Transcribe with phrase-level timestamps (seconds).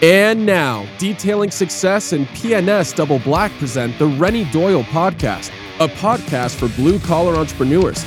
[0.00, 6.54] And now, Detailing Success and PNS Double Black present the Renny Doyle Podcast, a podcast
[6.54, 8.04] for blue collar entrepreneurs.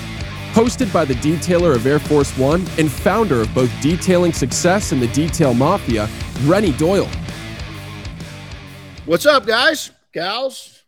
[0.53, 5.01] Hosted by the detailer of Air Force One and founder of both Detailing Success and
[5.01, 6.07] the Detail Mafia,
[6.43, 7.09] Renny Doyle.
[9.05, 10.83] What's up, guys, gals,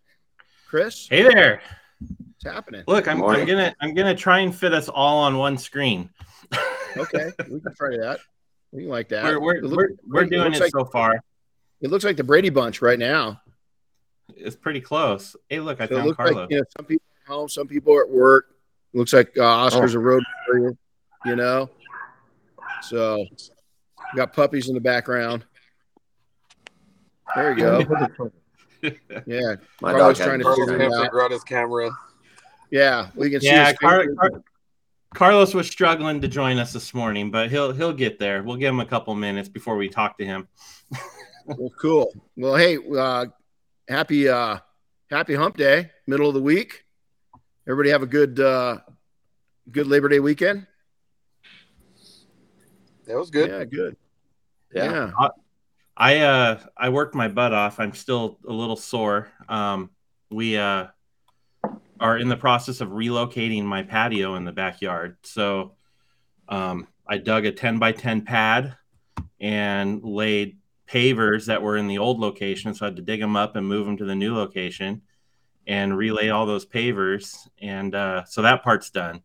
[0.69, 1.09] Chris?
[1.09, 1.61] Hey there.
[1.99, 2.83] What's happening?
[2.87, 6.09] Look, I'm, I'm gonna I'm gonna try and fit us all on one screen.
[6.95, 8.19] Okay, we can try that.
[8.73, 9.23] We like that.
[9.23, 9.89] We're we're, look- we're,
[10.21, 11.21] we're doing looks it like- so far.
[11.81, 13.41] It looks like the Brady Bunch right now.
[14.35, 15.35] It's pretty close.
[15.49, 16.41] Hey, look, I So found looks Carlo.
[16.41, 18.55] like you know some people are home, some people are at work.
[18.93, 20.77] Looks like uh, Oscar's a road warrior,
[21.25, 21.69] you know.
[22.81, 25.45] So we got puppies in the background.
[27.35, 28.31] There you go.
[29.25, 31.15] Yeah, My Carlos dog trying to figure out.
[31.23, 31.89] out his camera.
[32.69, 33.47] yeah, we can see.
[33.47, 34.17] yeah, his Car- fingers.
[34.19, 34.43] Car-
[35.13, 38.43] Carlos was struggling to join us this morning, but he'll he'll get there.
[38.43, 40.47] We'll give him a couple minutes before we talk to him.
[41.45, 42.13] Well, cool.
[42.37, 43.25] Well, hey, uh,
[43.89, 44.59] happy uh,
[45.09, 46.85] happy Hump Day, middle of the week.
[47.67, 48.77] Everybody have a good uh,
[49.69, 50.67] good Labor Day weekend.
[53.07, 53.49] That was good.
[53.49, 53.97] Yeah, good.
[54.73, 55.11] Yeah.
[55.19, 55.27] Yeah.
[55.95, 57.79] I uh I worked my butt off.
[57.79, 59.31] I'm still a little sore.
[59.47, 59.91] Um,
[60.31, 60.87] we uh
[62.03, 65.15] are in the process of relocating my patio in the backyard.
[65.23, 65.75] So
[66.49, 68.75] um, I dug a 10 by 10 pad
[69.39, 72.73] and laid pavers that were in the old location.
[72.73, 75.01] So I had to dig them up and move them to the new location
[75.65, 77.37] and relay all those pavers.
[77.61, 79.21] And uh, so that part's done.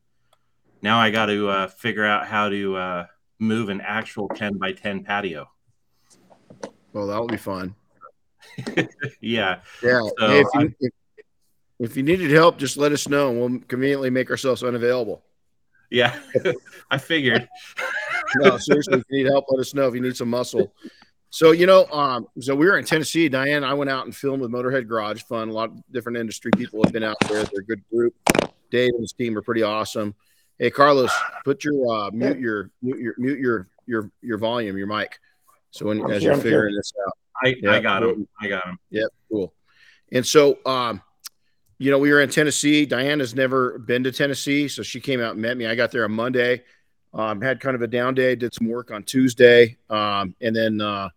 [0.81, 3.06] Now I got to uh, figure out how to uh,
[3.41, 5.51] move an actual 10 by 10 patio.
[6.93, 7.75] Well, that'll be fun.
[9.21, 9.62] Yeah.
[9.83, 10.01] Yeah.
[10.17, 10.93] So Hey, if, you, I- if,
[11.79, 15.23] if you needed help, just let us know, and we'll conveniently make ourselves unavailable.
[15.91, 16.19] Yeah.
[16.91, 17.48] I figured.
[18.37, 19.89] No, seriously, if you need help, let us know.
[19.89, 20.73] If you need some muscle.
[21.31, 23.29] So you know, um, so we were in Tennessee.
[23.29, 25.23] Diane, I went out and filmed with Motorhead Garage.
[25.23, 25.49] Fun.
[25.49, 27.45] A lot of different industry people have been out there.
[27.45, 28.15] They're a good group.
[28.71, 30.15] Dave and his team are pretty awesome.
[30.59, 31.12] Hey, Carlos,
[31.45, 35.19] put your uh, mute your mute your mute your your your volume, your mic.
[35.71, 37.12] So when as you're figuring this out.
[37.43, 37.72] I, Yeah.
[37.72, 38.27] I got him.
[38.41, 38.78] I got him.
[38.91, 39.55] Yep, cool.
[40.10, 41.03] And so, um,
[41.78, 42.84] you know, we were in Tennessee.
[42.84, 45.66] Diane has never been to Tennessee, so she came out and met me.
[45.66, 46.62] I got there on Monday.
[47.15, 48.34] Um, had kind of a down day.
[48.34, 51.09] Did some work on Tuesday, um, and then uh,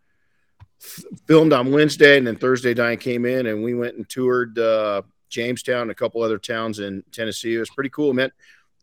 [0.81, 2.17] f- filmed on Wednesday.
[2.17, 5.95] And then Thursday, Diane came in, and we went and toured uh, Jamestown and a
[5.95, 7.55] couple other towns in Tennessee.
[7.55, 8.31] It was pretty cool, man.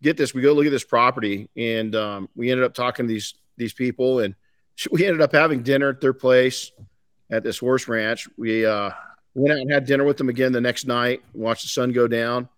[0.03, 3.13] Get this, we go look at this property, and um, we ended up talking to
[3.13, 4.35] these these people, and
[4.91, 6.73] we ended up having dinner at their place
[7.31, 8.29] at this horse ranch.
[8.37, 8.91] We uh,
[9.35, 11.23] went out and had dinner with them again the next night.
[11.33, 12.49] Watched the sun go down.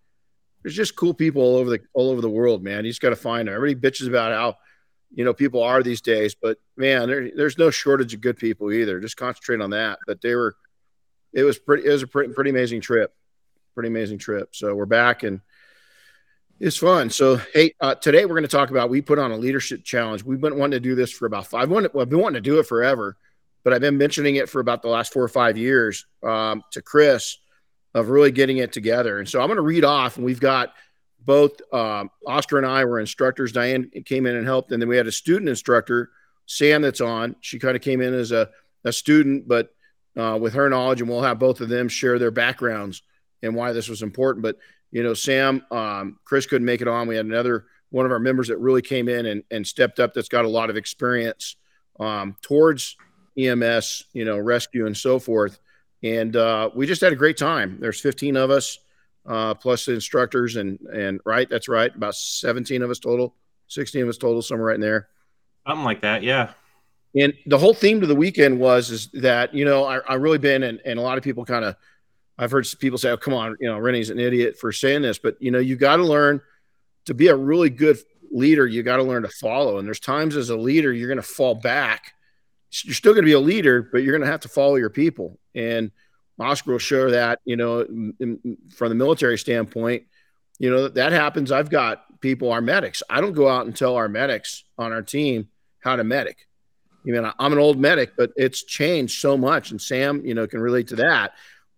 [0.63, 2.85] There's just cool people all over the all over the world, man.
[2.85, 3.55] You just got to find them.
[3.55, 4.57] Everybody bitches about how
[5.13, 8.71] you know people are these days, but man, there, there's no shortage of good people
[8.71, 8.99] either.
[8.99, 9.99] Just concentrate on that.
[10.05, 10.55] But they were,
[11.33, 11.87] it was pretty.
[11.87, 13.13] It was a pretty, pretty amazing trip.
[13.73, 14.55] Pretty amazing trip.
[14.55, 15.41] So we're back and
[16.59, 17.09] it's fun.
[17.09, 18.91] So hey, uh, today we're going to talk about.
[18.91, 20.23] We put on a leadership challenge.
[20.23, 21.71] We've been wanting to do this for about five.
[21.71, 23.17] I've been wanting to do it forever
[23.63, 26.81] but I've been mentioning it for about the last four or five years um, to
[26.81, 27.37] Chris
[27.93, 29.19] of really getting it together.
[29.19, 30.73] And so I'm going to read off, and we've got
[31.19, 33.51] both um, Oscar and I were instructors.
[33.51, 36.09] Diane came in and helped, and then we had a student instructor,
[36.45, 37.35] Sam, that's on.
[37.41, 38.49] She kind of came in as a,
[38.83, 39.73] a student, but
[40.17, 43.03] uh, with her knowledge, and we'll have both of them share their backgrounds
[43.43, 44.43] and why this was important.
[44.43, 44.57] But
[44.91, 47.07] you know, Sam, um, Chris couldn't make it on.
[47.07, 50.13] We had another one of our members that really came in and, and stepped up.
[50.13, 51.55] That's got a lot of experience
[51.99, 52.97] um, towards
[53.37, 55.59] EMS, you know, rescue and so forth.
[56.03, 57.77] And uh, we just had a great time.
[57.79, 58.79] There's 15 of us,
[59.25, 63.35] uh, plus the instructors, and and right, that's right, about 17 of us total,
[63.67, 65.09] 16 of us total, somewhere right in there.
[65.67, 66.23] Something like that.
[66.23, 66.53] Yeah.
[67.15, 70.37] And the whole theme to the weekend was is that you know I, I really
[70.37, 71.75] been and, and a lot of people kind of
[72.37, 75.19] I've heard people say, "Oh, come on, you know, Renny's an idiot for saying this,"
[75.19, 76.41] but you know, you got to learn
[77.05, 77.99] to be a really good
[78.31, 78.65] leader.
[78.65, 81.21] You got to learn to follow, and there's times as a leader you're going to
[81.21, 82.13] fall back
[82.71, 84.89] you're still going to be a leader, but you're going to have to follow your
[84.89, 85.39] people.
[85.53, 85.91] And
[86.39, 87.85] Oscar will show that, you know,
[88.75, 90.03] from the military standpoint,
[90.57, 91.51] you know, that happens.
[91.51, 93.03] I've got people, our medics.
[93.09, 96.47] I don't go out and tell our medics on our team how to medic.
[97.03, 99.71] You mean I'm an old medic, but it's changed so much.
[99.71, 101.33] And Sam, you know, can relate to that.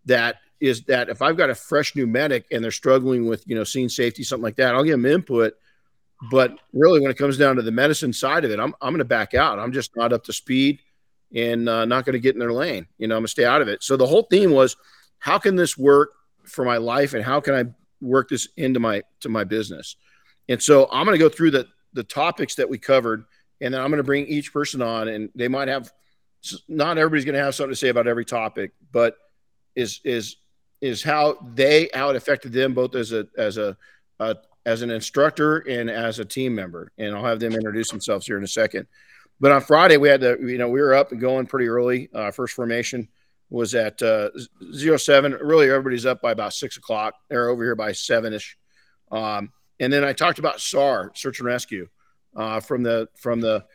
[0.06, 3.56] That is that if I've got a fresh new medic and they're struggling with, you
[3.56, 5.54] know, scene safety, something like that, I'll give them input.
[6.32, 9.00] But really, when it comes down to the medicine side of it, I'm, I'm going
[9.00, 9.60] to back out.
[9.60, 10.80] I'm just not up to speed
[11.36, 12.88] and uh, not going to get in their lane.
[12.98, 13.84] You know, I'm going to stay out of it.
[13.84, 14.78] So the whole theme was,
[15.20, 16.12] how can this work
[16.46, 17.66] for my life, and how can I
[18.02, 19.96] work this into my to my business?
[20.50, 23.26] And so I'm going to go through the the topics that we covered,
[23.62, 25.92] and then I'm going to bring each person on, and they might have
[26.68, 29.16] not everybody's going to have something to say about every topic, but
[29.76, 30.38] is is
[30.82, 33.78] is how they how it affected them both as a as a,
[34.20, 36.92] a as an instructor and as a team member.
[36.98, 38.88] And I'll have them introduce themselves here in a second.
[39.40, 42.10] But on Friday, we had to, you know, we were up and going pretty early.
[42.14, 43.10] Uh, first formation
[43.50, 44.30] was at uh,
[44.74, 45.34] zero seven.
[45.34, 47.16] Really, everybody's up by about six o'clock.
[47.30, 48.58] They're over here by seven ish.
[49.12, 51.88] Um, and then I talked about SAR, search and rescue,
[52.36, 53.66] uh, from the from the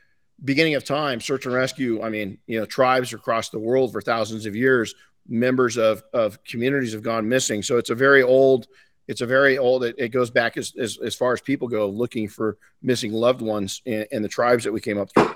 [0.44, 1.20] beginning of time.
[1.20, 2.02] Search and rescue.
[2.02, 4.94] I mean, you know, tribes across the world for thousands of years,
[5.28, 7.62] members of of communities have gone missing.
[7.62, 8.68] So it's a very old
[9.08, 11.88] it's a very old it, it goes back as, as, as far as people go
[11.88, 15.34] looking for missing loved ones and, in the tribes that we came up through.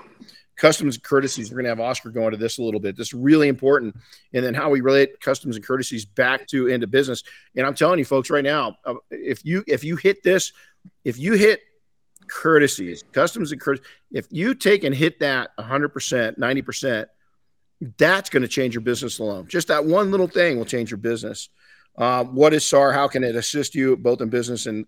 [0.55, 2.95] Customs and courtesies we're going to have oscar go into this a little bit.
[2.95, 3.95] This is really important.
[4.33, 7.23] And then how we relate customs and courtesies back to into business.
[7.57, 10.53] And i'm telling you folks right now uh, if you if you hit this
[11.03, 11.59] if you hit
[12.29, 17.05] courtesies customs and courtesies if you take and hit that 100% 90%
[17.97, 19.47] that's going to change your business alone.
[19.47, 21.49] Just that one little thing will change your business
[21.97, 22.91] uh, what is SAR?
[22.91, 24.85] How can it assist you both in business and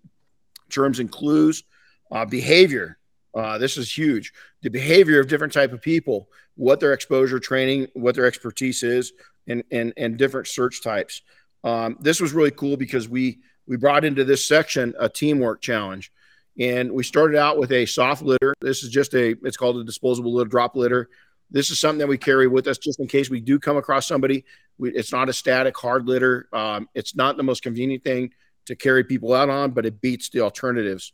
[0.70, 1.64] terms and clues?
[2.10, 2.98] Uh, behavior.
[3.34, 4.32] Uh, this is huge.
[4.62, 9.12] The behavior of different type of people, what their exposure training, what their expertise is,
[9.46, 11.22] and and and different search types.
[11.62, 16.12] Um, this was really cool because we we brought into this section a teamwork challenge,
[16.58, 18.54] and we started out with a soft litter.
[18.60, 21.10] This is just a it's called a disposable litter drop litter.
[21.50, 24.06] This is something that we carry with us just in case we do come across
[24.06, 24.44] somebody.
[24.78, 26.48] We, it's not a static hard litter.
[26.52, 28.32] Um, it's not the most convenient thing
[28.66, 31.12] to carry people out on, but it beats the alternatives.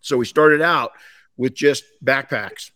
[0.00, 0.92] So we started out
[1.36, 2.70] with just backpacks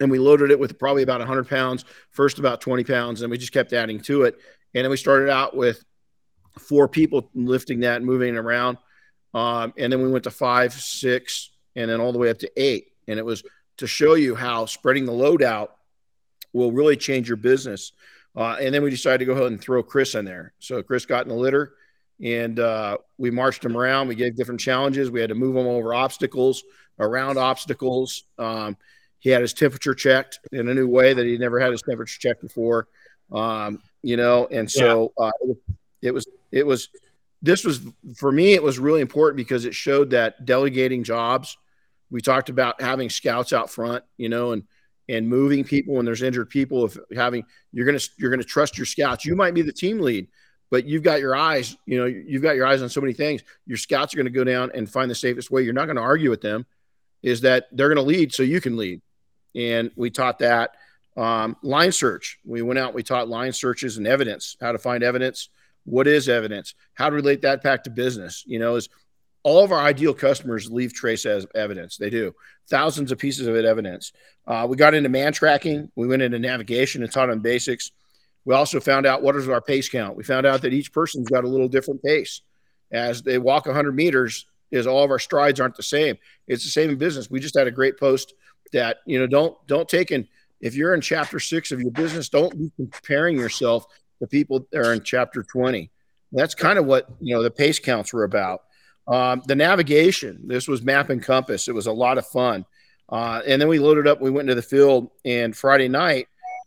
[0.00, 3.38] and we loaded it with probably about 100 pounds, first about 20 pounds, and we
[3.38, 4.38] just kept adding to it.
[4.74, 5.82] And then we started out with
[6.58, 8.78] four people lifting that and moving it around.
[9.34, 12.50] Um, and then we went to five, six, and then all the way up to
[12.56, 12.88] eight.
[13.08, 13.42] And it was
[13.78, 15.75] to show you how spreading the load out
[16.56, 17.92] will really change your business.
[18.34, 20.52] Uh, and then we decided to go ahead and throw Chris in there.
[20.58, 21.74] So Chris got in the litter
[22.22, 24.08] and uh, we marched him around.
[24.08, 25.10] We gave different challenges.
[25.10, 26.64] We had to move him over obstacles,
[26.98, 28.24] around obstacles.
[28.38, 28.76] Um,
[29.18, 32.18] he had his temperature checked in a new way that he never had his temperature
[32.18, 32.88] checked before.
[33.32, 35.32] Um, you know, and so uh,
[36.00, 36.88] it was, it was,
[37.42, 37.80] this was
[38.16, 41.56] for me, it was really important because it showed that delegating jobs.
[42.10, 44.62] We talked about having scouts out front, you know, and
[45.08, 48.46] and moving people when there's injured people if having you're going to you're going to
[48.46, 49.24] trust your scouts.
[49.24, 50.28] You might be the team lead
[50.70, 53.42] but you've got your eyes you know you've got your eyes on so many things.
[53.66, 55.62] Your scouts are going to go down and find the safest way.
[55.62, 56.66] You're not going to argue with them
[57.22, 59.00] is that they're going to lead so you can lead.
[59.54, 60.76] And we taught that
[61.16, 62.38] um, line search.
[62.44, 65.48] We went out we taught line searches and evidence how to find evidence.
[65.84, 66.74] What is evidence?
[66.94, 68.88] How to relate that back to business you know is
[69.46, 71.96] all of our ideal customers leave trace as evidence.
[71.96, 72.34] They do
[72.68, 74.12] thousands of pieces of it evidence.
[74.44, 75.88] Uh, we got into man tracking.
[75.94, 77.92] We went into navigation and taught them basics.
[78.44, 80.16] We also found out what is our pace count.
[80.16, 82.40] We found out that each person's got a little different pace.
[82.90, 86.16] As they walk 100 meters, is all of our strides aren't the same.
[86.48, 87.30] It's the same in business.
[87.30, 88.34] We just had a great post
[88.72, 90.26] that you know don't don't take in
[90.60, 93.86] if you're in chapter six of your business, don't be comparing yourself
[94.18, 95.88] to people that are in chapter 20.
[96.32, 98.62] That's kind of what you know the pace counts were about.
[99.08, 101.68] Um, the navigation, this was map and compass.
[101.68, 102.64] It was a lot of fun.
[103.08, 106.26] Uh, and then we loaded up, we went into the field, and Friday night,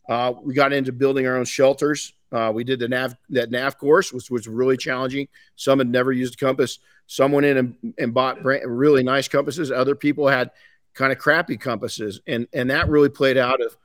[0.10, 2.14] uh, we got into building our own shelters.
[2.32, 5.28] Uh, we did the nav that nav course, which was really challenging.
[5.56, 6.80] Some had never used a compass.
[7.08, 9.72] Some went in and, and bought brand, really nice compasses.
[9.72, 10.52] Other people had
[10.94, 13.76] kind of crappy compasses, and and that really played out of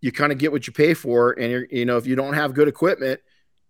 [0.00, 2.34] you kind of get what you pay for, and you're, you know if you don't
[2.34, 3.20] have good equipment,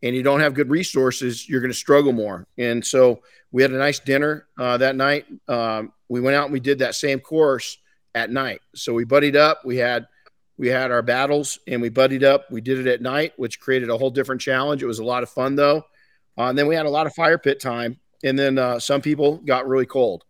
[0.03, 2.47] and you don't have good resources, you're going to struggle more.
[2.59, 5.27] And so we had a nice dinner uh, that night.
[5.47, 7.79] Um, we went out and we did that same course
[8.15, 8.61] at night.
[8.75, 9.61] So we buddied up.
[9.65, 10.09] We had
[10.59, 12.51] we had our battles and we buddied up.
[12.51, 14.83] We did it at night, which created a whole different challenge.
[14.83, 15.85] It was a lot of fun though.
[16.39, 17.99] Uh, and then we had a lot of fire pit time.
[18.25, 20.25] And then uh, some people got really cold.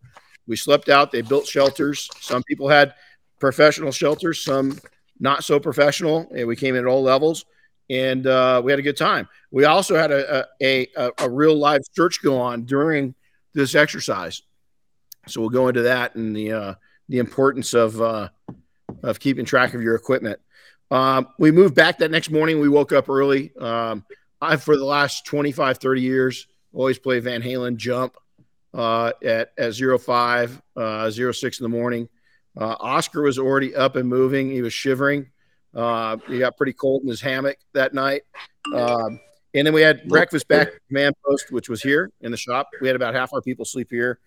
[0.47, 1.11] We slept out.
[1.11, 2.09] They built shelters.
[2.19, 2.93] Some people had
[3.39, 4.79] professional shelters, some
[5.19, 6.27] not so professional.
[6.35, 7.45] And we came in at all levels
[7.89, 9.27] and uh, we had a good time.
[9.51, 13.13] We also had a, a, a, a, real live search go on during
[13.53, 14.41] this exercise.
[15.27, 16.73] So we'll go into that and the, uh,
[17.09, 18.29] the importance of, uh,
[19.03, 20.39] of keeping track of your equipment.
[20.91, 22.59] Um, we moved back that next morning.
[22.59, 23.55] We woke up early.
[23.57, 24.05] Um,
[24.41, 28.15] I, for the last 25, 30 years, always play Van Halen jump
[28.73, 32.09] uh, at, at 05, uh, 06 in the morning.
[32.55, 34.51] Uh, Oscar was already up and moving.
[34.51, 35.31] He was shivering.
[35.75, 38.21] Uh, he got pretty cold in his hammock that night.
[38.73, 39.19] Um,
[39.55, 42.69] and then we had breakfast back at command post, which was here in the shop.
[42.81, 44.19] We had about half our people sleep here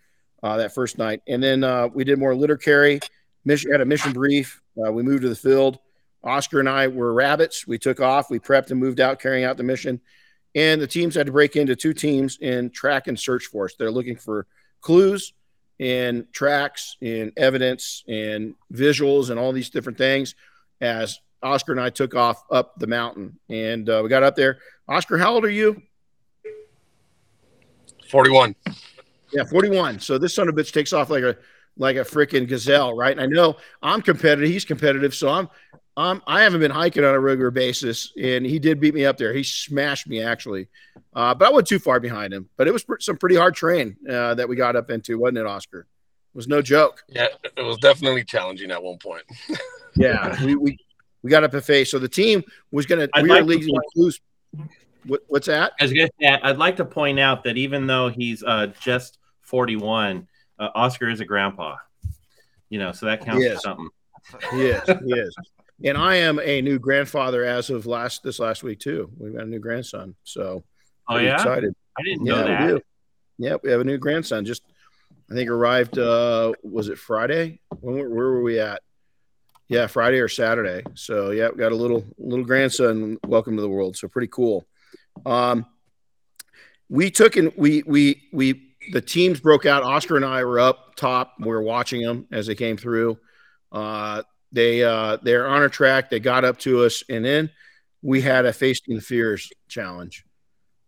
[0.43, 1.23] uh, that first night.
[1.27, 3.01] And then uh, we did more litter carry.
[3.45, 4.61] Mission had a mission brief.
[4.77, 5.79] Uh, we moved to the field.
[6.23, 7.67] Oscar and I were rabbits.
[7.67, 10.01] We took off, we prepped and moved out, carrying out the mission.
[10.55, 13.77] And the teams had to break into two teams in track and search force.
[13.77, 14.47] They're looking for
[14.81, 15.33] clues
[15.79, 20.35] and tracks and evidence and visuals and all these different things
[20.81, 23.39] as Oscar and I took off up the mountain.
[23.49, 24.59] And uh, we got up there.
[24.89, 25.83] Oscar, how old are you?
[28.11, 28.55] 41.
[29.33, 30.01] Yeah, 41.
[30.01, 31.37] So this son of a bitch takes off like a
[31.79, 33.13] like a freaking gazelle, right?
[33.13, 35.49] And I know I'm competitive, he's competitive, so I'm
[35.99, 39.17] um, I haven't been hiking on a regular basis, and he did beat me up
[39.17, 39.33] there.
[39.33, 40.69] He smashed me actually,
[41.15, 42.51] uh, but I wasn't too far behind him.
[42.59, 45.47] But it was some pretty hard terrain uh, that we got up into, wasn't it,
[45.47, 45.81] Oscar?
[45.81, 47.03] It was no joke.
[47.09, 49.23] Yeah, it was definitely challenging at one point.
[49.97, 50.79] yeah, we, we
[51.27, 51.91] we got a face.
[51.91, 53.21] So the team was going to.
[53.21, 54.21] We like were leading clues.
[55.07, 55.73] What, what's that?
[55.81, 60.29] As good I'd like to point out that even though he's uh, just 41,
[60.61, 61.79] uh, Oscar is a grandpa.
[62.69, 63.89] You know, so that counts for something.
[64.55, 65.37] Yes, is
[65.85, 69.11] and I am a new grandfather as of last this last week too.
[69.19, 70.63] We've got a new grandson, so
[71.09, 71.75] oh yeah, excited.
[71.99, 72.61] I didn't yeah, know that.
[72.61, 72.81] We do.
[73.39, 74.45] Yeah, we have a new grandson.
[74.45, 74.63] Just
[75.29, 75.99] I think arrived.
[75.99, 77.61] uh Was it Friday?
[77.81, 78.83] When where were we at?
[79.69, 80.85] Yeah, Friday or Saturday.
[80.95, 83.19] So yeah, got a little little grandson.
[83.27, 83.97] Welcome to the world.
[83.97, 84.65] So pretty cool.
[85.25, 85.67] Um,
[86.89, 89.83] we took and we we we the teams broke out.
[89.83, 91.35] Oscar and I were up top.
[91.41, 93.19] We were watching them as they came through.
[93.73, 96.11] Uh, they uh, they're on a track.
[96.11, 97.51] They got up to us, and then
[98.03, 100.25] we had a facing the fears challenge,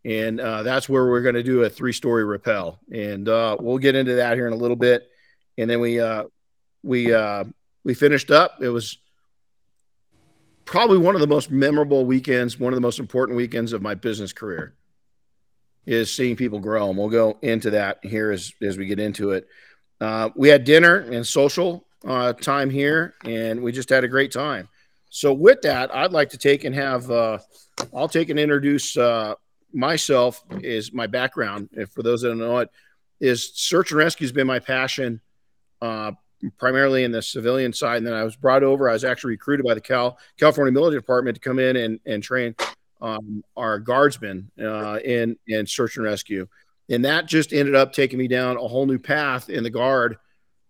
[0.05, 3.79] and uh, that's where we're going to do a three story rappel, and uh, we'll
[3.79, 5.03] get into that here in a little bit.
[5.57, 6.25] And then we uh,
[6.85, 7.43] we uh,
[7.89, 8.59] we finished up.
[8.61, 8.99] It was
[10.67, 13.95] probably one of the most memorable weekends, one of the most important weekends of my
[13.95, 14.75] business career.
[15.87, 19.31] Is seeing people grow, and we'll go into that here as as we get into
[19.31, 19.49] it.
[20.03, 24.33] Uh, we had dinner and social uh, time here, and we just had a great
[24.33, 24.69] time.
[25.09, 27.39] So, with that, I'd like to take and have uh,
[27.97, 29.33] I'll take and introduce uh,
[29.73, 30.45] myself.
[30.61, 32.69] Is my background, if for those that don't know it,
[33.19, 35.23] is search and rescue has been my passion,
[35.81, 36.13] uh,
[36.59, 37.99] primarily in the civilian side.
[37.99, 38.89] And then I was brought over.
[38.89, 42.23] I was actually recruited by the Cal California Military Department to come in and and
[42.23, 42.55] train
[43.01, 46.47] um, our guardsmen uh, in in search and rescue.
[46.91, 50.17] And that just ended up taking me down a whole new path in the guard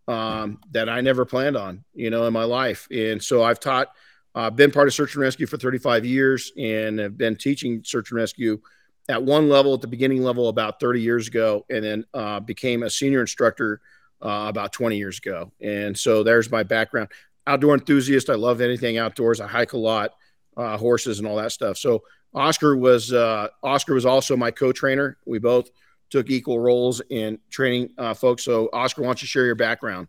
[0.09, 2.89] um, that I never planned on, you know, in my life.
[2.91, 3.89] And so I've taught,
[4.35, 8.11] uh, been part of search and rescue for 35 years and have been teaching search
[8.11, 8.61] and rescue
[9.09, 12.83] at one level at the beginning level about 30 years ago, and then uh, became
[12.83, 13.81] a senior instructor
[14.23, 15.53] uh, about 20 years ago.
[15.61, 17.09] And so there's my background.
[17.47, 18.31] Outdoor enthusiast.
[18.31, 19.41] I love anything outdoors.
[19.41, 20.13] I hike a lot,
[20.57, 21.79] uh, horses and all that stuff.
[21.79, 22.03] So
[22.35, 25.17] Oscar was uh, Oscar was also my co-trainer.
[25.25, 25.71] We both
[26.11, 28.45] took equal roles in training uh, folks.
[28.45, 30.09] So, Oscar, why don't you share your background?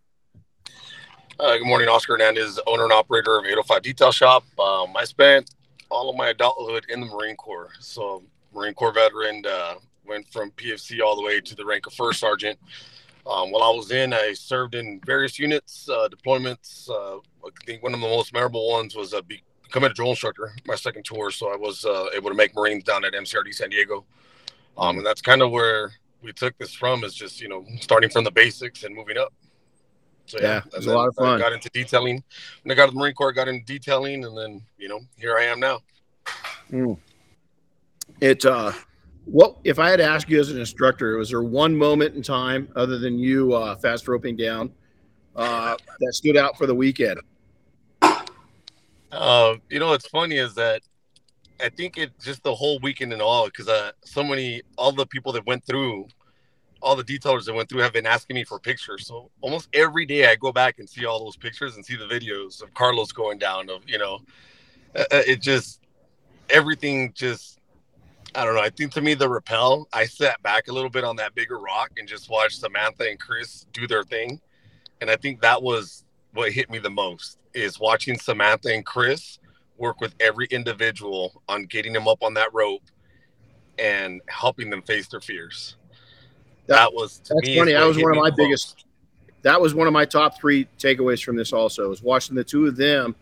[1.40, 4.44] Uh, good morning, Oscar Hernandez, owner and operator of 805 Detail Shop.
[4.60, 5.56] Um, I spent
[5.90, 7.70] all of my adulthood in the Marine Corps.
[7.80, 8.24] So,
[8.54, 9.76] Marine Corps veteran, uh,
[10.06, 12.60] went from PFC all the way to the rank of first sergeant.
[13.30, 16.90] Um, while I was in, I served in various units, uh, deployments.
[16.90, 20.52] Uh, I think one of the most memorable ones was uh, becoming a drill instructor,
[20.66, 21.30] my second tour.
[21.30, 24.04] So I was uh, able to make Marines down at MCRD San Diego.
[24.80, 25.92] Um, and that's kind of where
[26.24, 29.32] we took this from is just, you know, starting from the basics and moving up.
[30.26, 31.36] So yeah, yeah it was a lot of fun.
[31.36, 32.24] I got into detailing.
[32.64, 35.00] When I got to the Marine Corps, I got into detailing, and then you know,
[35.18, 35.80] here I am now.
[36.72, 36.98] Mm.
[38.22, 38.72] It uh,
[39.26, 42.22] what if I had to ask you as an instructor, was there one moment in
[42.22, 44.72] time other than you uh, fast roping down
[45.36, 47.20] uh, that stood out for the weekend?
[49.12, 50.82] Uh, you know, what's funny is that
[51.62, 55.06] I think it's just the whole weekend and all because uh, so many all the
[55.06, 56.08] people that went through,
[56.82, 59.08] all the detailers that went through have been asking me for pictures.
[59.08, 62.06] So almost every day I go back and see all those pictures and see the
[62.06, 63.70] videos of Carlos going down.
[63.70, 64.20] Of you know,
[64.96, 65.82] uh, uh it just
[66.50, 67.59] everything just
[68.36, 68.62] I don't know.
[68.62, 71.58] I think to me the rappel, I sat back a little bit on that bigger
[71.60, 74.40] rock and just watched Samantha and Chris do their thing,
[75.02, 79.40] and I think that was what hit me the most is watching Samantha and Chris
[79.78, 82.84] work with every individual on getting them up on that rope
[83.80, 85.78] and helping them face their fears.
[86.68, 87.74] That, that was that's funny.
[87.74, 88.86] That was one of my biggest.
[89.42, 91.54] That was one of my top three takeaways from this.
[91.54, 93.16] Also, was watching the two of them,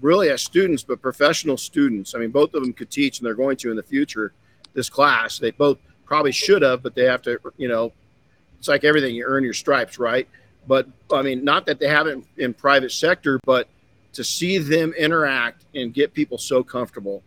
[0.00, 2.14] really as students, but professional students.
[2.14, 4.32] I mean, both of them could teach, and they're going to in the future.
[4.72, 7.38] This class, they both probably should have, but they have to.
[7.56, 7.92] You know,
[8.58, 9.14] it's like everything.
[9.14, 10.28] You earn your stripes, right?
[10.66, 13.68] But I mean, not that they haven't in private sector, but
[14.12, 17.22] to see them interact and get people so comfortable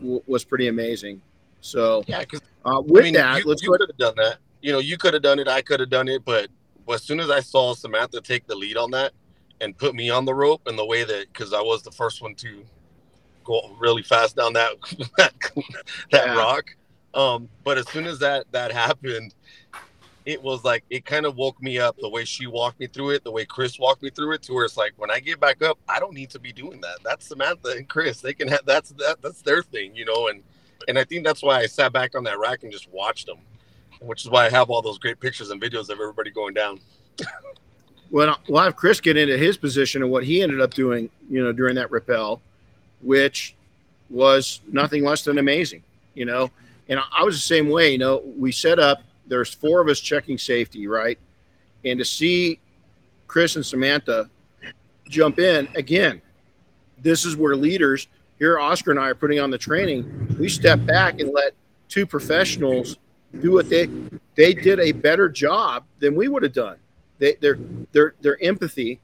[0.00, 1.20] w- was pretty amazing.
[1.60, 4.38] So yeah, because uh, with I mean, that, you, let's you could have done that.
[4.62, 5.48] You know, you could have done it.
[5.48, 6.48] I could have done it, but
[6.92, 9.12] as soon as I saw Samantha take the lead on that
[9.60, 12.22] and put me on the rope in the way that because I was the first
[12.22, 12.64] one to
[13.44, 14.72] go really fast down that
[15.18, 15.32] that,
[16.12, 16.34] that Yeah.
[16.36, 16.76] rock.
[17.12, 19.34] Um, but as soon as that that happened,
[20.24, 23.10] it was like it kind of woke me up the way she walked me through
[23.10, 25.40] it, the way Chris walked me through it, to where it's like when I get
[25.40, 26.98] back up, I don't need to be doing that.
[27.04, 28.20] That's Samantha and Chris.
[28.20, 30.28] They can have that's that that's their thing, you know.
[30.28, 30.42] And
[30.88, 33.38] and I think that's why I sat back on that rack and just watched them,
[34.00, 36.78] which is why I have all those great pictures and videos of everybody going down.
[38.10, 41.42] Well, we'll have Chris get into his position and what he ended up doing, you
[41.42, 42.40] know, during that rappel,
[43.02, 43.54] which
[44.08, 45.82] was nothing less than amazing,
[46.14, 46.50] you know.
[46.88, 48.22] And I- was the same way, you know.
[48.36, 49.02] We set up.
[49.28, 51.18] There's four of us checking safety, right?
[51.84, 52.58] And to see
[53.28, 54.28] Chris and Samantha
[55.08, 56.20] jump in again,
[57.00, 58.58] this is where leaders here.
[58.58, 60.36] Oscar and I are putting on the training.
[60.38, 61.52] We step back and let
[61.88, 62.96] two professionals
[63.40, 63.88] do what they
[64.34, 66.76] they did a better job than we would have done
[67.20, 67.58] they, their
[67.92, 68.98] their their empathy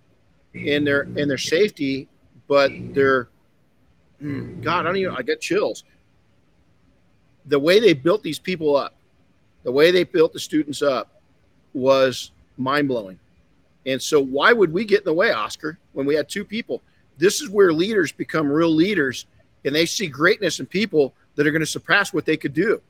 [0.55, 2.09] and their and their safety,
[2.49, 3.29] but their
[4.19, 5.85] hmm, God, I don't even I get chills.
[7.45, 8.97] The way they built these people up,
[9.63, 11.21] the way they built the students up
[11.75, 13.21] was mind blowing.
[13.85, 16.83] And so why would we get in the way, Oscar, when we had two people?
[17.19, 19.27] This is where leaders become real leaders
[19.65, 22.81] and they see greatness in people that are going to surpass what they could do.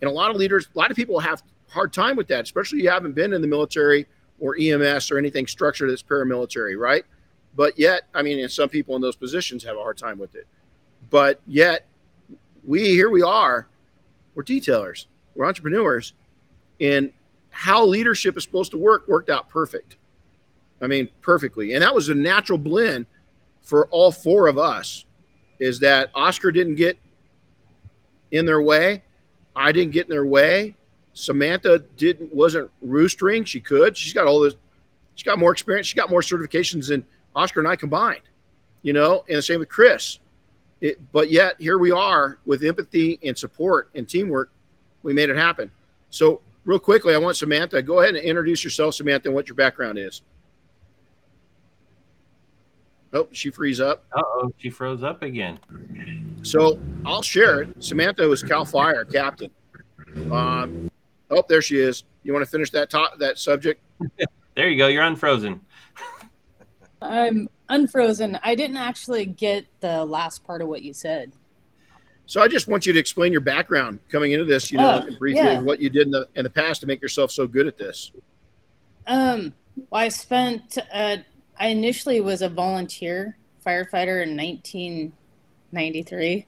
[0.00, 2.82] And a lot of leaders, a lot of people have hard time with that, especially
[2.82, 4.06] you haven't been in the military
[4.42, 7.04] or EMS or anything structured that's paramilitary, right?
[7.54, 10.34] But yet, I mean, and some people in those positions have a hard time with
[10.34, 10.48] it.
[11.10, 11.86] But yet,
[12.64, 13.68] we here we are,
[14.34, 15.06] we're detailers,
[15.36, 16.14] we're entrepreneurs,
[16.80, 17.12] and
[17.50, 19.96] how leadership is supposed to work worked out perfect.
[20.80, 21.74] I mean, perfectly.
[21.74, 23.06] And that was a natural blend
[23.60, 25.04] for all four of us.
[25.60, 26.98] Is that Oscar didn't get
[28.32, 29.04] in their way,
[29.54, 30.74] I didn't get in their way,
[31.14, 33.46] Samantha didn't wasn't roostering.
[33.46, 33.96] She could.
[33.96, 34.54] She's got all this.
[35.14, 35.86] She's got more experience.
[35.86, 37.04] She got more certifications than
[37.36, 38.22] Oscar and I combined.
[38.82, 40.18] You know, and the same with Chris.
[40.80, 44.50] It, but yet here we are with empathy and support and teamwork.
[45.02, 45.70] We made it happen.
[46.10, 49.54] So real quickly, I want Samantha go ahead and introduce yourself, Samantha, and what your
[49.54, 50.22] background is.
[53.12, 54.04] Oh, she frees up.
[54.12, 55.58] Uh oh, she froze up again.
[56.42, 57.84] So I'll share it.
[57.84, 59.50] Samantha was Cal Fire captain.
[60.30, 60.90] Um,
[61.32, 62.04] oh, there she is.
[62.22, 63.80] You want to finish that top that subject?
[64.54, 64.88] There you go.
[64.88, 65.62] You're unfrozen.
[67.00, 68.38] I'm unfrozen.
[68.44, 71.32] I didn't actually get the last part of what you said.
[72.26, 74.70] So I just want you to explain your background coming into this.
[74.70, 75.58] You know, Oh, briefly yeah.
[75.60, 78.12] what you did in the in the past to make yourself so good at this.
[79.06, 79.54] Um,
[79.90, 80.76] well, I spent.
[80.92, 81.16] Uh,
[81.58, 86.46] I initially was a volunteer firefighter in 1993,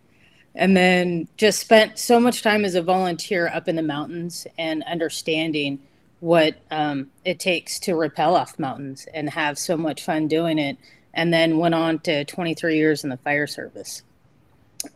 [0.54, 4.82] and then just spent so much time as a volunteer up in the mountains and
[4.84, 5.80] understanding
[6.20, 10.78] what um, it takes to rappel off mountains and have so much fun doing it.
[11.12, 14.02] And then went on to 23 years in the fire service.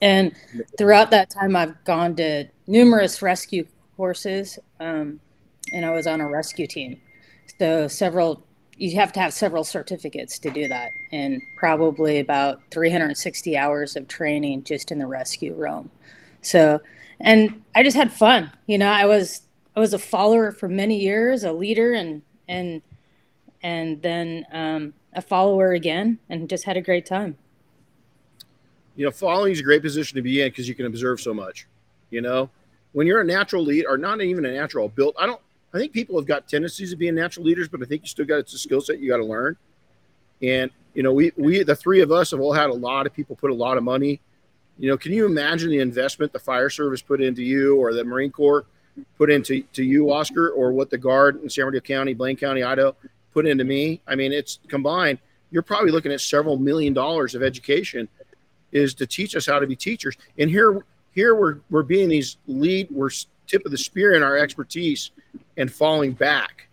[0.00, 0.34] And
[0.76, 3.66] throughout that time, I've gone to numerous rescue
[3.96, 5.20] courses, um,
[5.72, 7.00] and I was on a rescue team.
[7.58, 8.42] So several,
[8.78, 14.06] you have to have several certificates to do that, and probably about 360 hours of
[14.08, 15.90] training just in the rescue realm.
[16.42, 16.80] So,
[17.20, 18.50] and I just had fun.
[18.66, 19.42] You know, I was
[19.76, 22.80] I was a follower for many years, a leader, and and
[23.62, 27.36] and then um, a follower again, and just had a great time.
[28.94, 31.34] You know, following is a great position to be in because you can observe so
[31.34, 31.66] much.
[32.10, 32.50] You know,
[32.92, 35.40] when you're a natural lead or not even a natural built, I don't.
[35.72, 38.24] I think people have got tendencies of being natural leaders, but I think you still
[38.24, 39.56] got it's a skill set you got to learn.
[40.42, 43.14] And you know, we we the three of us have all had a lot of
[43.14, 44.20] people put a lot of money.
[44.78, 48.04] You know, can you imagine the investment the fire service put into you or the
[48.04, 48.64] Marine Corps
[49.16, 52.62] put into to you, Oscar, or what the Guard in San Bernardino County, Blaine County,
[52.62, 52.96] Idaho
[53.32, 54.00] put into me?
[54.06, 55.18] I mean, it's combined.
[55.50, 58.08] You're probably looking at several million dollars of education
[58.72, 60.16] is to teach us how to be teachers.
[60.38, 63.10] And here, here we're we're being these lead, we're
[63.48, 65.10] tip of the spear in our expertise
[65.56, 66.68] and falling back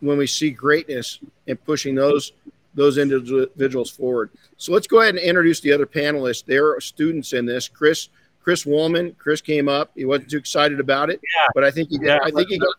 [0.00, 2.32] when we see greatness and pushing those
[2.74, 4.30] those individuals forward.
[4.56, 6.44] So let's go ahead and introduce the other panelists.
[6.44, 7.68] They're students in this.
[7.68, 8.08] Chris
[8.42, 9.14] Chris Woolman.
[9.18, 9.90] Chris came up.
[9.94, 11.46] He wasn't too excited about it, Yeah.
[11.54, 12.18] but I think he Yeah.
[12.22, 12.74] I think he got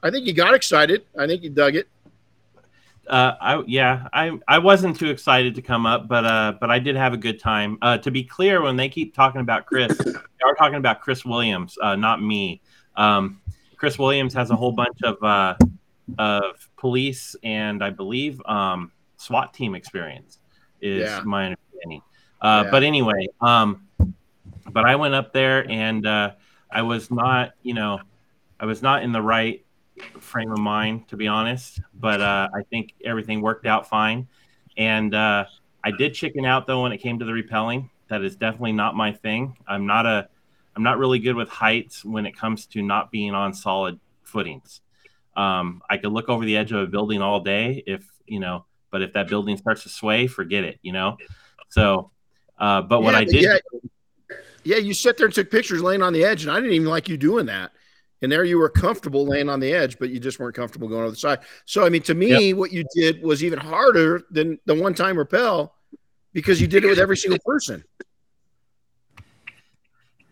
[0.00, 1.02] I think he got excited.
[1.18, 1.88] I think he dug it.
[3.08, 6.78] Uh, I yeah, I I wasn't too excited to come up, but uh, but I
[6.78, 7.78] did have a good time.
[7.80, 10.12] Uh, to be clear, when they keep talking about Chris, they
[10.44, 12.60] are talking about Chris Williams, uh, not me.
[12.96, 13.40] Um,
[13.76, 15.54] Chris Williams has a whole bunch of uh,
[16.18, 20.38] of police and I believe um, SWAT team experience,
[20.80, 21.22] is Yeah.
[21.24, 22.02] my understanding.
[22.40, 22.70] Uh, Yeah.
[22.70, 23.86] But anyway, um,
[24.70, 26.32] but I went up there and uh,
[26.70, 28.00] I was not, you know,
[28.60, 29.64] I was not in the right
[30.20, 34.26] frame of mind to be honest but uh, i think everything worked out fine
[34.76, 35.44] and uh,
[35.84, 38.96] i did chicken out though when it came to the rappelling that is definitely not
[38.96, 39.56] my thing.
[39.66, 40.28] I'm not a
[40.76, 44.80] I'm not really good with heights when it comes to not being on solid footings.
[45.36, 48.64] Um, I could look over the edge of a building all day if you know,
[48.90, 50.78] but if that building starts to sway, forget it.
[50.82, 51.16] You know.
[51.68, 52.10] So,
[52.58, 53.58] uh, but what I did, yeah,
[54.64, 56.88] yeah, you sat there and took pictures laying on the edge, and I didn't even
[56.88, 57.72] like you doing that.
[58.20, 61.02] And there you were comfortable laying on the edge, but you just weren't comfortable going
[61.02, 61.38] over the side.
[61.66, 65.16] So, I mean, to me, what you did was even harder than the one time
[65.16, 65.74] rappel
[66.32, 67.84] because you did it with every single person.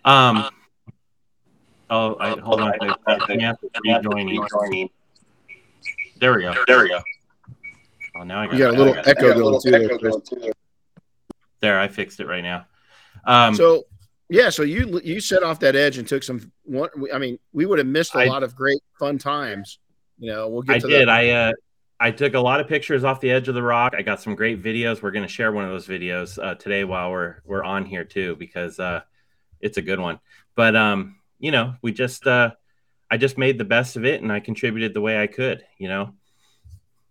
[0.04, 0.50] um,
[1.90, 3.68] oh, I, hold on, I, I have to
[4.08, 4.90] rejoining.
[6.18, 6.54] There we go.
[6.66, 7.00] There we go.
[8.18, 9.70] Oh, now I got, You got a little echo going too.
[9.70, 10.16] there, Chris.
[11.60, 11.78] there.
[11.78, 12.66] I fixed it right now.
[13.24, 13.84] Um, So,
[14.28, 16.50] yeah, so you you set off that edge and took some.
[16.64, 19.78] One, I mean, we would have missed a I- lot of great fun times.
[20.18, 21.08] You know, we'll get I to did.
[21.08, 21.10] that.
[21.10, 21.52] I uh,
[22.00, 23.94] I took a lot of pictures off the edge of the rock.
[23.96, 25.02] I got some great videos.
[25.02, 28.04] We're going to share one of those videos uh, today while we're we're on here
[28.04, 29.02] too because uh,
[29.60, 30.18] it's a good one.
[30.54, 32.52] But um, you know, we just uh,
[33.10, 35.64] I just made the best of it and I contributed the way I could.
[35.78, 36.14] You know.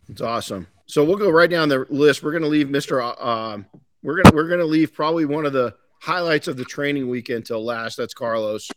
[0.09, 0.67] It's awesome.
[0.87, 2.21] So we'll go right down the list.
[2.21, 3.01] We're going to leave Mr.
[3.03, 3.65] uh, Um,
[4.03, 5.75] we're gonna we're gonna leave probably one of the
[6.05, 7.97] highlights of the training weekend till last.
[7.97, 8.69] That's Carlos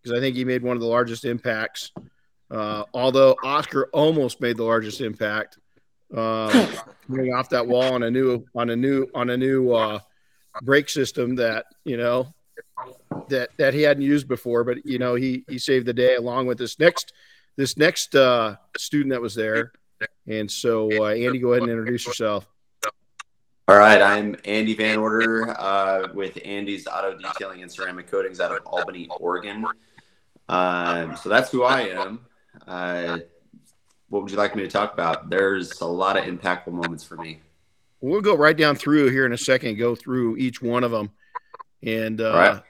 [0.00, 1.90] because I think he made one of the largest impacts.
[2.50, 5.58] Uh, although Oscar almost made the largest impact
[6.16, 6.68] um,
[7.06, 9.98] coming off that wall on a new on a new on a new uh,
[10.62, 12.32] brake system that you know
[13.28, 14.62] that that he hadn't used before.
[14.62, 17.12] But you know he he saved the day along with this next
[17.56, 19.72] this next uh, student that was there.
[20.28, 22.46] And so, uh, Andy, go ahead and introduce yourself.
[23.68, 28.50] All right, I'm Andy Van Order uh, with Andy's Auto Detailing and Ceramic Coatings out
[28.50, 29.62] of Albany, Oregon.
[30.48, 32.24] Um, so that's who I am.
[32.66, 33.18] Uh,
[34.08, 35.28] what would you like me to talk about?
[35.28, 37.42] There's a lot of impactful moments for me.
[38.00, 41.10] We'll go right down through here in a second, go through each one of them,
[41.82, 42.62] and uh,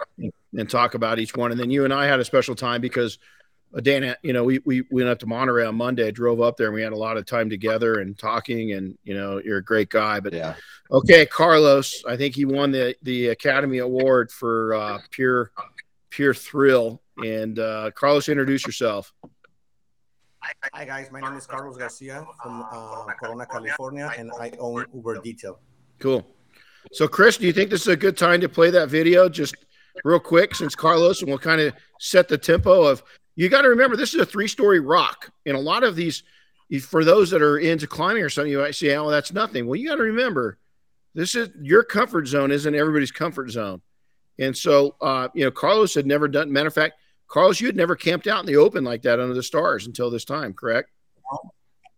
[0.53, 1.53] and talk about each one.
[1.53, 3.21] And then you and I had a special time because
[3.83, 6.69] Dan, you know, we we went up to Monterey on Monday, I drove up there,
[6.69, 8.73] and we had a lot of time together and talking.
[8.73, 10.21] And you know, you're a great guy.
[10.21, 10.55] But Yeah.
[10.91, 15.53] okay, Carlos, I think he won the the Academy Award for uh, pure
[16.11, 17.03] pure thrill.
[17.19, 19.13] And uh, Carlos, introduce yourself.
[20.73, 25.21] Hi guys, my name is Carlos Garcia from uh, Corona, California, and I own Uber
[25.21, 25.59] Detail.
[25.99, 26.25] Cool.
[26.93, 29.57] So, Chris, do you think this is a good time to play that video just
[30.05, 33.03] real quick since Carlos, and we'll kind of set the tempo of
[33.39, 35.31] you got to remember this is a three story rock.
[35.47, 36.25] And a lot of these,
[36.83, 39.65] for those that are into climbing or something, you might say, oh, that's nothing.
[39.65, 40.59] Well, you got to remember
[41.15, 43.81] this is your comfort zone, isn't everybody's comfort zone.
[44.41, 46.95] And so, uh, you know, Carlos had never done, matter of fact,
[47.29, 50.11] Carlos, you had never camped out in the open like that under the stars until
[50.11, 50.91] this time, correct?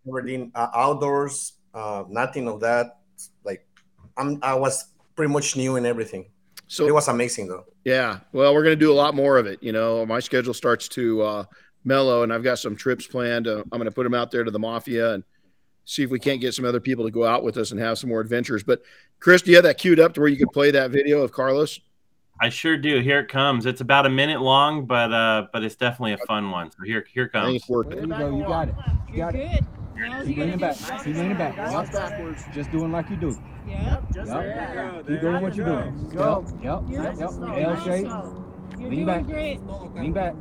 [0.04, 2.98] Never did uh, outdoors, uh, nothing of that.
[3.44, 3.66] Like,
[4.18, 6.26] I'm, I was pretty much new in everything.
[6.70, 7.64] So It was amazing though.
[7.84, 9.60] Yeah, well, we're going to do a lot more of it.
[9.60, 11.44] You know, my schedule starts to uh,
[11.84, 13.48] mellow, and I've got some trips planned.
[13.48, 15.24] Uh, I'm going to put them out there to the mafia and
[15.84, 17.98] see if we can't get some other people to go out with us and have
[17.98, 18.62] some more adventures.
[18.62, 18.82] But
[19.18, 21.32] Chris, do you have that queued up to where you could play that video of
[21.32, 21.80] Carlos?
[22.40, 23.00] I sure do.
[23.00, 23.66] Here it comes.
[23.66, 26.70] It's about a minute long, but uh, but it's definitely a fun one.
[26.70, 27.56] So here here I think comes.
[27.56, 28.08] it's working.
[28.08, 28.36] There you go.
[28.36, 28.74] You got it.
[29.10, 29.64] You got it.
[30.00, 30.76] Keep leaning back.
[31.04, 31.56] Keep leaning back.
[31.56, 32.54] Yep.
[32.54, 33.38] Just doing like you do.
[33.68, 34.04] Yep.
[34.14, 35.06] Yep.
[35.06, 36.10] Keep doing what you're doing.
[36.14, 36.42] Yep.
[36.62, 37.18] Yep.
[37.18, 37.30] Yep.
[37.58, 38.06] L shape.
[38.78, 39.26] You're Lean doing back.
[39.26, 39.60] great.
[39.94, 40.34] Lean back.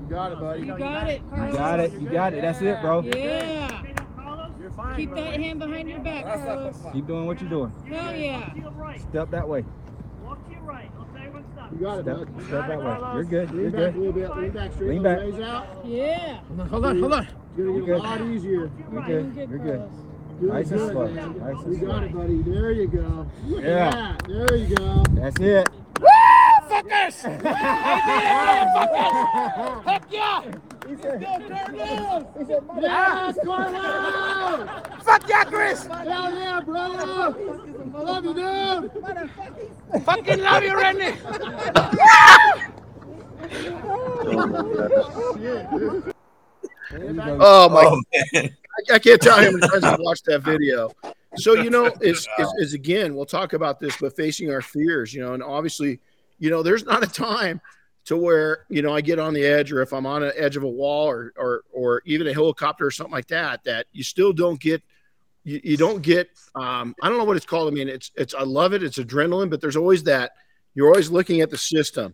[0.00, 0.60] You got it, buddy.
[0.66, 1.22] You got it.
[1.22, 1.92] You got it.
[1.92, 2.42] You got it.
[2.42, 3.02] That's it, bro.
[3.02, 3.82] Yeah.
[4.96, 6.76] Keep that hand behind your back, Carlos.
[6.92, 7.72] Keep doing what you're doing.
[7.88, 8.52] Hell yeah.
[8.98, 9.64] Step that way.
[11.72, 12.98] You got Step, step that way.
[13.14, 13.50] You're good.
[13.50, 13.96] You're good.
[13.96, 14.36] little bit.
[14.36, 14.90] Lean back straight.
[14.90, 15.18] Lean back.
[15.84, 16.40] Yeah.
[16.70, 17.00] Hold on.
[17.00, 17.28] Hold on.
[17.56, 18.02] You're You're good.
[18.34, 18.70] easier.
[18.92, 19.48] You're Doing good.
[19.50, 19.78] You're good.
[19.78, 19.90] Carlos.
[20.40, 21.06] Nice and slow.
[21.06, 22.08] Nice and slow.
[22.08, 22.42] buddy.
[22.42, 23.26] There you go.
[23.46, 24.16] Yeah.
[24.26, 25.02] There you go.
[25.10, 25.68] That's it.
[26.00, 26.08] Woo!
[26.68, 27.22] Fuckers!
[28.74, 29.84] fuckers!
[29.84, 30.42] Heck yeah!
[30.88, 34.68] He said, he said, "Mother- Yes, Carlos!
[35.04, 35.86] Fuck yeah, Chris!
[35.86, 36.88] Hell yeah, bro!
[37.94, 38.90] Love you, dude!
[40.04, 41.14] Fucking love you, Randy.
[46.92, 48.00] Oh my!
[48.34, 50.90] I, I can't tell how many times I've watched that video.
[51.36, 55.22] So you know, is is again, we'll talk about this, but facing our fears, you
[55.22, 56.00] know, and obviously,
[56.38, 57.60] you know, there's not a time
[58.06, 60.56] to where you know I get on the edge, or if I'm on the edge
[60.56, 64.04] of a wall, or or or even a helicopter or something like that, that you
[64.04, 64.82] still don't get.
[65.46, 66.30] You, you don't get.
[66.54, 67.70] Um, I don't know what it's called.
[67.70, 68.34] I mean, it's it's.
[68.34, 68.82] I love it.
[68.82, 70.32] It's adrenaline, but there's always that.
[70.74, 72.12] You're always looking at the system,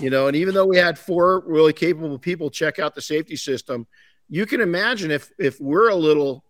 [0.00, 0.26] you know.
[0.26, 3.86] And even though we had four really capable people check out the safety system,
[4.28, 6.44] you can imagine if if we're a little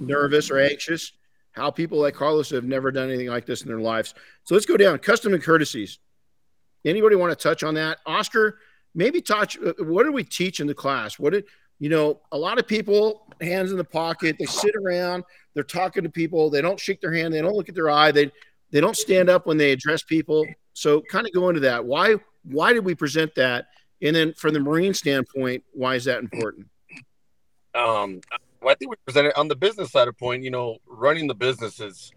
[0.00, 1.12] nervous or anxious
[1.52, 4.14] how people like Carlos have never done anything like this in their lives.
[4.44, 5.98] So let's go down custom and courtesies.
[6.84, 7.98] Anybody want to touch on that?
[8.06, 8.58] Oscar,
[8.94, 9.58] maybe touch.
[9.58, 11.18] uh, What did we teach in the class?
[11.18, 11.44] What did
[11.78, 12.20] you know?
[12.32, 16.48] A lot of people, hands in the pocket, they sit around, they're talking to people,
[16.48, 18.32] they don't shake their hand, they don't look at their eye, they
[18.70, 20.46] they don't stand up when they address people.
[20.74, 21.84] So kind of go into that.
[21.84, 23.66] Why why did we present that?
[24.00, 26.66] And then from the Marine standpoint, why is that important?
[27.74, 28.20] um
[28.60, 31.34] well, I think we presented on the business side of point, you know, running the
[31.34, 32.12] business is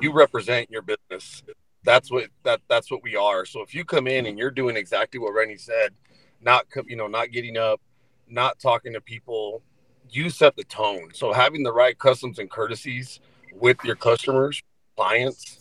[0.00, 1.42] you represent your business.
[1.84, 3.44] That's what that that's what we are.
[3.44, 5.92] So if you come in and you're doing exactly what Renny said,
[6.40, 7.80] not you know, not getting up,
[8.28, 9.62] not talking to people,
[10.08, 11.10] you set the tone.
[11.12, 13.20] So having the right customs and courtesies
[13.52, 14.62] with your customers,
[14.96, 15.60] clients,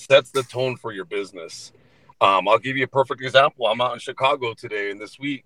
[0.00, 1.72] sets the tone for your business.
[2.20, 3.66] Um, I'll give you a perfect example.
[3.66, 5.44] I'm out in Chicago today and this week,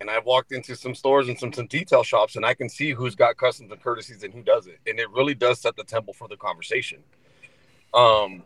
[0.00, 2.90] and I've walked into some stores and some some detail shops, and I can see
[2.90, 6.12] who's got customs and courtesies and who doesn't, and it really does set the temple
[6.12, 7.02] for the conversation.
[7.94, 8.44] Um,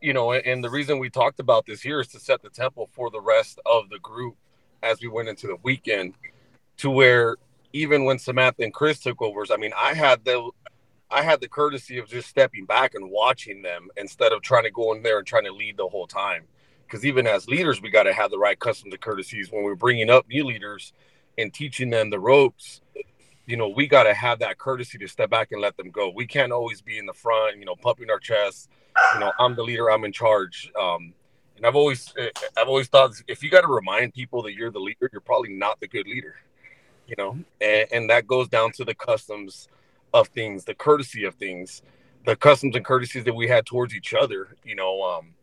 [0.00, 2.88] you know, and, the reason we talked about this here is to set the temple
[2.92, 4.36] for the rest of the group
[4.82, 6.14] as we went into the weekend,
[6.78, 7.36] to where
[7.72, 10.50] even when Samantha and Chris took overs, I mean, I had the
[11.10, 14.70] I had the courtesy of just stepping back and watching them instead of trying to
[14.70, 16.44] go in there and trying to lead the whole time.
[16.86, 19.74] Because even as leaders, we got to have the right customs and courtesies when we're
[19.74, 20.92] bringing up new leaders
[21.36, 22.80] and teaching them the ropes.
[23.46, 26.10] You know, we got to have that courtesy to step back and let them go.
[26.14, 28.68] We can't always be in the front, you know, pumping our chest.
[29.14, 29.90] You know, I'm the leader.
[29.90, 30.70] I'm in charge.
[30.78, 31.14] Um,
[31.56, 34.70] and I've always, eh, I've always thought if you got to remind people that you're
[34.70, 36.36] the leader, you're probably not the good leader.
[37.06, 39.68] You know, and, and that goes down to the customs
[40.14, 41.82] of things, the courtesy of things,
[42.24, 44.48] the customs and courtesies that we had towards each other.
[44.64, 45.34] You know, um,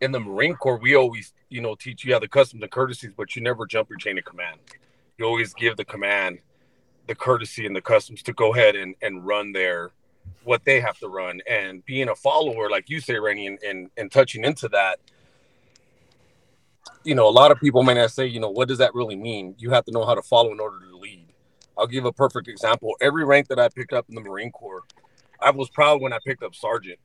[0.00, 3.12] in the Marine Corps, we always, you know, teach you how the customs and courtesies,
[3.16, 4.58] but you never jump your chain of command.
[5.18, 6.38] You always give the command,
[7.06, 9.92] the courtesy and the customs to go ahead and, and run their
[10.44, 11.40] what they have to run.
[11.48, 14.98] And being a follower, like you say, Renny, and, and, and touching into that,
[17.02, 19.16] you know, a lot of people may not say, you know, what does that really
[19.16, 19.54] mean?
[19.58, 21.23] You have to know how to follow in order to lead.
[21.76, 22.94] I'll give a perfect example.
[23.00, 24.84] Every rank that I picked up in the Marine Corps,
[25.40, 26.98] I was proud when I picked up sergeant.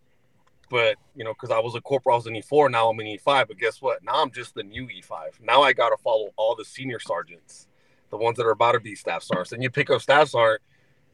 [0.69, 2.71] But you know, because I was a corporal, I was an E4.
[2.71, 3.47] Now I'm an E5.
[3.47, 4.03] But guess what?
[4.03, 5.41] Now I'm just the new E5.
[5.41, 7.67] Now I got to follow all the senior sergeants,
[8.11, 9.51] the ones that are about to be staff sergeants.
[9.51, 10.61] And you pick up staff sergeant,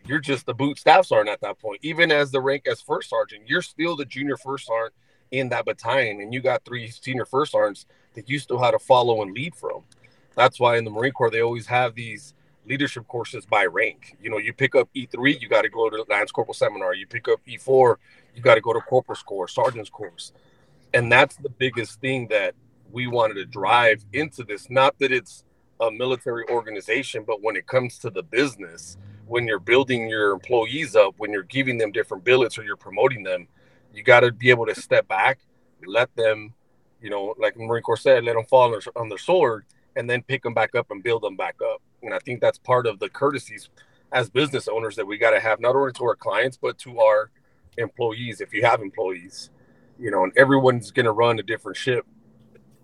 [0.06, 1.80] you're just the boot staff sergeant at that point.
[1.84, 4.94] Even as the rank as first sergeant, you're still the junior first sergeant
[5.32, 8.80] in that battalion, and you got three senior first sergeants that you still had to
[8.80, 9.84] follow and lead from.
[10.36, 12.34] That's why in the Marine Corps they always have these
[12.68, 14.18] leadership courses by rank.
[14.22, 16.94] You know, you pick up E3, you got to go to Lance Corporal Seminar.
[16.94, 17.96] You pick up E4,
[18.36, 20.34] you got to go to Corporal's Course, Sergeant's Course.
[20.94, 22.56] And that's the biggest thing that
[22.92, 24.70] we wanted to drive into this.
[24.70, 25.44] Not that it's
[25.82, 28.98] a military organization, but when it comes to the business,
[29.28, 33.24] when you're building your employees up, when you're giving them different billets or you're promoting
[33.24, 33.48] them,
[33.94, 35.40] you got to be able to step back,
[35.86, 36.54] let them,
[37.02, 40.10] you know, like Marine Corps said, let them fall on their, on their sword and
[40.10, 41.82] then pick them back up and build them back up.
[42.06, 43.70] And I think that's part of the courtesies
[44.12, 47.00] as business owners that we got to have, not only to our clients, but to
[47.00, 47.32] our
[47.78, 48.42] employees.
[48.42, 49.50] If you have employees,
[50.00, 52.06] you know, and everyone's going to run a different ship.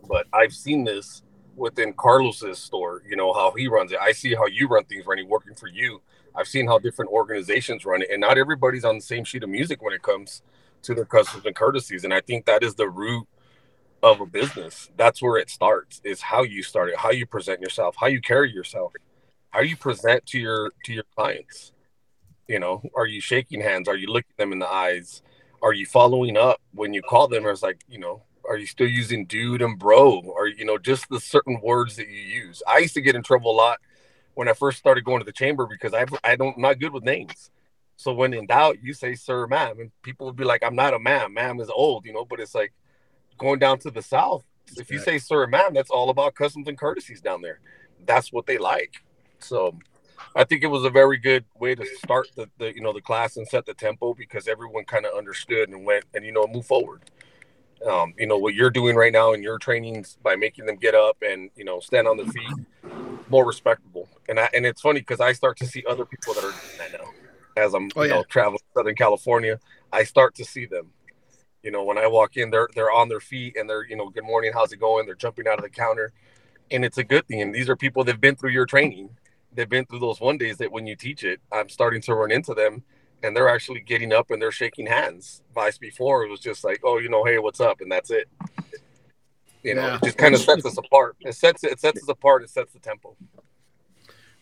[0.07, 1.23] But I've seen this
[1.55, 3.99] within Carlos's store, you know, how he runs it.
[4.01, 6.01] I see how you run things, running working for you.
[6.34, 9.49] I've seen how different organizations run it, and not everybody's on the same sheet of
[9.49, 10.41] music when it comes
[10.84, 12.03] to their customs and courtesies.
[12.03, 13.27] And I think that is the root
[14.01, 14.89] of a business.
[14.97, 16.01] That's where it starts.
[16.03, 18.93] Is how you start it, how you present yourself, how you carry yourself,
[19.51, 21.71] how you present to your to your clients.
[22.47, 23.87] You know, are you shaking hands?
[23.87, 25.21] Are you looking them in the eyes?
[25.61, 27.45] Are you following up when you call them?
[27.45, 30.19] Or it's like, you know, are you still using dude and bro?
[30.19, 32.63] Or you know, just the certain words that you use.
[32.67, 33.79] I used to get in trouble a lot
[34.33, 36.93] when I first started going to the chamber because I I don't I'm not good
[36.93, 37.51] with names.
[37.97, 40.95] So when in doubt, you say sir, ma'am, and people would be like, I'm not
[40.95, 41.33] a ma'am.
[41.33, 42.25] Ma'am is old, you know.
[42.25, 42.73] But it's like
[43.37, 44.43] going down to the south.
[44.77, 47.59] If you say sir, ma'am, that's all about customs and courtesies down there.
[48.05, 48.95] That's what they like.
[49.43, 49.77] So
[50.36, 53.01] I think it was a very good way to start the, the you know the
[53.01, 56.47] class and set the tempo because everyone kind of understood and went and you know
[56.47, 57.04] move forward.
[57.89, 60.95] Um, you know what you're doing right now in your trainings by making them get
[60.95, 62.58] up and you know stand on their feet,
[63.30, 64.10] more respectable.
[64.30, 66.75] And I and it's funny because I start to see other people that are doing
[66.80, 67.13] that now
[67.58, 68.10] as I'm Oh, you yeah.
[68.10, 69.60] know traveling Southern California.
[69.91, 70.91] I start to see them.
[71.63, 74.10] You know when I walk in, they're they're on their feet and they're you know
[74.10, 75.06] good morning, how's it going?
[75.06, 76.13] They're jumping out of the counter,
[76.71, 77.41] and it's a good thing.
[77.41, 79.12] And these are people that've been through your training
[79.53, 82.31] they've been through those one days that when you teach it, I'm starting to run
[82.31, 82.83] into them
[83.23, 85.41] and they're actually getting up and they're shaking hands.
[85.53, 87.81] Vice before it was just like, oh, you know, hey, what's up?
[87.81, 88.27] And that's it.
[89.63, 89.95] You know, Yeah.
[89.97, 91.17] it just kind of sets us apart.
[91.21, 92.43] It sets it sets us apart.
[92.43, 93.15] It sets the tempo.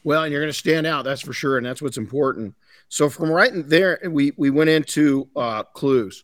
[0.05, 2.55] Well, and you're going to stand out, that's for sure, and that's what's important.
[2.87, 6.23] So from right in there, we we went into uh, clues,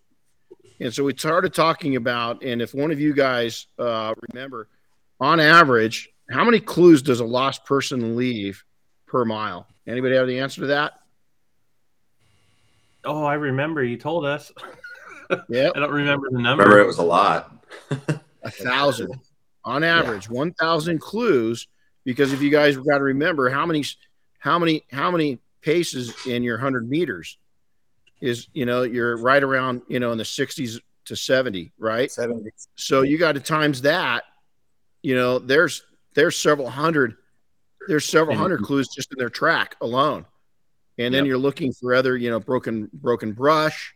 [0.79, 4.69] and so we started talking about, and if one of you guys uh, remember,
[5.19, 8.63] on average, how many clues does a lost person leave
[9.07, 9.67] per mile?
[9.87, 10.93] Anybody have the answer to that?
[13.03, 14.51] Oh, I remember you told us.
[15.49, 16.65] Yeah, I don't remember the number.
[16.65, 17.51] Remember, it was a lot.
[18.43, 19.19] a thousand
[19.65, 21.67] on average, one thousand clues.
[22.03, 23.83] Because if you guys got to remember how many,
[24.37, 27.39] how many, how many paces in your hundred meters
[28.21, 32.11] is, you know, you're right around, you know, in the sixties to seventy, right?
[32.11, 32.51] Seventy.
[32.75, 34.25] So you got to times that.
[35.01, 37.15] You know, there's there's several hundred,
[37.87, 40.25] there's several hundred clues just in their track alone,
[40.97, 41.27] and then Yep.
[41.27, 43.93] you're looking for other, you know, broken broken brush,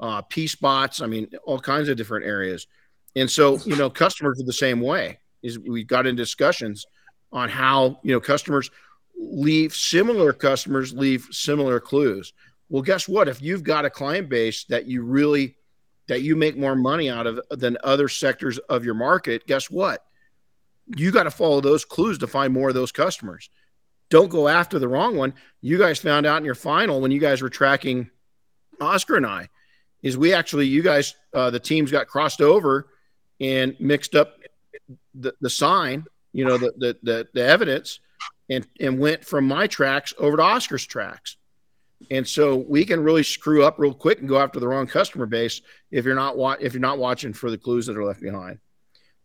[0.00, 1.00] uh, pea spots.
[1.00, 2.66] I mean, all kinds of different areas.
[3.14, 5.18] And so, you know, customers are the same way.
[5.42, 6.86] Is we got in discussions
[7.32, 8.70] on how you know customers
[9.18, 12.32] leave similar customers leave similar clues.
[12.68, 13.28] Well, guess what?
[13.28, 15.56] If you've got a client base that you really
[16.08, 20.04] that you make more money out of than other sectors of your market, guess what?
[20.94, 23.50] You got to follow those clues to find more of those customers.
[24.08, 25.34] Don't go after the wrong one.
[25.60, 28.10] You guys found out in your final when you guys were tracking
[28.80, 29.48] Oscar and I
[30.02, 32.88] is we actually you guys uh, the teams got crossed over
[33.40, 34.38] and mixed up
[35.14, 38.00] the, the sign, you know, the, the the the evidence,
[38.48, 41.36] and and went from my tracks over to Oscar's tracks.
[42.10, 45.24] And so we can really screw up real quick and go after the wrong customer
[45.24, 48.20] base if you're not wa- if you're not watching for the clues that are left
[48.20, 48.58] behind.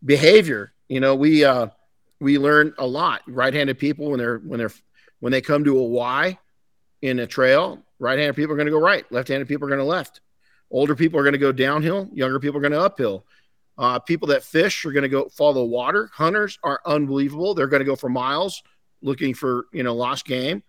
[0.04, 1.68] Behavior, you know, we uh,
[2.20, 3.22] we learn a lot.
[3.26, 4.72] Right-handed people when they're when they're
[5.20, 6.38] when they come to a Y
[7.02, 9.84] in a trail, right-handed people are going to go right, left-handed people are going to
[9.84, 10.20] left.
[10.70, 13.24] Older people are going to go downhill, younger people are going to uphill.
[13.78, 16.10] Uh, people that fish are going to go follow water.
[16.12, 17.54] Hunters are unbelievable.
[17.54, 18.62] They're going to go for miles
[19.02, 20.62] looking for you know lost game.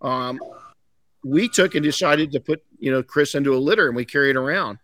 [0.00, 0.38] Um,
[1.24, 4.30] we took and decided to put you know Chris into a litter and we carried
[4.30, 4.78] it around,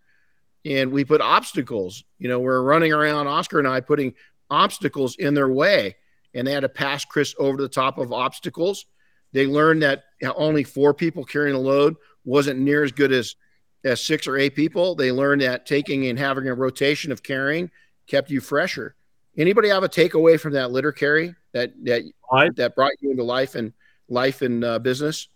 [0.65, 2.03] and we put obstacles.
[2.17, 4.13] You know, we're running around Oscar and I putting
[4.49, 5.95] obstacles in their way,
[6.33, 8.85] and they had to pass Chris over the top of obstacles.
[9.31, 13.35] They learned that only four people carrying a load wasn't near as good as
[13.83, 14.95] as six or eight people.
[14.95, 17.69] They learned that taking and having a rotation of carrying
[18.07, 18.95] kept you fresher.
[19.37, 23.23] Anybody have a takeaway from that litter carry that that I- that brought you into
[23.23, 23.73] life and
[24.09, 25.27] life and uh, business?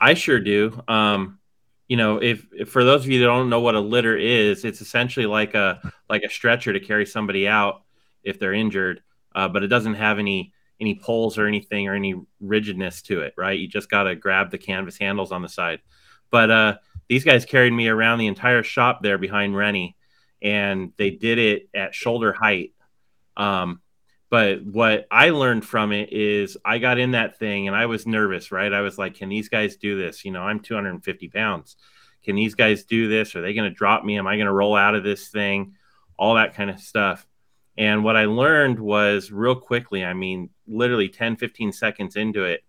[0.00, 0.80] I sure do.
[0.88, 1.38] Um,
[1.88, 4.64] you know, if, if for those of you that don't know what a litter is,
[4.64, 7.82] it's essentially like a like a stretcher to carry somebody out
[8.22, 9.02] if they're injured,
[9.34, 13.34] uh, but it doesn't have any any poles or anything or any rigidness to it,
[13.36, 13.58] right?
[13.58, 15.80] You just got to grab the canvas handles on the side.
[16.30, 16.76] But uh,
[17.08, 19.96] these guys carried me around the entire shop there behind Renny,
[20.42, 22.72] and they did it at shoulder height.
[23.36, 23.80] Um,
[24.34, 28.04] but what I learned from it is I got in that thing and I was
[28.04, 28.72] nervous, right?
[28.72, 30.24] I was like, can these guys do this?
[30.24, 31.76] You know, I'm 250 pounds.
[32.24, 33.36] Can these guys do this?
[33.36, 34.18] Are they going to drop me?
[34.18, 35.74] Am I going to roll out of this thing?
[36.18, 37.28] All that kind of stuff.
[37.78, 42.64] And what I learned was real quickly, I mean, literally 10, 15 seconds into it,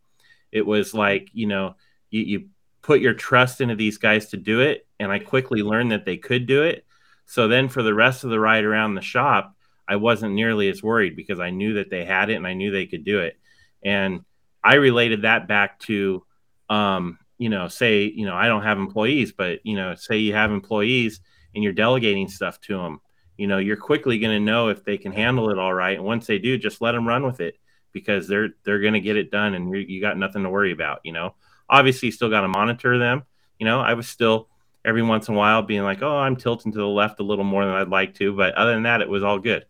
[0.52, 1.78] it was like, you know,
[2.12, 2.50] you, you
[2.84, 4.86] put your trust into these guys to do it.
[5.00, 6.86] And I quickly learned that they could do it.
[7.26, 9.55] So then for the rest of the ride around the shop,
[9.88, 12.72] I wasn't nearly as worried because I knew that they had it and I knew
[12.72, 13.38] they could do it.
[13.84, 14.26] And
[14.64, 16.26] I related that back to,
[16.70, 20.34] um, you know, say, you know, I don't have employees, but, you know, say you
[20.34, 21.20] have employees
[21.54, 23.02] and you're delegating stuff to them,
[23.38, 25.98] you know, you're quickly going to know if they can handle it all right.
[25.98, 27.60] And once they do, just let them run with it
[27.92, 30.72] because they're, they're going to get it done and you you got nothing to worry
[30.72, 31.36] about, you know,
[31.70, 33.24] obviously you still got to monitor them.
[33.60, 34.50] You know, I was still,
[34.84, 37.44] every once in a while being like, oh, I'm tilting to the left a little
[37.44, 38.36] more than I'd like to.
[38.36, 39.66] But other than that, it was all good,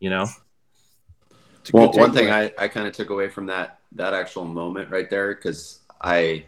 [0.00, 0.26] you know?
[1.72, 2.30] Well, one thing.
[2.30, 6.44] I, I kind of took away from that that actual moment right there because I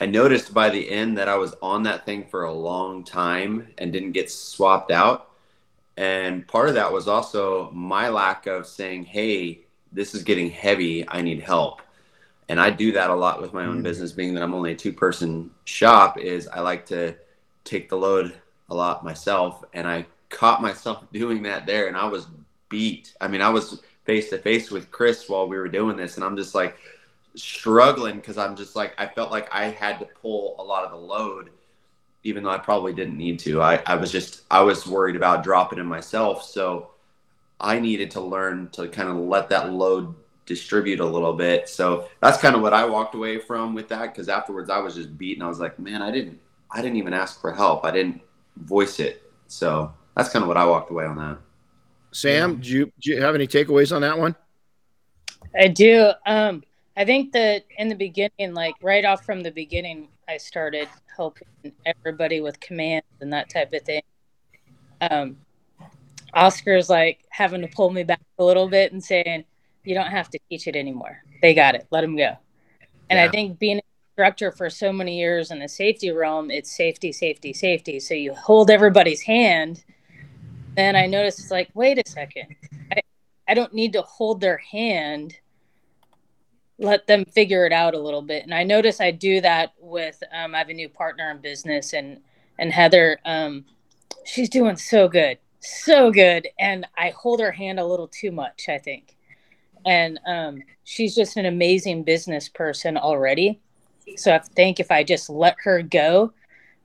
[0.00, 3.68] I noticed by the end that I was on that thing for a long time
[3.78, 5.30] and didn't get swapped out.
[5.96, 9.60] And part of that was also my lack of saying, "Hey,
[9.92, 11.08] this is getting heavy.
[11.08, 11.80] I need help."
[12.48, 13.84] And I do that a lot with my own Mm.
[13.84, 16.18] business, being that I'm only a two person shop.
[16.18, 17.14] Is I like to
[17.64, 18.34] take the load
[18.68, 22.26] a lot myself, and I caught myself doing that there, and I was
[22.68, 23.14] beat.
[23.20, 26.24] I mean, I was face to face with Chris while we were doing this, and
[26.24, 26.76] I'm just like
[27.34, 30.90] struggling because I'm just like I felt like I had to pull a lot of
[30.90, 31.50] the load,
[32.24, 33.62] even though I probably didn't need to.
[33.62, 36.90] I, I was just I was worried about dropping in myself, so
[37.60, 40.14] I needed to learn to kind of let that load
[40.46, 41.68] distribute a little bit.
[41.68, 44.94] So that's kind of what I walked away from with that because afterwards I was
[44.94, 46.40] just beat and I was like, man, I didn't
[46.70, 47.84] I didn't even ask for help.
[47.84, 48.20] I didn't
[48.56, 49.30] voice it.
[49.48, 51.38] So that's kind of what I walked away on that.
[52.16, 54.34] Sam, do you, do you have any takeaways on that one?
[55.54, 56.12] I do.
[56.24, 56.62] Um,
[56.96, 61.46] I think that in the beginning, like right off from the beginning, I started helping
[61.84, 64.00] everybody with commands and that type of thing.
[65.02, 65.36] Um,
[66.32, 69.44] Oscar's like having to pull me back a little bit and saying,
[69.84, 71.22] "You don't have to teach it anymore.
[71.42, 71.86] They got it.
[71.90, 72.34] Let them go."
[73.10, 76.74] And I think being an instructor for so many years in the safety realm, it's
[76.74, 78.00] safety, safety, safety.
[78.00, 79.84] So you hold everybody's hand.
[80.76, 82.54] Then I noticed it's like, wait a second,
[82.92, 83.00] I,
[83.48, 85.36] I don't need to hold their hand.
[86.78, 88.44] Let them figure it out a little bit.
[88.44, 91.94] And I notice I do that with um, I have a new partner in business
[91.94, 92.20] and
[92.58, 93.64] and Heather, um,
[94.24, 96.48] she's doing so good, so good.
[96.58, 99.16] And I hold her hand a little too much, I think.
[99.84, 103.60] And um, she's just an amazing business person already.
[104.16, 106.32] So I think if I just let her go,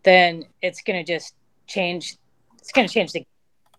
[0.03, 1.35] then it's to just
[1.67, 2.17] change.
[2.59, 3.25] It's to change the.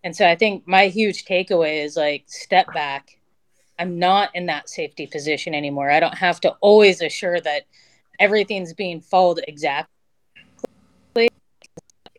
[0.05, 3.19] And so I think my huge takeaway is like step back.
[3.79, 5.91] I'm not in that safety position anymore.
[5.91, 7.63] I don't have to always assure that
[8.19, 9.89] everything's being followed exactly.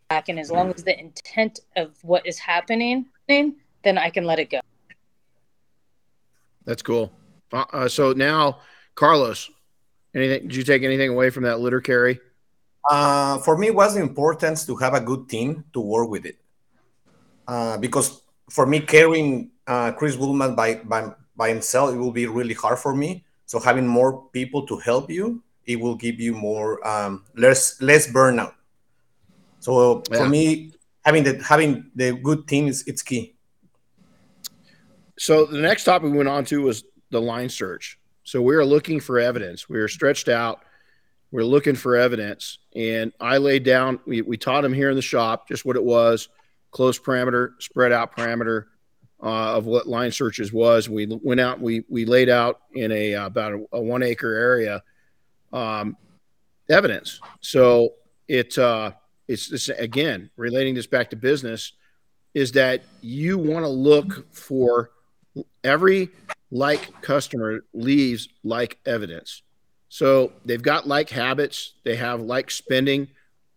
[0.08, 3.54] Back and as long as the intent of what is happening, then
[3.98, 4.60] I can let it go.
[6.64, 7.12] That's cool.
[7.52, 8.60] Uh, uh, so now,
[8.94, 9.50] Carlos,
[10.14, 10.48] anything?
[10.48, 12.20] Did you take anything away from that litter carry?
[12.90, 16.26] Uh, for me, it was the importance to have a good team to work with
[16.26, 16.36] it.
[17.46, 22.26] Uh, because for me, carrying uh, Chris Woolman by, by by himself, it will be
[22.26, 23.24] really hard for me.
[23.46, 28.06] So having more people to help you, it will give you more um, less less
[28.06, 28.54] burnout.
[29.60, 30.18] So Yeah.
[30.18, 30.72] for me,
[31.04, 33.34] having the having the good team is it's key.
[35.18, 37.98] So the next topic we went on to was the line search.
[38.24, 39.68] So we are looking for evidence.
[39.68, 40.60] We are stretched out.
[41.30, 44.00] We are looking for evidence, and I laid down.
[44.06, 46.28] We, we taught him here in the shop just what it was:
[46.74, 48.66] close parameter, spread out parameter
[49.22, 50.90] uh, of what line searches was.
[50.90, 51.60] We went out.
[51.60, 54.82] We we laid out in a uh, about a, a one acre area
[55.52, 55.96] um,
[56.68, 57.20] evidence.
[57.40, 57.94] So
[58.28, 58.92] it uh,
[59.28, 61.72] it's this again relating this back to business
[62.34, 64.90] is that you want to look for
[65.62, 66.10] every
[66.50, 69.42] like customer leaves like evidence.
[69.88, 73.08] So they've got like habits, they have like spending,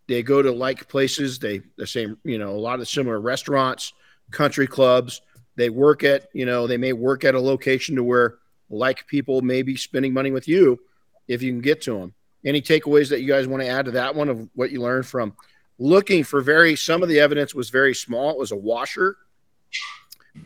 [0.08, 3.92] they go to like places, they the same, you know, a lot of similar restaurants,
[4.30, 5.20] country clubs,
[5.56, 8.36] they work at, you know, they may work at a location to where
[8.70, 10.78] like people may be spending money with you
[11.26, 12.14] if you can get to them.
[12.44, 15.06] Any takeaways that you guys want to add to that one of what you learned
[15.06, 15.34] from
[15.78, 18.30] looking for very some of the evidence was very small.
[18.30, 19.16] It was a washer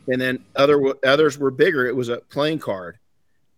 [0.08, 1.86] and then other others were bigger.
[1.86, 2.98] It was a playing card,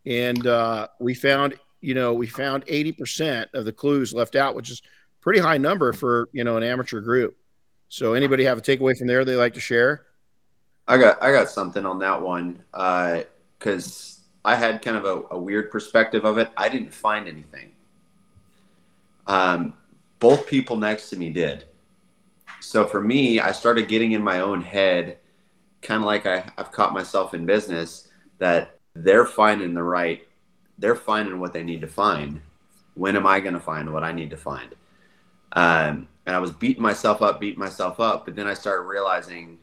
[0.07, 4.55] and uh, we found you know we found eighty percent of the clues left out,
[4.55, 4.82] which is
[5.25, 7.37] pretty high number for you know an amateur group.
[7.89, 10.05] So anybody have a takeaway from there they like to share?
[10.87, 12.62] I got I got something on that one
[13.59, 16.51] because I had kind of a, a weird perspective of it.
[16.57, 17.72] I didn't find anything.
[19.27, 19.72] Um,
[20.18, 21.64] both people next to me did.
[22.61, 25.18] So for me, I started getting in my own head,
[25.81, 28.09] kind of like I, I've caught myself in business,
[28.39, 30.27] that they're finding the right,
[30.79, 32.43] they're finding what they need to find.
[32.95, 34.75] When am I going to find what I need to find?
[35.55, 39.59] Um, and I was beating myself up, beating myself up, but then I started realizing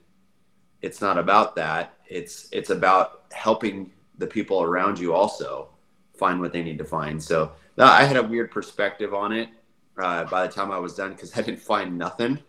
[0.82, 1.94] it's not about that.
[2.08, 5.70] It's it's about helping the people around you also
[6.16, 7.22] find what they need to find.
[7.22, 9.50] So I had a weird perspective on it
[9.98, 12.40] uh, by the time I was done because I didn't find nothing.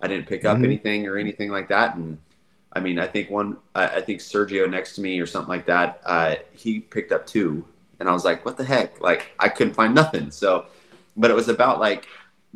[0.00, 0.64] I didn't pick up Mhm.
[0.64, 1.96] anything or anything like that.
[1.96, 2.18] And
[2.72, 5.66] I mean, I think one, I, I think Sergio next to me or something like
[5.66, 7.64] that, uh, he picked up two,
[7.98, 9.00] and I was like, what the heck?
[9.00, 10.30] Like I couldn't find nothing.
[10.30, 10.66] So,
[11.16, 12.06] but it was about like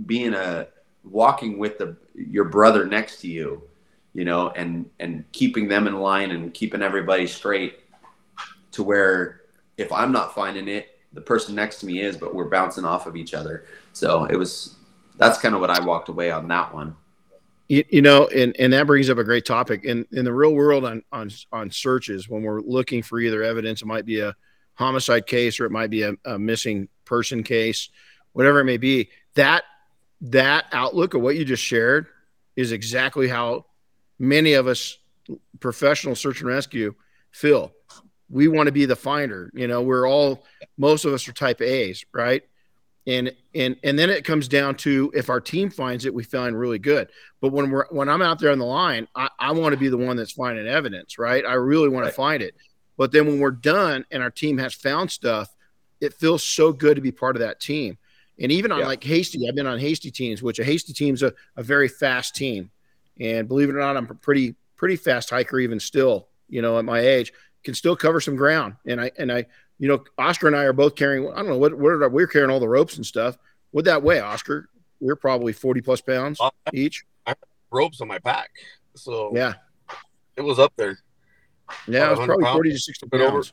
[0.06, 0.68] being a
[1.04, 3.62] walking with the your brother next to you,
[4.12, 7.80] you know, and and keeping them in line and keeping everybody straight
[8.72, 9.42] to where
[9.76, 13.06] if I'm not finding it, the person next to me is, but we're bouncing off
[13.06, 13.64] of each other.
[13.92, 14.76] So it was
[15.18, 16.96] that's kind of what I walked away on that one.
[17.68, 19.84] You, you know, and, and that brings up a great topic.
[19.84, 23.82] In in the real world, on on on searches, when we're looking for either evidence,
[23.82, 24.34] it might be a
[24.74, 27.88] homicide case or it might be a, a missing person case,
[28.32, 29.10] whatever it may be.
[29.34, 29.64] That
[30.22, 32.06] that outlook of what you just shared
[32.56, 33.66] is exactly how
[34.18, 34.98] many of us
[35.60, 36.94] professional search and rescue
[37.32, 37.72] feel.
[38.30, 39.50] We want to be the finder.
[39.52, 40.44] You know, we're all
[40.78, 42.42] most of us are type A's, right?
[43.06, 46.58] And and and then it comes down to if our team finds it, we find
[46.58, 47.08] really good.
[47.40, 49.88] But when we're when I'm out there on the line, I, I want to be
[49.88, 51.44] the one that's finding evidence, right?
[51.44, 52.54] I really want to find it.
[52.96, 55.48] But then when we're done and our team has found stuff,
[56.00, 57.98] it feels so good to be part of that team.
[58.42, 58.86] And even on Yeah.
[58.86, 62.34] like Hasty, I've been on Hasty teams, which a Hasty team's a, a very fast
[62.34, 62.70] team.
[63.20, 66.78] And believe it or not, I'm a pretty pretty fast hiker even still, you know,
[66.78, 67.32] at my age.
[67.62, 68.74] can still cover some ground.
[68.86, 69.46] And I and I,
[69.78, 71.30] you know, Oscar and I are both carrying.
[71.32, 73.38] I don't know what what are, we're carrying all the ropes and stuff.
[73.70, 74.68] What that weigh, Oscar?
[75.00, 77.04] We're probably forty plus pounds Uh, each.
[77.70, 78.50] ropes on my back.
[78.96, 79.54] So Yeah,
[80.36, 80.98] it was up there.
[81.86, 83.30] yeah, it was 100 probably pounds, forty to sixty bit over.
[83.32, 83.52] pounds.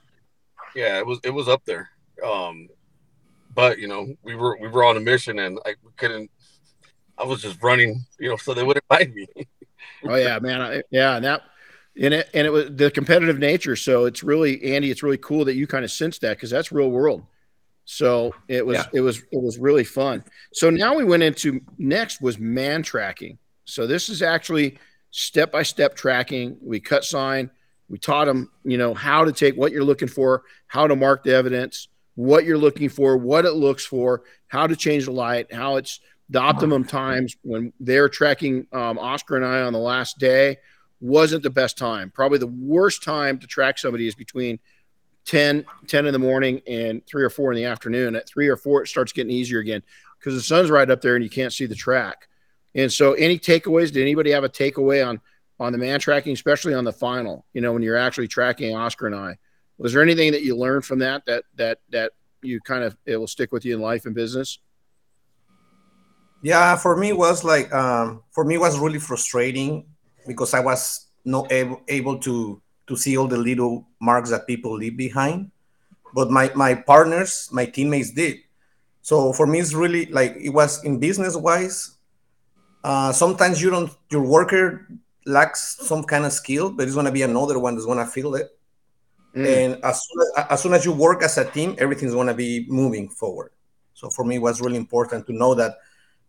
[0.76, 1.90] Yeah, it was it was up there.
[2.26, 2.70] Um,
[3.60, 6.32] but you know, we were we were on a mission, and I couldn't.
[7.18, 9.28] I was just running, you know, so they wouldn't find me.
[10.06, 10.62] Oh yeah, man.
[10.62, 11.42] I, yeah, and that
[12.02, 13.76] and it and it was the competitive nature.
[13.76, 14.90] So it's really Andy.
[14.92, 17.26] It's really cool that you kind of sensed that because that's real world.
[17.84, 18.86] So it was Yeah.
[18.94, 20.24] it was it was really fun.
[20.54, 23.38] So now we went into next was man tracking.
[23.66, 24.80] So this is actually
[25.12, 26.56] step by step tracking.
[26.62, 27.52] We cut sign.
[27.90, 31.24] We taught them, you know, how to take what you're looking for, how to mark
[31.24, 31.89] the evidence,
[32.20, 36.02] what you're looking for, what it looks for, how to change the light, how it's
[36.30, 40.58] the optimum times when they're tracking um, Oscar and I on the last day
[41.00, 42.12] wasn't the best time.
[42.14, 44.60] Probably the worst time to track somebody is between
[45.28, 48.18] 10, 10 in the morning and three or four in the afternoon.
[48.18, 49.82] At three or four, it starts getting easier again
[50.20, 52.28] because the sun's right up there and you can't see the track.
[52.76, 53.94] And so, any takeaways?
[53.94, 55.22] Did anybody have a takeaway on
[55.58, 57.46] on the man tracking, especially on the final?
[57.54, 59.38] You know, when you're actually tracking Oscar and I,
[59.80, 62.12] was there anything that you learned from that that that that
[62.42, 64.60] you kind of it will stick with you in life and business?
[66.44, 69.86] Yeah, for me it was like um, for me was really frustrating
[70.28, 74.76] because I was not able, able to to see all the little marks that people
[74.76, 75.52] leave behind,
[76.14, 78.38] but my my partners, my teammates did.
[79.02, 81.96] So for me, it's really like it was in business wise.
[82.84, 84.88] Uh, sometimes you don't your worker
[85.26, 88.59] lacks some kind of skill, but it's gonna be another one that's gonna feel it.
[89.36, 89.46] Mm.
[89.46, 92.66] And as soon as, as soon as you work as a team, everything's gonna be
[92.68, 93.52] moving forward.
[93.94, 95.78] So for me, it was really important to know that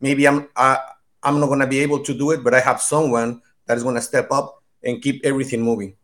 [0.00, 0.78] maybe I'm I,
[1.22, 4.02] I'm not gonna be able to do it, but I have someone that is gonna
[4.02, 5.96] step up and keep everything moving.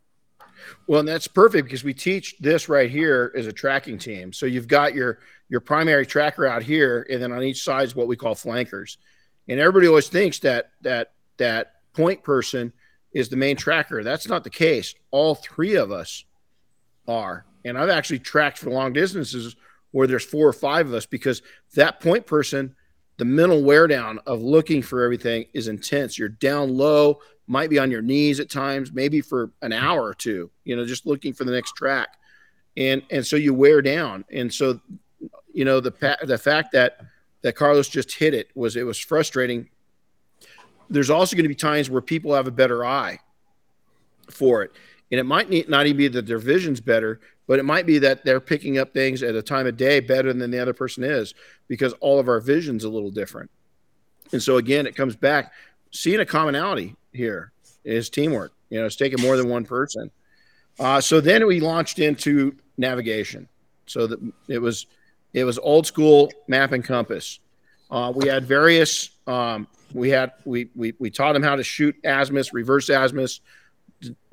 [0.86, 4.32] Well, and that's perfect because we teach this right here as a tracking team.
[4.32, 7.94] So you've got your your primary tracker out here, and then on each side is
[7.94, 8.98] what we call flankers.
[9.48, 12.72] And everybody always thinks that that that point person
[13.12, 14.02] is the main tracker.
[14.02, 14.94] That's not the case.
[15.10, 16.24] All three of us
[17.08, 17.44] are.
[17.64, 19.56] And I've actually tracked for long distances
[19.90, 21.42] where there's four or five of us because
[21.74, 22.74] that point person,
[23.16, 26.18] the mental wear down of looking for everything is intense.
[26.18, 30.14] You're down low, might be on your knees at times, maybe for an hour or
[30.14, 32.08] two, you know, just looking for the next track.
[32.76, 34.24] And and so you wear down.
[34.30, 34.80] And so
[35.52, 37.00] you know the the fact that
[37.42, 39.70] that Carlos just hit it was it was frustrating.
[40.90, 43.18] There's also going to be times where people have a better eye
[44.30, 44.72] for it.
[45.10, 48.24] And it might not even be that their vision's better, but it might be that
[48.24, 51.34] they're picking up things at a time of day better than the other person is
[51.68, 53.50] because all of our vision's a little different.
[54.32, 55.52] And so again, it comes back
[55.92, 57.52] seeing a commonality here
[57.84, 58.52] is teamwork.
[58.70, 60.10] You know, it's taking more than one person.
[60.78, 63.48] Uh, so then we launched into navigation.
[63.86, 64.86] So that it was
[65.32, 67.38] it was old school map and compass.
[67.90, 69.10] Uh, we had various.
[69.26, 73.38] Um, we had we, we we taught them how to shoot azimuth, reverse azimuth,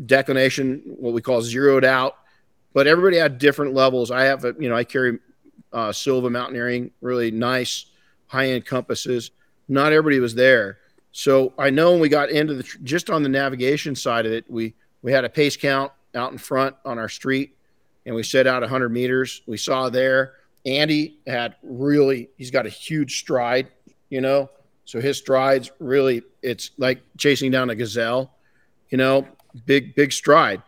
[0.05, 2.15] declination, what we call zeroed out.
[2.73, 4.11] But everybody had different levels.
[4.11, 5.19] I have a you know I carry
[5.71, 7.85] uh, Silva Mountaineering, really nice
[8.27, 9.31] high end compasses.
[9.67, 10.79] Not everybody was there.
[11.11, 14.45] So I know when we got into the just on the navigation side of it,
[14.49, 17.55] we we had a pace count out in front on our street,
[18.05, 19.41] and we set out 100 meters.
[19.45, 20.33] We saw there
[20.65, 23.67] Andy had really he's got a huge stride,
[24.09, 24.49] you know.
[24.85, 28.33] So his strides really it's like chasing down a gazelle,
[28.89, 29.27] you know,
[29.65, 30.61] big big stride.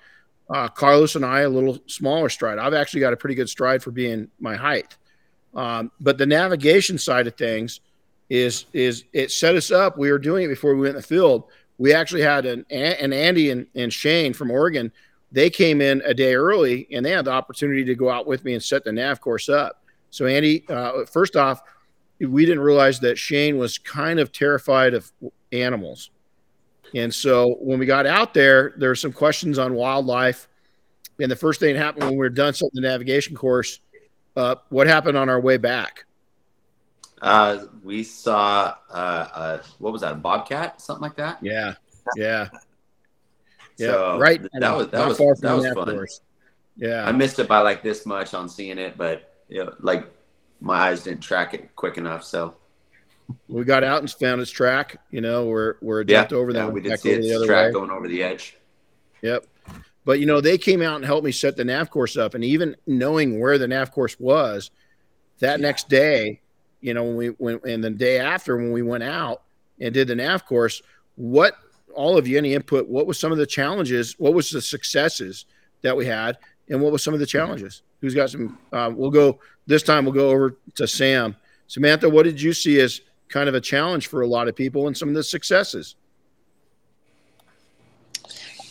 [0.50, 2.60] Uh, Carlos and I a little smaller stride.
[2.60, 4.96] I've actually got a pretty good stride for being my height.
[5.56, 7.80] Um, but the navigation side of things
[8.30, 9.98] is is it set us up.
[9.98, 11.46] We were doing it before we went in the field.
[11.78, 14.92] We actually had an an Andy and, and Shane from Oregon.
[15.32, 18.44] They came in a day early and they had the opportunity to go out with
[18.46, 19.84] me and set the nav course up.
[20.10, 21.62] So Andy, uh, first off,
[22.20, 25.12] we didn't realize that Shane was kind of terrified of
[25.52, 26.12] animals.
[26.96, 30.48] And so when we got out there, there were some questions on wildlife.
[31.20, 33.82] And the first thing that happened when we were done setting the navigation course,
[34.38, 36.06] uh, what happened on our way back?
[37.22, 40.14] Uh, we saw uh, uh, what was that?
[40.14, 41.38] A bobcat, something like that.
[41.42, 41.76] Yeah,
[42.16, 42.50] yeah,
[43.78, 43.88] yeah.
[43.88, 44.42] So right.
[44.60, 45.96] That was that was that was fun.
[45.96, 46.22] course.
[46.78, 47.06] Yeah.
[47.06, 50.06] I missed it by like this much on seeing it, but you know, like
[50.60, 52.24] my eyes didn't track it quick enough.
[52.24, 52.56] So
[53.48, 54.98] we got out and found his track.
[55.12, 56.74] You know, we're we're yeah, jumped over yeah, that.
[56.74, 57.72] we did see over the its other track way.
[57.72, 58.58] going over the edge.
[59.22, 59.46] Yep.
[60.04, 62.44] But you know, they came out and helped me set the nav course up, and
[62.44, 64.72] even knowing where the nav course was,
[65.40, 66.42] that next day,
[66.82, 69.42] you know, when we went and the day after when we went out
[69.80, 70.82] and did the nav course,
[71.16, 71.56] what
[71.96, 72.88] all of you any input?
[72.88, 74.16] What was some of the challenges?
[74.20, 75.46] What was the successes
[75.82, 76.38] that we had?
[76.70, 77.82] and what was some of the challenges?
[78.02, 78.58] Who's got some?
[78.72, 80.06] Uh, we'll go this time.
[80.06, 81.36] We'll go over to Sam.
[81.68, 84.88] Samantha, what did you see as kind of a challenge for a lot of people
[84.88, 85.96] and some of the successes?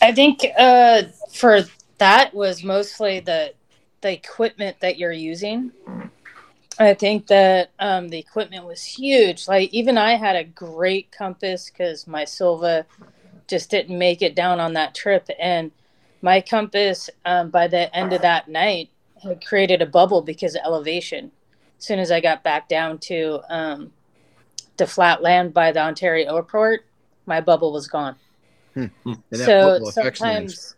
[0.01, 1.03] I think uh,
[1.33, 1.61] for
[1.97, 3.53] that was mostly the
[4.01, 5.71] the equipment that you're using.
[6.77, 9.47] I think that um, the equipment was huge.
[9.47, 12.85] Like even I had a great compass because my Silva
[13.47, 15.71] just didn't make it down on that trip, and
[16.21, 18.89] my compass um, by the end of that night
[19.23, 21.31] had created a bubble because of elevation.
[21.77, 23.91] As soon as I got back down to um,
[24.77, 26.85] the flat land by the Ontario airport,
[27.25, 28.15] my bubble was gone.
[28.73, 28.87] Hmm.
[29.33, 30.19] So bubble affects things.
[30.19, 30.75] sometimes,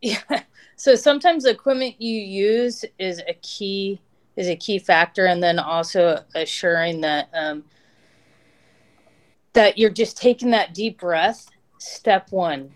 [0.30, 0.42] yeah.
[0.76, 4.00] So sometimes the equipment you use is a key
[4.36, 7.64] is a key factor, and then also assuring that um,
[9.52, 11.48] that you're just taking that deep breath.
[11.78, 12.72] Step one,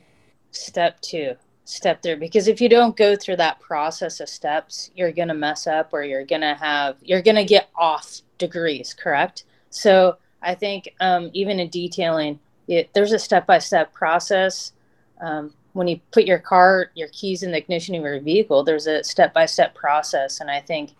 [0.50, 1.34] step two,
[1.64, 2.16] step three.
[2.16, 6.04] Because if you don't go through that process of steps, you're gonna mess up, or
[6.04, 8.94] you're gonna have you're gonna get off degrees.
[8.94, 9.44] Correct.
[9.70, 12.38] So I think um, even in detailing,
[12.68, 14.72] it, there's a step by step process.
[15.20, 18.86] Um, when you put your car, your keys in the ignition of your vehicle, there's
[18.86, 20.40] a step by step process.
[20.40, 20.94] And I think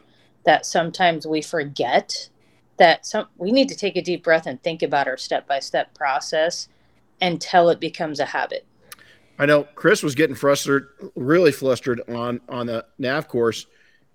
[0.44, 2.28] that sometimes we forget
[2.78, 5.58] that some we need to take a deep breath and think about our step by
[5.58, 6.68] step process
[7.20, 8.66] until it becomes a habit.
[9.38, 13.66] I know Chris was getting frustrated, really flustered on on the nav course,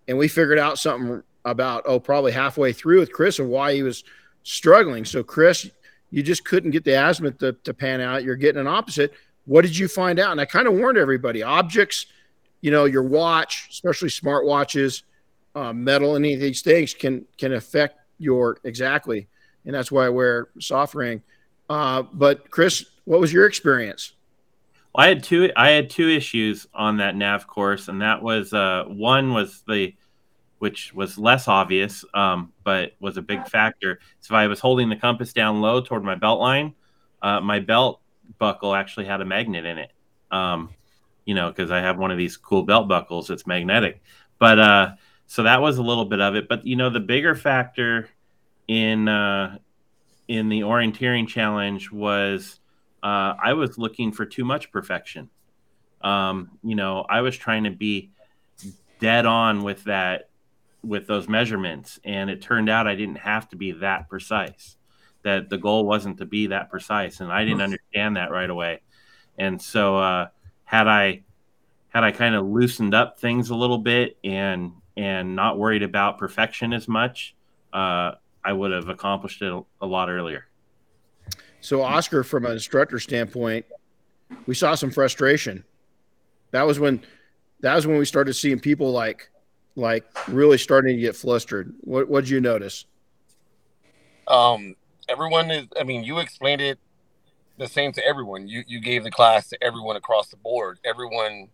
[0.07, 3.83] and we figured out something about oh probably halfway through with Chris of why he
[3.83, 4.03] was
[4.43, 5.05] struggling.
[5.05, 5.69] So Chris,
[6.09, 8.23] you just couldn't get the azimuth to, to pan out.
[8.23, 9.13] You're getting an opposite.
[9.45, 10.31] What did you find out?
[10.31, 12.07] And I kind of warned everybody: objects,
[12.61, 15.03] you know, your watch, especially smartwatches,
[15.55, 19.27] uh, metal, any of these things can can affect your exactly,
[19.65, 21.21] and that's why I wear soft ring.
[21.69, 24.13] Uh, but Chris, what was your experience?
[24.93, 25.51] Well, I had two.
[25.55, 29.93] I had two issues on that nav course, and that was uh, one was the,
[30.61, 33.97] which was less obvious, um, but was a big factor.
[34.19, 36.75] So if I was holding the compass down low toward my belt line,
[37.23, 37.99] uh, my belt
[38.37, 39.91] buckle actually had a magnet in it.
[40.29, 40.69] Um,
[41.25, 44.03] you know, because I have one of these cool belt buckles that's magnetic.
[44.37, 44.91] But uh,
[45.25, 46.47] so that was a little bit of it.
[46.47, 48.07] But you know, the bigger factor
[48.67, 49.57] in uh,
[50.27, 52.59] in the orienteering challenge was
[53.01, 55.27] uh, I was looking for too much perfection.
[56.01, 58.11] Um, you know, I was trying to be
[58.99, 60.29] dead on with that,
[60.83, 64.77] with those measurements, and it turned out I didn't have to be that precise.
[65.23, 68.81] That the goal wasn't to be that precise, and I didn't understand that right away.
[69.37, 70.27] And so, uh,
[70.65, 71.23] had I
[71.89, 76.17] had I kind of loosened up things a little bit and and not worried about
[76.17, 77.35] perfection as much,
[77.73, 78.11] uh,
[78.43, 80.47] I would have accomplished it a, lot earlier.
[81.61, 83.65] So, Oscar, from an instructor standpoint,
[84.47, 85.63] we saw some frustration.
[86.51, 87.01] That was when
[87.61, 89.29] that was when we started seeing people like
[89.75, 91.73] like really starting to get flustered.
[91.81, 92.85] What what did you notice?
[94.27, 94.75] Um,
[95.09, 95.67] everyone is.
[95.79, 96.79] I mean, you explained it
[97.57, 98.47] the same to everyone.
[98.47, 100.79] You you gave the class to everyone across the board.
[100.85, 101.47] Everyone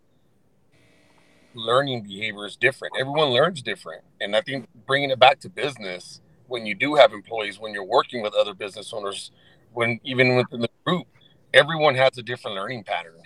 [1.53, 2.95] learning behavior is different.
[2.99, 7.13] Everyone learns different, and I think bringing it back to business when you do have
[7.13, 9.31] employees, when you're working with other business owners,
[9.73, 11.07] when even within the group,
[11.53, 13.21] everyone has a different learning pattern.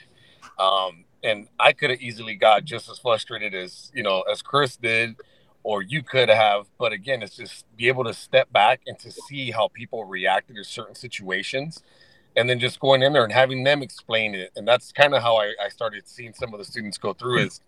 [0.59, 4.75] Um, and I could have easily got just as frustrated as you know as Chris
[4.75, 5.15] did,
[5.63, 6.67] or you could have.
[6.77, 10.55] But again, it's just be able to step back and to see how people reacted
[10.55, 11.81] to certain situations,
[12.35, 14.51] and then just going in there and having them explain it.
[14.55, 17.39] And that's kind of how I, I started seeing some of the students go through.
[17.39, 17.61] Is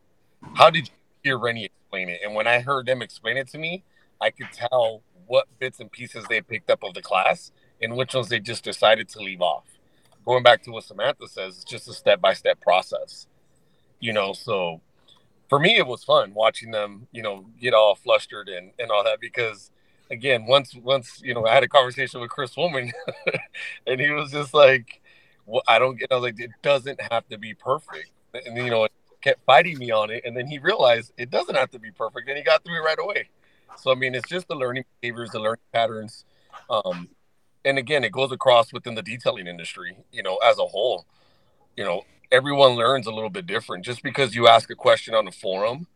[0.55, 0.93] how did you
[1.23, 2.21] hear Renny explain it?
[2.23, 3.83] And when I heard them explain it to me,
[4.19, 7.51] I could tell what bits and pieces they picked up of the class
[7.81, 9.65] and which ones they just decided to leave off.
[10.25, 13.27] Going back to what Samantha says, it's just a step by step process.
[14.03, 14.81] You know, so
[15.47, 19.01] for me it was fun watching them, you know, get all flustered and, and all
[19.05, 19.71] that because
[20.11, 22.91] again, once once, you know, I had a conversation with Chris Woolman
[23.87, 25.01] and he was just like,
[25.45, 28.11] well, I don't get I was like, it doesn't have to be perfect.
[28.33, 28.89] And you know,
[29.21, 32.27] kept fighting me on it and then he realized it doesn't have to be perfect
[32.27, 33.29] and he got through it right away.
[33.77, 36.25] So I mean, it's just the learning behaviors, the learning patterns,
[36.69, 37.07] um,
[37.63, 41.05] and again, it goes across within the detailing industry, you know, as a whole.
[41.77, 43.85] You know, everyone learns a little bit different.
[43.85, 45.87] Just because you ask a question on a forum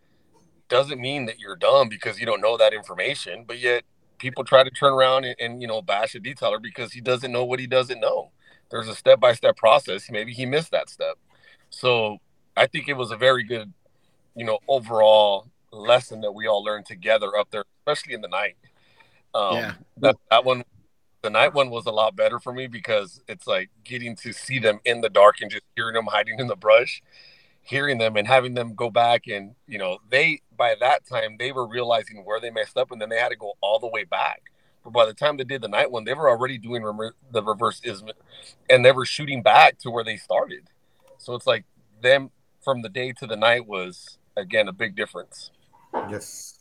[0.69, 3.43] doesn't mean that you're dumb because you don't know that information.
[3.45, 3.83] But yet,
[4.19, 7.31] people try to turn around and, and you know bash a detailer because he doesn't
[7.31, 8.31] know what he doesn't know.
[8.69, 10.09] There's a step by step process.
[10.11, 11.17] Maybe he missed that step.
[11.69, 12.17] So
[12.55, 13.73] I think it was a very good,
[14.35, 18.55] you know, overall lesson that we all learned together up there, especially in the night.
[19.33, 19.73] Um, Yeah.
[19.97, 20.63] that, that one,
[21.27, 24.59] the night one was a lot better for me because it's like getting to see
[24.59, 27.01] them in the dark and just hearing them hiding in the brush.
[27.61, 31.51] hearing them and having them go back and you know they by that time they
[31.51, 34.05] were realizing where they messed up and then they had to go all the way
[34.05, 34.43] back
[34.85, 37.43] but by the time they did the night one they were already doing rem- the
[37.43, 38.07] reverse ism
[38.69, 40.69] and they were shooting back to where they started
[41.17, 41.65] so it's like
[42.01, 42.31] them
[42.63, 45.51] from the day to the night was again a big difference
[46.09, 46.59] Yes.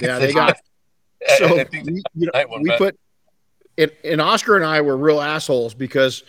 [0.00, 0.56] Yeah, they got
[1.38, 2.98] so we, you know, we put
[3.78, 6.24] and, and Oscar and I were real assholes because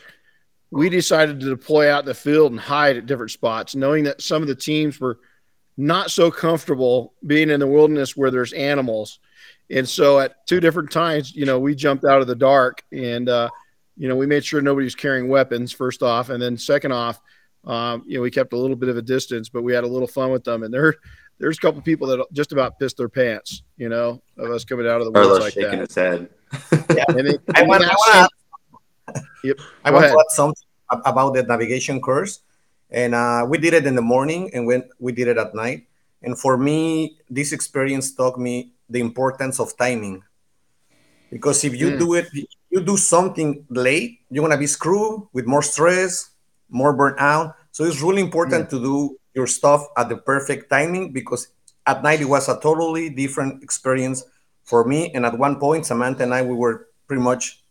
[0.72, 4.22] we decided to deploy out in the field and hide at different spots, knowing that
[4.22, 5.20] some of the teams were
[5.78, 9.20] not so comfortable being in the wilderness where there's animals.
[9.70, 13.30] And so at two different times, you know, we jumped out of the dark and
[13.30, 13.50] uh,
[13.98, 17.20] you know, we made sure nobody was carrying weapons first off, and then second off,
[17.66, 19.88] um, you know, we kept a little bit of a distance, but we had a
[19.88, 20.64] little fun with them.
[20.64, 20.96] And there,
[21.40, 24.88] there's a couple people that just about pissed their pants, you know, of us coming
[24.88, 25.88] out of the woods Carlos like shaking that.
[25.88, 26.30] his head.
[26.72, 28.32] They- I want, I want
[29.44, 29.58] Yep.
[29.86, 30.16] I want ahead.
[30.16, 32.40] to add something about the navigation course.
[32.90, 35.88] And uh, we did it in the morning and when we did it at night.
[36.24, 40.24] And for me, this experience taught me the importance of timing.
[41.32, 42.00] Because if you Mm.
[42.00, 42.28] do it,
[42.70, 46.32] you do something late, you're gonna be screwed with more stress,
[46.70, 47.54] more burnout.
[47.72, 51.50] So it's really important to do your stuff at the perfect timing because
[51.86, 54.24] at night it was a totally different experience
[54.68, 55.12] for me.
[55.14, 57.64] And at one point, Samantha and I we were pretty much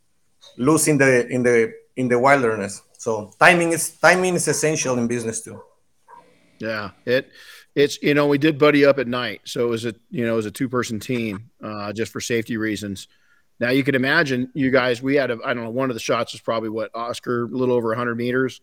[0.57, 2.83] losing the in the in the wilderness.
[2.99, 5.63] So timing is timing is essential in business too.
[6.59, 7.31] Yeah, it
[7.75, 10.33] it's you know we did buddy up at night, so it was a you know
[10.33, 13.09] it was a two person team uh, just for safety reasons.
[13.61, 15.03] Now you can imagine you guys.
[15.03, 17.49] We had a I don't know one of the shots was probably what Oscar a
[17.49, 18.61] little over 100 meters,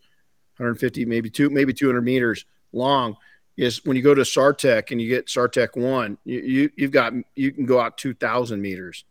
[0.56, 3.16] 150 maybe two maybe 200 meters long.
[3.56, 7.12] Is when you go to SARTECH and you get SARTECH one, you, you you've got
[7.36, 9.04] you can go out 2,000 meters,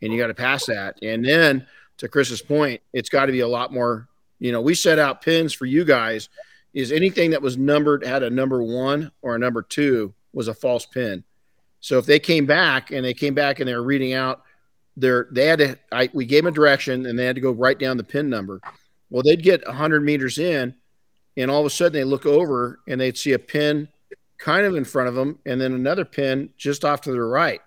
[0.00, 0.98] and you got to pass that.
[1.02, 1.66] And then
[1.98, 4.08] to Chris's point, it's got to be a lot more.
[4.38, 6.28] You know, we set out pins for you guys
[6.74, 10.54] is anything that was numbered had a number one or a number two was a
[10.54, 11.22] false pin.
[11.80, 14.42] So if they came back and they came back and they were reading out
[14.96, 17.50] their, they had to, I, we gave them a direction and they had to go
[17.50, 18.60] write down the pin number.
[19.10, 20.74] Well, they'd get 100 meters in
[21.36, 23.88] and all of a sudden they look over and they'd see a pin
[24.38, 27.60] kind of in front of them and then another pin just off to their right.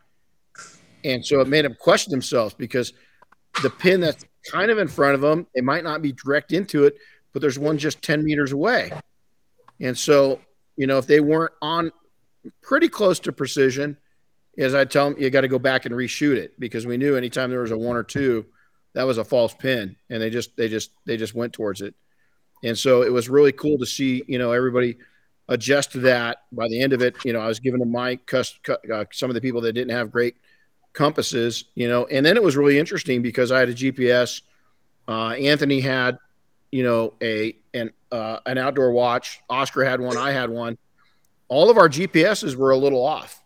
[1.03, 2.93] And so it made them question themselves because
[3.61, 6.84] the pin that's kind of in front of them, they might not be direct into
[6.84, 6.97] it,
[7.32, 8.91] but there's one just 10 meters away.
[9.80, 10.39] And so,
[10.76, 11.91] you know, if they weren't on
[12.61, 13.97] pretty close to precision,
[14.57, 17.16] as I tell them, you got to go back and reshoot it because we knew
[17.16, 18.45] anytime there was a one or two,
[18.93, 21.93] that was a false pin, and they just they just they just went towards it.
[22.66, 24.97] And so it was really cool to see, you know, everybody
[25.47, 26.39] adjust to that.
[26.51, 29.05] By the end of it, you know, I was giving them my cus- cu- uh,
[29.13, 30.36] some of the people that didn't have great
[30.93, 34.41] compasses, you know, and then it was really interesting because I had a GPS.
[35.07, 36.18] Uh, Anthony had,
[36.72, 39.41] you know, a an uh, an outdoor watch.
[39.47, 40.18] Oscar had one.
[40.18, 40.80] I had one.
[41.47, 43.43] All of our GPSs were a little off.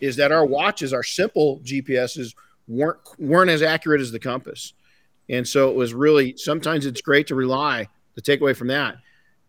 [0.00, 2.34] Is that our watches, our simple GPSs,
[2.66, 4.72] weren't weren't as accurate as the compass,
[5.28, 7.88] and so it was really sometimes it's great to rely.
[8.14, 8.96] The takeaway from that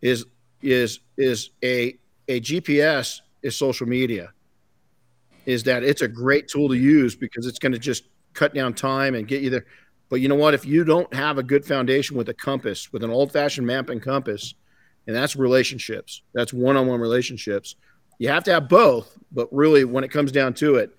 [0.01, 0.25] is
[0.61, 1.97] is is a
[2.27, 4.31] a GPS is social media.
[5.45, 8.73] Is that it's a great tool to use because it's going to just cut down
[8.73, 9.65] time and get you there.
[10.09, 10.53] But you know what?
[10.53, 13.89] If you don't have a good foundation with a compass, with an old fashioned map
[13.89, 14.53] and compass,
[15.07, 17.75] and that's relationships, that's one on one relationships.
[18.17, 20.95] You have to have both, but really, when it comes down to it,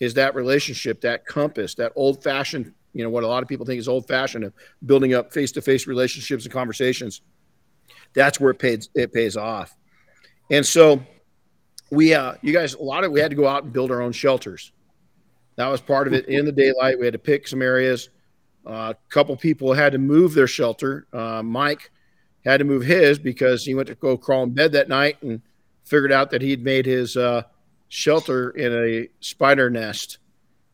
[0.00, 3.64] is that relationship, that compass, that old fashioned, you know, what a lot of people
[3.64, 4.52] think is old fashioned of
[4.84, 7.22] building up face to face relationships and conversations.
[8.12, 9.76] That's where it pays it pays off.
[10.50, 11.00] And so
[11.92, 14.02] we uh you guys a lot of we had to go out and build our
[14.02, 14.72] own shelters.
[15.54, 16.98] That was part of it in the daylight.
[16.98, 18.10] We had to pick some areas.
[18.66, 21.06] Uh, a couple people had to move their shelter.
[21.12, 21.92] Uh, Mike
[22.44, 25.40] had to move his because he went to go crawl in bed that night and
[25.84, 27.42] figured out that he'd made his uh,
[27.88, 30.18] shelter in a spider nest.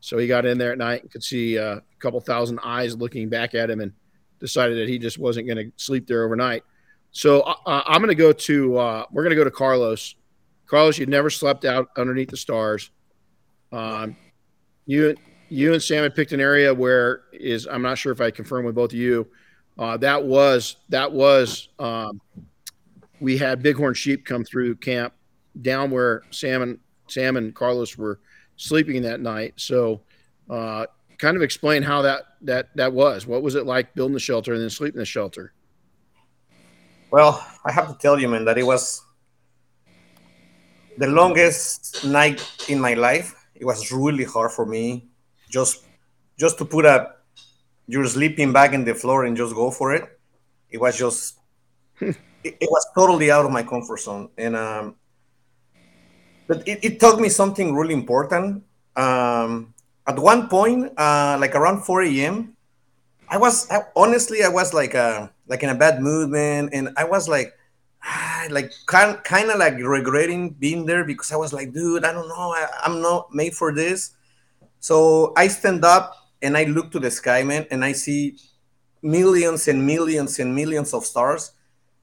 [0.05, 2.95] So he got in there at night and could see uh, a couple thousand eyes
[2.95, 3.91] looking back at him and
[4.39, 6.63] decided that he just wasn't going to sleep there overnight.
[7.11, 7.55] So uh,
[7.87, 10.15] I'm going to go to uh, we're going to go to Carlos.
[10.67, 12.91] Carlos, you never slept out underneath the stars.
[13.73, 14.15] Um,
[14.85, 15.17] you
[15.49, 18.67] you and Sam had picked an area where is I'm not sure if I confirmed
[18.67, 19.27] with both of you.
[19.79, 22.21] Uh, that was that was um,
[23.21, 25.15] we had bighorn sheep come through camp
[25.63, 26.79] down where Sam and
[27.09, 28.21] Sam and Carlos were
[28.57, 29.55] sleeping that night.
[29.57, 30.01] So,
[30.49, 30.87] uh,
[31.19, 33.27] kind of explain how that that that was.
[33.27, 35.53] What was it like building the shelter and then sleeping in the shelter?
[37.11, 39.03] Well, I have to tell you, man, that it was
[40.99, 43.35] the longest night in my life.
[43.55, 45.09] It was really hard for me
[45.49, 45.85] just
[46.39, 47.15] just to put a
[47.87, 50.05] your sleeping bag in the floor and just go for it.
[50.71, 51.39] It was just
[52.01, 54.97] it, it was totally out of my comfort zone, and um,
[56.47, 58.63] but it, it taught me something really important.
[58.97, 59.75] Um,
[60.07, 62.55] at one point, uh, like around 4 a.m.,
[63.29, 66.91] I was I, honestly I was like uh like in a bad mood, man, and
[66.97, 67.57] I was like
[68.51, 72.29] like kind kind of like regretting being there because I was like, dude, I don't
[72.29, 74.13] know, I, I'm not made for this.
[74.81, 78.37] So I stand up and I look to the sky, man, and I see
[79.03, 81.53] millions and millions and millions of stars,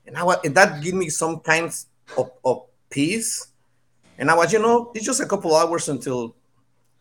[0.05, 1.71] and I that give me some kind
[2.17, 3.50] of, of peace.
[4.17, 6.35] And I was, you know, it's just a couple hours until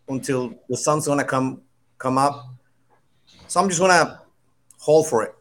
[0.09, 1.63] until the sun's gonna come
[1.99, 2.47] come up.
[3.47, 4.21] So I'm just gonna
[4.79, 5.35] hold for it.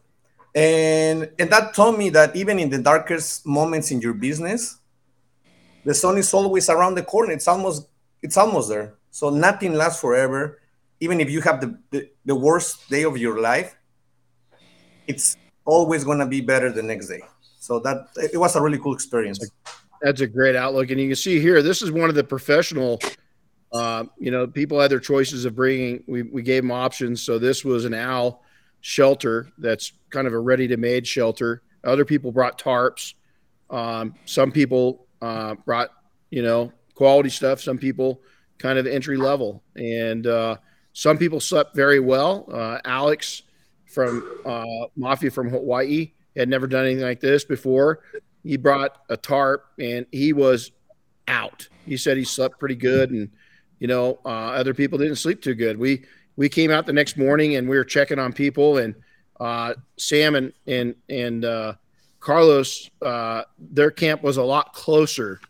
[0.54, 4.78] And and that told me that even in the darkest moments in your business,
[5.84, 7.32] the sun is always around the corner.
[7.32, 7.88] It's almost
[8.22, 8.94] it's almost there.
[9.10, 10.60] So nothing lasts forever.
[11.00, 13.74] Even if you have the, the, the worst day of your life,
[15.06, 17.22] it's always gonna be better the next day.
[17.58, 19.38] So that it was a really cool experience.
[20.02, 21.62] That's a great outlook, and you can see here.
[21.62, 23.00] This is one of the professional.
[23.72, 26.02] Uh, you know, people had their choices of bringing.
[26.06, 27.22] We we gave them options.
[27.22, 28.42] So this was an owl
[28.80, 31.62] shelter that's kind of a ready-to-made shelter.
[31.84, 33.14] Other people brought tarps.
[33.68, 35.90] Um, some people uh, brought
[36.30, 37.60] you know quality stuff.
[37.60, 38.22] Some people
[38.58, 40.56] kind of entry level, and uh,
[40.92, 42.48] some people slept very well.
[42.52, 43.42] Uh, Alex
[43.86, 44.64] from uh,
[44.96, 48.00] Mafia from Hawaii had never done anything like this before.
[48.42, 50.72] He brought a tarp and he was
[51.28, 51.68] out.
[51.86, 53.30] He said he slept pretty good, and
[53.78, 55.78] you know, uh, other people didn't sleep too good.
[55.78, 56.04] We
[56.36, 58.94] we came out the next morning and we were checking on people, and
[59.38, 61.74] uh, Sam and and and uh,
[62.20, 65.40] Carlos, uh, their camp was a lot closer.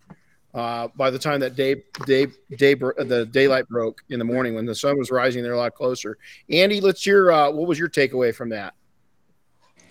[0.53, 1.77] Uh, by the time that day,
[2.07, 2.27] day,
[2.57, 5.75] day, the daylight broke in the morning when the sun was rising, they're a lot
[5.75, 6.19] closer.
[6.49, 8.75] Andy, let's hear uh, what was your takeaway from that?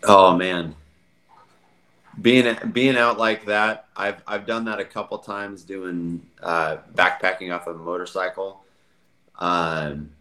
[0.04, 0.76] Oh man,
[2.22, 7.54] being being out like that, I've I've done that a couple times doing uh, backpacking
[7.56, 8.64] off of a motorcycle,
[9.38, 10.12] um,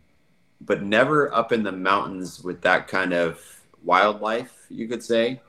[0.61, 3.41] but never up in the mountains with that kind of
[3.85, 4.67] wildlife.
[4.71, 5.41] You could say.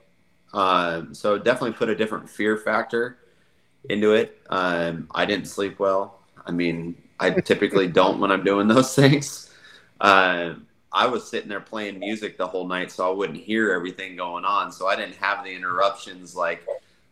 [0.54, 3.20] Um, so definitely put a different fear factor
[3.88, 4.42] into it.
[4.50, 6.20] Um, I didn't sleep well.
[6.46, 9.52] I mean, I typically don't when I'm doing those things.
[10.02, 10.56] Uh,
[10.92, 14.44] I was sitting there playing music the whole night, so I wouldn't hear everything going
[14.44, 14.72] on.
[14.72, 16.66] So I didn't have the interruptions like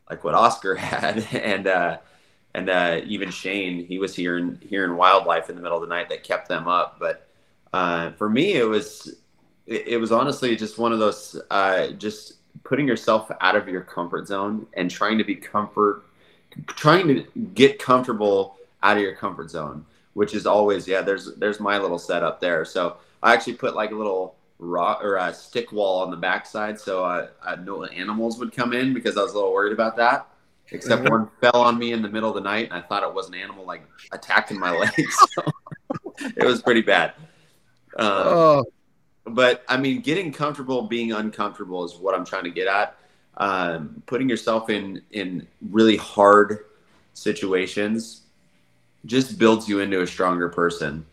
[0.10, 1.98] like what Oscar had, and uh,
[2.54, 6.10] and uh, even Shane, he was hearing hearing wildlife in the middle of the night
[6.10, 6.98] that kept them up.
[7.00, 7.28] But
[7.72, 9.16] uh, for me, it was
[9.68, 13.82] it, it, was honestly just one of those uh, just putting yourself out of your
[13.82, 16.04] comfort zone and trying to be comfort,
[16.68, 21.02] trying to get comfortable out of your comfort zone, which is always yeah.
[21.02, 22.66] There's there's my little setup there.
[22.66, 26.80] So I actually put like a little rock or a stick wall on the backside
[26.80, 29.96] so I, I know animals would come in because I was a little worried about
[29.98, 30.28] that.
[30.72, 31.12] Except mm-hmm.
[31.12, 33.30] one fell on me in the middle of the night, and I thought it was
[33.30, 35.18] an animal like attacking my legs.
[35.34, 35.44] So
[36.36, 37.14] it was pretty bad.
[37.98, 38.66] Um, oh.
[39.26, 42.98] But I mean, getting comfortable being uncomfortable is what I'm trying to get at.
[43.38, 46.66] Um, putting yourself in in really hard
[47.14, 48.24] situations
[49.06, 51.06] just builds you into a stronger person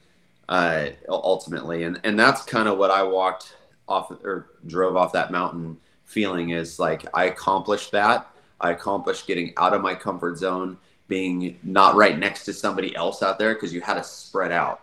[0.49, 1.85] uh, ultimately.
[1.85, 3.57] And and that's kind of what I walked
[3.89, 8.29] off or drove off that mountain feeling is like I accomplished that.
[8.61, 10.79] I accomplished getting out of my comfort zone,
[11.09, 14.83] being not right next to somebody else out there because you had to spread out,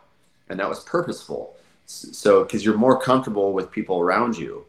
[0.50, 1.56] and that was purposeful.
[1.86, 4.66] So because you're more comfortable with people around you,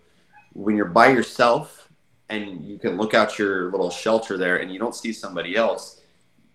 [0.54, 1.88] when you're by yourself
[2.28, 6.01] and you can look out your little shelter there and you don't see somebody else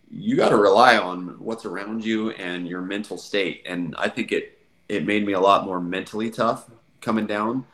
[0.10, 3.64] you got to rely on what's around you and your mental state.
[3.66, 6.70] And I think it it made me a lot more mentally tough
[7.02, 7.66] coming down.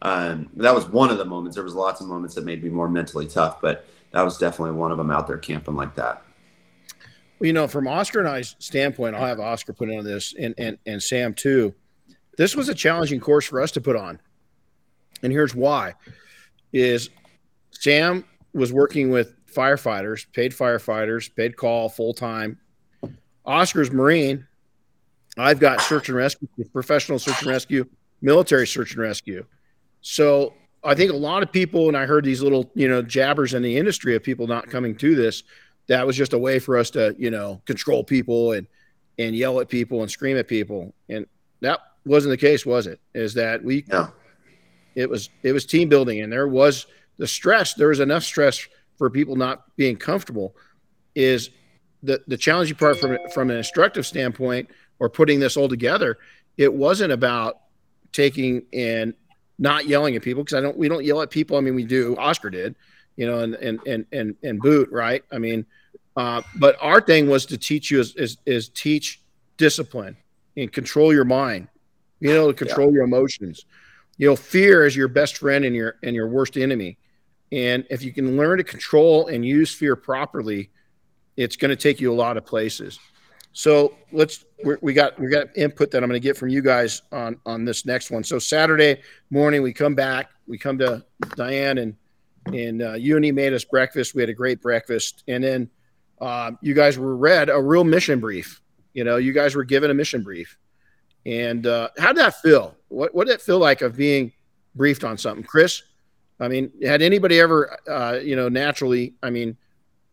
[0.00, 1.54] Um, that was one of the moments.
[1.54, 4.74] There was lots of moments that made me more mentally tough, but that was definitely
[4.74, 6.22] one of them out there camping like that.
[7.38, 10.54] Well, you know, from Oscar and I's standpoint, I'll have Oscar put on this and,
[10.58, 11.74] and, and Sam too.
[12.38, 14.18] This was a challenging course for us to put on.
[15.22, 15.94] And here's why
[16.72, 17.10] is
[17.70, 18.24] Sam
[18.54, 22.58] was working with firefighters, paid firefighters, paid call full time.
[23.44, 24.46] Oscar's Marine.
[25.38, 27.86] I've got search and rescue, professional search and rescue,
[28.20, 29.44] military search and rescue.
[30.02, 30.52] So
[30.84, 33.62] I think a lot of people, and I heard these little, you know, jabbers in
[33.62, 35.42] the industry of people not coming to this.
[35.88, 38.66] That was just a way for us to, you know, control people and
[39.18, 40.94] and yell at people and scream at people.
[41.08, 41.26] And
[41.60, 43.00] that wasn't the case, was it?
[43.14, 43.84] Is that we?
[43.88, 44.12] No.
[44.94, 46.86] It was it was team building, and there was
[47.18, 47.74] the stress.
[47.74, 48.66] There was enough stress
[49.02, 50.56] for people not being comfortable
[51.14, 51.50] is
[52.02, 56.18] the the challenging part from from an instructive standpoint or putting this all together
[56.56, 57.60] it wasn't about
[58.12, 59.14] taking and
[59.58, 61.84] not yelling at people because i don't we don't yell at people i mean we
[61.84, 62.74] do oscar did
[63.16, 65.22] you know, and and and and, and boot, right?
[65.30, 65.66] I mean,
[66.16, 69.20] uh, but our thing was to teach you is, is, is teach
[69.56, 70.16] discipline
[70.56, 71.68] and control your mind,
[72.20, 72.94] you know, to control yeah.
[72.94, 73.64] your emotions.
[74.18, 76.98] You know, fear is your best friend and your and your worst enemy.
[77.52, 80.70] And if you can learn to control and use fear properly,
[81.36, 82.98] it's going to take you a lot of places.
[83.52, 84.46] So let's
[84.80, 87.66] we got we got input that I'm going to get from you guys on on
[87.66, 88.24] this next one.
[88.24, 91.04] So Saturday morning we come back, we come to
[91.36, 91.94] Diane and
[92.46, 94.14] and uh, Uni made us breakfast.
[94.14, 95.70] We had a great breakfast, and then
[96.20, 98.62] uh, you guys were read a real mission brief.
[98.94, 100.56] You know, you guys were given a mission brief,
[101.26, 102.74] and uh, how did that feel?
[102.88, 104.32] What what did it feel like of being
[104.74, 105.82] briefed on something, Chris?
[106.42, 109.14] I mean, had anybody ever, uh, you know, naturally?
[109.22, 109.56] I mean,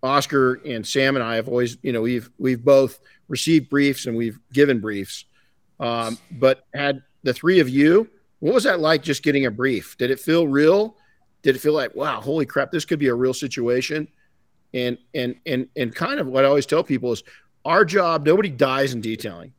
[0.03, 4.15] Oscar and Sam and I have always, you know, we've we've both received briefs and
[4.15, 5.25] we've given briefs.
[5.79, 8.07] Um, but had the three of you,
[8.39, 9.97] what was that like just getting a brief?
[9.97, 10.95] Did it feel real?
[11.41, 14.07] Did it feel like, wow, holy crap, this could be a real situation?
[14.75, 17.23] And and and and kind of what I always tell people is
[17.65, 19.51] our job, nobody dies in detailing.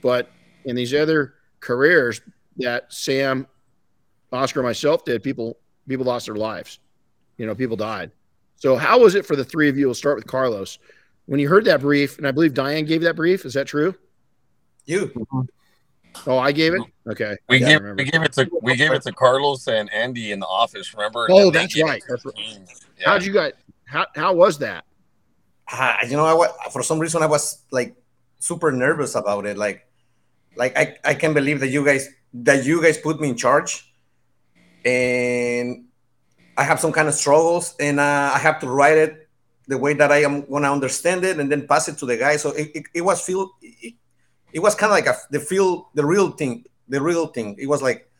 [0.00, 0.30] But
[0.64, 2.22] in these other careers
[2.56, 3.46] that Sam,
[4.32, 5.58] Oscar, myself did, people
[5.88, 6.78] people lost their lives.
[7.36, 8.10] You know, people died.
[8.56, 9.86] So how was it for the three of you?
[9.86, 10.78] We'll start with Carlos.
[11.26, 13.94] When you heard that brief, and I believe Diane gave that brief, is that true?
[14.84, 15.12] You.
[16.26, 16.82] Oh, I gave it.
[17.08, 17.36] Okay.
[17.48, 20.46] We gave we gave it to we gave it to Carlos and Andy in the
[20.46, 20.92] office.
[20.94, 21.26] Remember?
[21.30, 22.02] Oh, that's right.
[22.08, 22.34] That's right.
[22.36, 23.10] Yeah.
[23.10, 23.52] How'd you guys?
[23.84, 24.84] How how was that?
[25.72, 27.94] Uh, you know, I was, for some reason I was like
[28.40, 29.56] super nervous about it.
[29.56, 29.86] Like,
[30.56, 33.91] like I I can't believe that you guys that you guys put me in charge,
[34.84, 35.84] and
[36.56, 39.28] I have some kind of struggles, and uh, I have to write it
[39.68, 42.36] the way that I am gonna understand it, and then pass it to the guy.
[42.36, 43.94] So it, it, it was feel it,
[44.52, 47.56] it was kind of like a the feel the real thing, the real thing.
[47.58, 48.10] It was like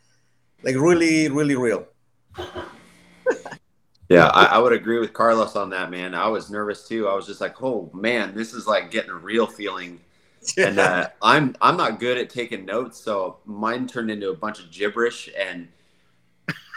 [0.63, 1.87] like really really real.
[4.09, 6.15] yeah, I, I, would agree with Carlos on that, man.
[6.15, 7.07] I was nervous too.
[7.07, 10.01] I was just like, oh man, this is like getting a real feeling.
[10.57, 10.67] Yeah.
[10.67, 14.59] And uh, I'm I'm not good at taking notes, so mine turned into a bunch
[14.59, 15.69] of gibberish and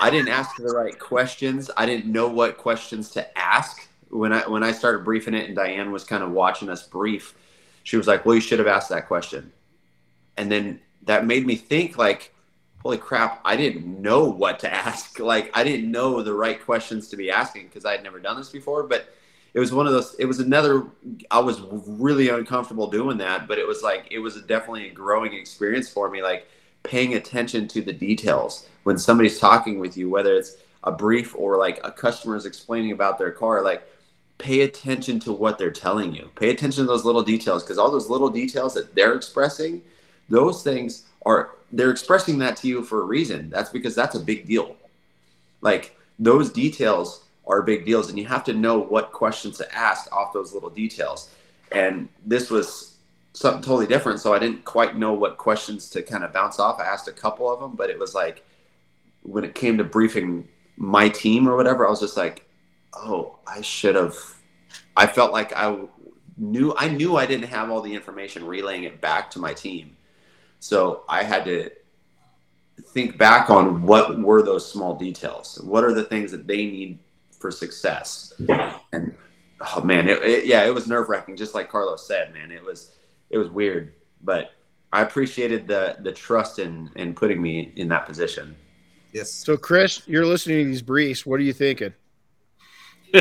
[0.02, 1.72] I didn't ask the right questions.
[1.78, 5.56] I didn't know what questions to ask when I when I started briefing it, and
[5.56, 7.34] Diane was kind of watching us brief.
[7.84, 9.52] She was like, "Well, you should have asked that question,"
[10.38, 12.34] and then that made me think, like,
[12.82, 13.42] "Holy crap!
[13.46, 15.20] I didn't know what to ask.
[15.20, 18.38] Like, I didn't know the right questions to be asking because I had never done
[18.38, 19.14] this before." But
[19.54, 20.16] it was one of those.
[20.20, 20.88] It was another.
[21.32, 25.34] I was really uncomfortable doing that, but it was like it was definitely a growing
[25.34, 26.22] experience for me.
[26.22, 26.48] Like
[26.84, 31.58] paying attention to the details when somebody's talking with you, whether it's a brief or
[31.58, 33.82] like a customer is explaining about their car, like
[34.38, 36.30] pay attention to what they're telling you.
[36.36, 39.82] Pay attention to those little details because all those little details that they're expressing,
[40.30, 43.50] those things are they're expressing that to you for a reason.
[43.50, 44.76] That's because that's a big deal.
[45.62, 50.14] Like those details are big deals and you have to know what questions to ask
[50.16, 51.32] off those little details.
[51.72, 52.98] And this was
[53.34, 54.20] something totally different.
[54.20, 56.80] So I didn't quite know what questions to kind of bounce off.
[56.80, 58.44] I asked a couple of them, but it was like
[59.26, 60.48] when it came to briefing
[60.78, 62.48] my team or whatever, I was just like,
[62.94, 64.16] oh, I should have.
[64.96, 65.78] I felt like I
[66.38, 69.98] knew I knew I didn't have all the information relaying it back to my team.
[70.60, 71.70] So I had to
[72.90, 75.60] think back on what were those small details.
[75.64, 77.00] What are the things that they need
[77.32, 78.34] for success?
[78.92, 79.16] And
[79.62, 81.36] oh man, it, it, yeah, it was nerve wracking.
[81.36, 82.92] Just like Carlos said, man, it was
[83.30, 84.52] it was weird, but
[84.94, 88.56] I appreciated the the trust in in putting me in that position.
[89.16, 89.32] Yes.
[89.32, 91.26] So, Chris, you're listening to these briefs.
[91.26, 91.94] What are you thinking?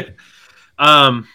[0.79, 1.29] um.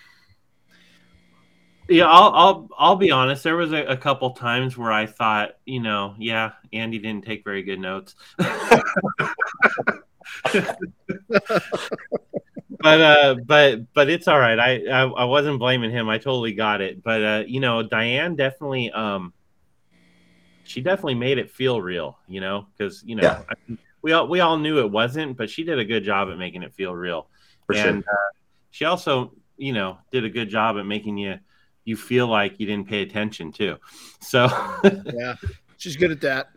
[1.88, 3.44] Yeah, I'll I'll I'll be honest.
[3.44, 7.44] There was a, a, couple times where I thought, you know, yeah, Andy didn't take
[7.44, 8.14] very good notes.
[8.38, 8.46] but
[12.84, 14.60] uh, but but it's all right.
[14.60, 16.10] I, I, I wasn't blaming him.
[16.10, 17.02] I totally got it.
[17.02, 19.34] But uh, you know, Diane definitely um,
[20.66, 22.20] she definitely made it feel real.
[22.28, 23.42] You know, because you know yeah.
[23.50, 26.38] I, we all we all knew it wasn't, but she did a good job at
[26.38, 27.28] making it feel real.
[27.66, 28.14] For and sure.
[28.14, 28.32] uh,
[28.72, 31.40] she also you know did a good job at making you
[31.86, 33.78] you feel like you didn't pay attention too.
[34.22, 34.46] So
[34.84, 35.36] yeah,
[35.78, 36.50] she's good at that.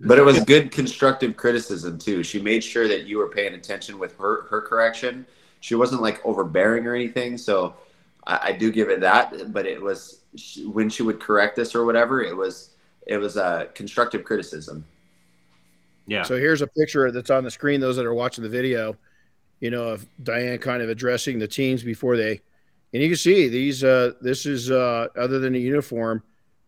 [0.00, 2.24] But it was good constructive criticism too.
[2.24, 5.26] She made sure that you were paying attention with her her correction
[5.62, 7.38] she wasn't like overbearing or anything.
[7.38, 7.74] So
[8.26, 9.52] I, I do give it that.
[9.52, 12.70] But it was she, when she would correct us or whatever, it was
[13.06, 14.84] it was a constructive criticism.
[16.06, 16.22] Yeah.
[16.22, 17.80] So here's a picture that's on the screen.
[17.80, 18.96] Those that are watching the video,
[19.60, 22.40] you know, of Diane kind of addressing the teams before they,
[22.92, 23.84] and you can see these.
[23.84, 26.22] Uh, this is uh, other than a uniform,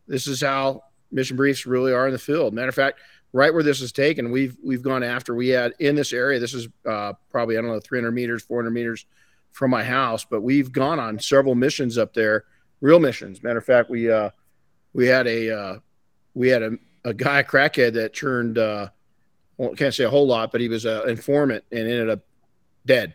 [0.07, 2.55] this is how mission briefs really are in the field.
[2.55, 3.01] Matter of fact,
[3.33, 5.35] right where this is taken, we've we've gone after.
[5.35, 6.39] We had in this area.
[6.39, 9.07] This is uh, probably I don't know 300 meters, 400 meters
[9.51, 12.45] from my house, but we've gone on several missions up there,
[12.81, 13.43] real missions.
[13.43, 14.31] Matter of fact, we uh,
[14.93, 15.79] we had a uh,
[16.35, 16.73] we had a,
[17.05, 18.89] a guy crackhead that turned uh,
[19.57, 22.21] well, can't say a whole lot, but he was an informant and ended up
[22.87, 23.15] dead.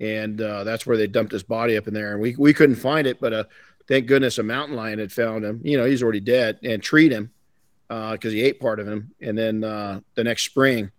[0.00, 2.76] And uh, that's where they dumped his body up in there, and we we couldn't
[2.76, 3.44] find it, but uh,
[3.86, 5.60] thank goodness a mountain lion had found him.
[5.62, 7.30] You know, he's already dead and treat him
[7.88, 9.12] because uh, he ate part of him.
[9.20, 10.90] And then uh, the next spring,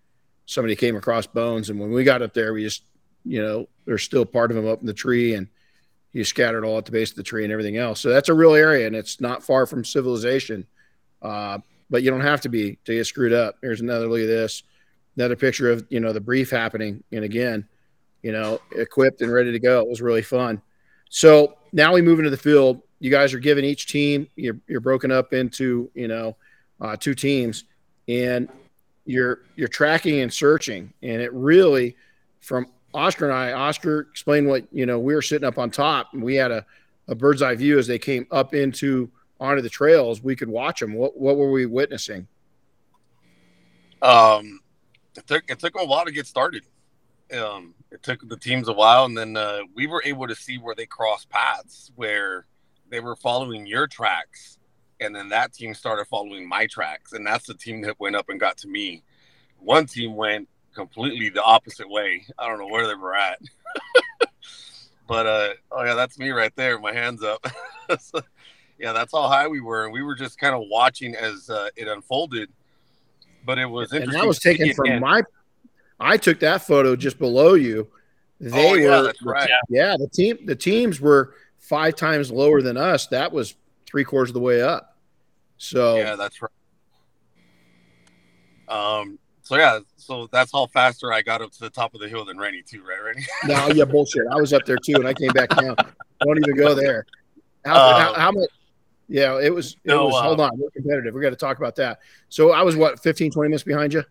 [0.45, 2.83] somebody came across bones, and when we got up there, we just
[3.23, 5.47] you know there's still part of him up in the tree, and
[6.11, 8.01] he scattered all at the base of the tree and everything else.
[8.01, 10.67] So that's a real area, and it's not far from civilization.
[11.91, 13.57] But you don't have to be to get screwed up.
[13.61, 14.63] Here's another look at this,
[15.17, 17.67] another picture of you know the brief happening, and again,
[18.23, 19.81] you know, equipped and ready to go.
[19.81, 20.61] It was really fun.
[21.09, 22.81] So now we move into the field.
[22.99, 26.37] You guys are giving each team you're you're broken up into you know
[26.79, 27.65] uh, two teams,
[28.07, 28.49] and
[29.05, 31.95] you're you're tracking and searching, and it really
[32.39, 33.51] from Oscar and I.
[33.51, 34.97] Oscar explained what you know.
[34.97, 36.65] We were sitting up on top, and we had a
[37.07, 39.09] a bird's eye view as they came up into
[39.41, 40.21] onto the trails.
[40.21, 40.93] We could watch them.
[40.93, 42.27] What what were we witnessing?
[44.01, 44.61] Um,
[45.17, 46.63] it took it took a while to get started.
[47.35, 50.57] Um, it took the teams a while, and then uh, we were able to see
[50.57, 52.45] where they crossed paths, where
[52.89, 54.59] they were following your tracks,
[54.99, 58.29] and then that team started following my tracks, and that's the team that went up
[58.29, 59.03] and got to me.
[59.59, 62.25] One team went completely the opposite way.
[62.37, 63.39] I don't know where they were at,
[65.07, 67.45] but uh, oh yeah, that's me right there, my hands up.
[68.81, 71.49] so, yeah, that's how high we were, and we were just kind of watching as
[71.49, 72.49] uh, it unfolded.
[73.45, 74.13] But it was interesting.
[74.13, 75.23] And that was taken from my
[76.01, 77.87] I took that photo just below you.
[78.39, 79.49] They oh, yeah, were, that's right.
[79.69, 83.07] Yeah, the team the teams were five times lower than us.
[83.07, 83.55] That was
[83.85, 84.97] three quarters of the way up.
[85.57, 86.51] So yeah, that's right.
[88.67, 89.19] Um.
[89.43, 92.25] So yeah, so that's how faster I got up to the top of the hill
[92.25, 93.25] than Renny too, right, Renny?
[93.45, 94.23] no, yeah, bullshit.
[94.31, 95.75] I was up there too, and I came back down.
[96.23, 97.05] Don't even go there.
[97.65, 98.49] How, Um, how, how much?
[99.11, 99.73] Yeah, it was.
[99.83, 100.15] It no, was.
[100.15, 101.13] uh, hold on, we're competitive.
[101.13, 101.99] We got to talk about that.
[102.29, 104.05] So I was what 15, 20 minutes behind you.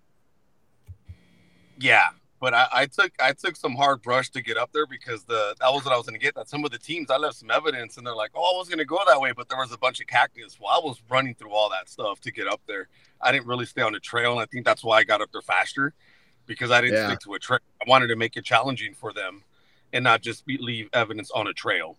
[1.78, 5.24] Yeah, but I, I took I took some hard brush to get up there because
[5.24, 6.34] the that was what I was going to get.
[6.34, 8.68] That some of the teams I left some evidence and they're like, oh, I was
[8.68, 10.58] going to go that way, but there was a bunch of cactus.
[10.60, 12.88] Well, I was running through all that stuff to get up there.
[13.22, 15.32] I didn't really stay on the trail, and I think that's why I got up
[15.32, 15.94] there faster
[16.44, 17.06] because I didn't Yeah.
[17.08, 17.60] stick to a trail.
[17.80, 19.44] I wanted to make it challenging for them
[19.94, 21.96] and not just be, leave evidence on a trail.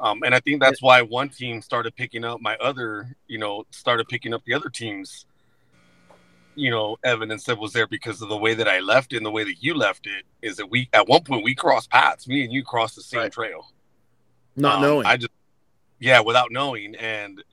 [0.00, 3.64] Um, and I think that's why one team started picking up my other, you know,
[3.70, 5.26] started picking up the other team's,
[6.54, 9.26] you know, evidence that was there because of the way that I left it and
[9.26, 10.24] the way that you left it.
[10.40, 13.20] Is that we at one point we crossed paths, me and you crossed the same
[13.20, 13.32] Right.
[13.32, 13.72] trail,
[14.56, 15.06] Not Um, knowing.
[15.06, 15.32] I just,
[15.98, 17.44] yeah, without knowing, and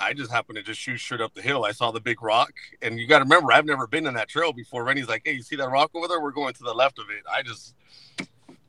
[0.00, 1.64] I just happened to just shoot straight up the hill.
[1.64, 4.28] I saw the big rock, and you got to remember, I've never been in that
[4.28, 4.84] trail before.
[4.84, 6.20] Renny's like, "Hey, you see that rock over there?
[6.20, 7.74] We're going to the left of it." I just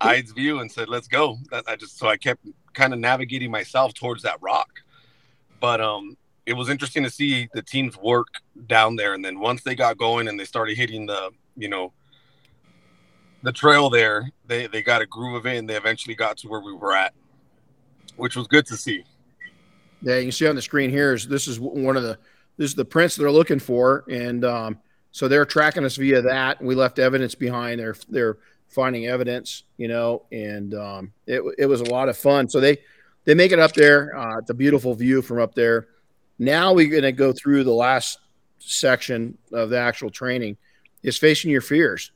[0.01, 2.45] eyes view and said, "Let's go." That I just so I kept
[2.76, 4.69] kind of navigating myself towards that rock,
[5.59, 6.15] but um,
[6.45, 8.28] it was interesting to see the teams work
[8.67, 11.91] down there, and then once they got going and they started hitting the, you know.
[13.43, 16.47] The trail there, they they got a groove of it, and they eventually got to
[16.47, 17.13] where we were at,
[18.15, 19.03] which was good to see.
[20.01, 22.17] Yeah, you can see on the screen here is this is one of the
[22.57, 24.80] this is the prints they're looking for, and um,
[25.11, 26.59] so they're tracking us via that.
[26.59, 27.80] We left evidence behind.
[27.80, 28.38] They're they're
[28.70, 32.49] finding evidence, you know, and um, it it was a lot of fun.
[32.49, 32.78] So they
[33.26, 34.16] they make it up there.
[34.18, 35.88] Uh, it's a beautiful view from up there.
[36.38, 38.19] Now we're going to go through the last
[38.60, 40.57] section of the actual training
[41.03, 42.11] is facing your fears.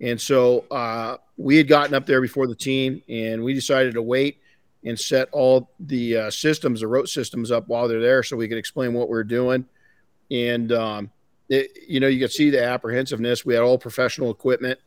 [0.00, 4.02] And so uh, we had gotten up there before the team, and we decided to
[4.02, 4.38] wait
[4.84, 8.48] and set all the uh, systems, the rote systems up while they're there, so we
[8.48, 9.64] could explain what we're doing.
[10.30, 11.10] And um,
[11.48, 13.44] it, you know, you could see the apprehensiveness.
[13.44, 14.78] We had all professional equipment.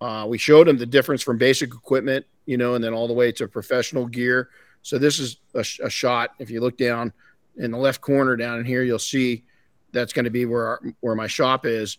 [0.00, 3.14] Uh, we showed them the difference from basic equipment, you know, and then all the
[3.14, 4.50] way to professional gear.
[4.82, 6.34] So this is a, a shot.
[6.38, 7.12] If you look down
[7.56, 9.44] in the left corner down in here, you'll see
[9.92, 11.98] that's going to be where our, where my shop is.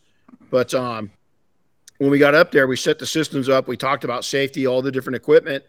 [0.52, 1.12] But um,
[1.98, 3.68] when we got up there, we set the systems up.
[3.68, 5.64] We talked about safety, all the different equipment,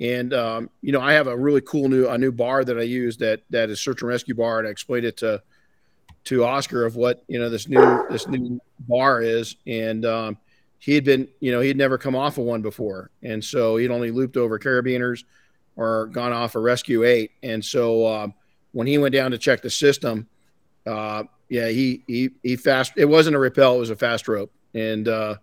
[0.00, 2.82] and um, you know, I have a really cool new a new bar that I
[2.82, 5.42] use that that is search and rescue bar, and I explained it to
[6.24, 10.38] to Oscar of what you know this new this new bar is, and um,
[10.84, 13.90] he had been you know he'd never come off of one before, and so he'd
[13.90, 15.24] only looped over carabiners
[15.76, 18.34] or gone off a rescue eight, and so um,
[18.72, 20.28] when he went down to check the system,
[20.86, 22.92] uh, yeah, he he he fast.
[22.96, 25.36] It wasn't a rappel; it was a fast rope, and uh,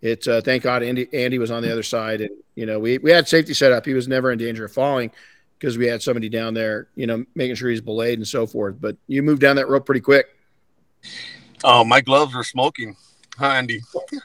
[0.00, 2.96] it's uh, thank God Andy Andy was on the other side, and you know we
[2.96, 3.84] we had safety set up.
[3.84, 5.10] He was never in danger of falling
[5.58, 8.76] because we had somebody down there, you know, making sure he's belayed and so forth.
[8.80, 10.34] But you moved down that rope pretty quick.
[11.62, 12.96] Oh, my gloves were smoking.
[13.38, 13.80] Huh, Andy.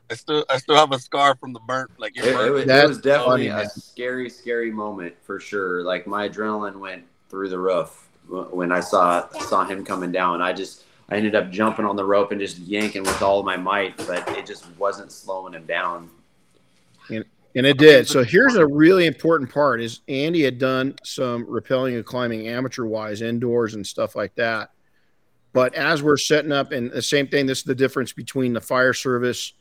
[0.09, 1.91] I still I still have a scar from the burnt.
[1.97, 3.69] Like it It, it was, it was definitely funny, a man.
[3.69, 5.83] scary, scary moment for sure.
[5.83, 10.41] Like my adrenaline went through the roof when I saw saw him coming down.
[10.41, 13.45] I just I ended up jumping on the rope and just yanking with all of
[13.45, 16.09] my might, but it just wasn't slowing him down.
[17.09, 17.23] And,
[17.55, 18.07] And it did.
[18.07, 22.85] So here's a really important part is Andy had done some rappelling and climbing amateur
[22.85, 24.71] wise indoors and stuff like that.
[25.55, 28.59] But as we're setting up and the same thing, this is the difference between the
[28.59, 29.53] fire service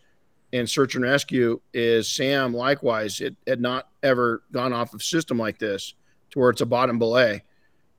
[0.52, 5.38] and search and rescue is Sam likewise it had not ever gone off of system
[5.38, 5.94] like this
[6.32, 7.44] to where it's a bottom belay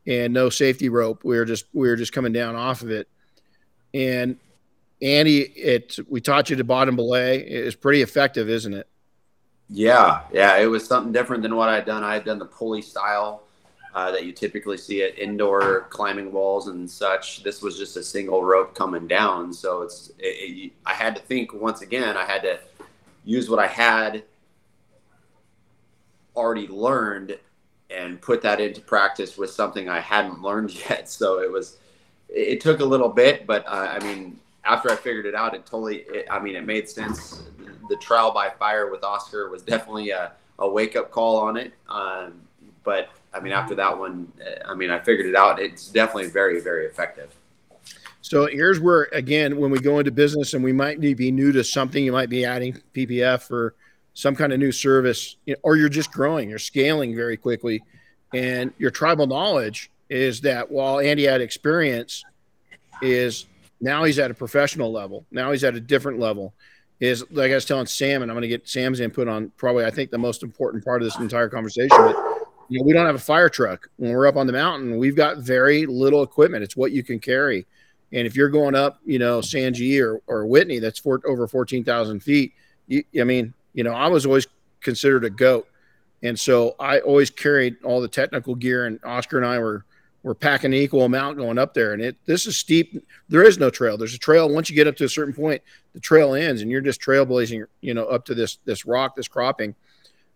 [0.06, 1.24] and no safety rope.
[1.24, 3.08] We were just we were just coming down off of it.
[3.94, 4.40] And
[5.02, 7.40] Andy, it we taught you the bottom belay.
[7.40, 8.90] It's pretty effective, isn't it?
[9.70, 12.04] Yeah, yeah, it was something different than what I'd done.
[12.04, 13.45] I had done the pulley style
[13.96, 17.44] uh, that you typically see at indoor climbing walls and such.
[17.44, 20.12] This was just a single rope coming down, so it's.
[20.20, 22.18] It, it, I had to think once again.
[22.18, 22.60] I had to
[23.24, 24.24] use what I had
[26.36, 27.40] already learned
[27.90, 31.10] and put that into practice with something I hadn't learned yet.
[31.10, 31.78] So it was.
[32.28, 35.66] It took a little bit, but uh, I mean, after I figured it out, it
[35.66, 36.00] totally.
[36.10, 37.44] It, I mean, it made sense.
[37.88, 41.72] The trial by fire with Oscar was definitely a, a wake up call on it.
[41.88, 42.42] Um,
[42.84, 44.32] but I mean, after that one,
[44.66, 45.60] I mean, I figured it out.
[45.60, 47.36] It's definitely very, very effective.
[48.22, 51.52] So here's where, again, when we go into business and we might need be new
[51.52, 53.76] to something, you might be adding PPF or
[54.14, 57.84] some kind of new service, or you're just growing, you're scaling very quickly.
[58.34, 62.24] And your tribal knowledge is that while Andy had experience,
[63.02, 63.46] is
[63.82, 65.26] now he's at a professional level.
[65.32, 66.54] Now he's at a different level.
[67.02, 69.84] Is like I was telling Sam, and I'm going to get Sam's input on probably
[69.84, 71.90] I think the most important part of this entire conversation.
[71.98, 72.16] But
[72.70, 74.98] you know, we don't have a fire truck when we're up on the mountain.
[74.98, 76.64] We've got very little equipment.
[76.64, 77.66] It's what you can carry.
[78.12, 82.22] And if you're going up, you know, Sanji or, or Whitney, that's for, over 14,000
[82.22, 82.54] feet.
[82.88, 84.48] You, I mean, you know, I was always
[84.82, 85.68] considered a goat.
[86.24, 89.86] And so I always carried all the technical gear and Oscar and I were,
[90.24, 91.94] were packing an equal amount going up there.
[91.94, 93.06] And it, this is steep.
[93.30, 93.98] There is no trail.
[93.98, 94.50] There's a trail.
[94.50, 95.62] Once you get up to a certain point,
[95.94, 99.28] the trail ends and you're just trailblazing, you know, up to this, this rock, this
[99.28, 99.76] cropping.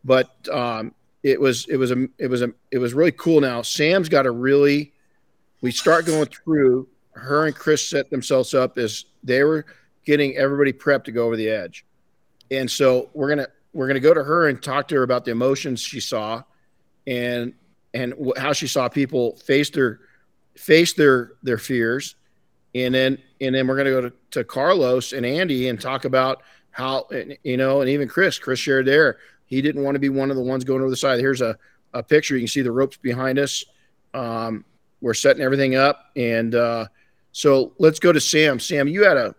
[0.03, 0.93] But, um,
[1.23, 3.41] it was, it was, a, it was, a, it was really cool.
[3.41, 4.93] Now Sam's got a really,
[5.61, 9.65] we start going through her and Chris set themselves up as they were
[10.05, 11.85] getting everybody prepped to go over the edge.
[12.51, 15.31] And so we're to, we're to go to her and talk to her about the
[15.31, 16.41] emotions she saw
[17.05, 17.53] and,
[17.93, 19.99] and how she saw people face their,
[20.55, 22.15] face their, their fears.
[22.73, 26.43] And then, and then we're to go to, to Carlos and Andy and talk about
[26.71, 27.07] how,
[27.43, 29.17] you know, and even Chris, Chris shared there,
[29.49, 31.19] he didn't want to be one of the ones going over the side.
[31.19, 31.57] Here's a,
[31.93, 32.35] a picture.
[32.35, 33.65] You can see the ropes behind us.
[34.13, 34.63] Um,
[35.01, 36.05] we're setting everything up.
[36.15, 36.85] And, uh,
[37.31, 38.59] so let's go to Sam.
[38.59, 39.35] Sam, you had a,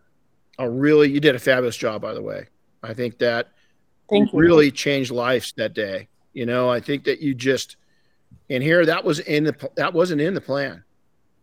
[0.58, 2.46] a really, you did a fabulous job, by the way.
[2.82, 3.48] I think that
[4.08, 4.38] Thank you.
[4.38, 6.08] really changed lives that day.
[6.32, 7.76] You know, I think that you just,
[8.48, 10.84] and here that was in the, that wasn't in the plan.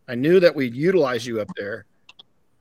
[0.08, 1.84] I knew that we'd utilize you up there,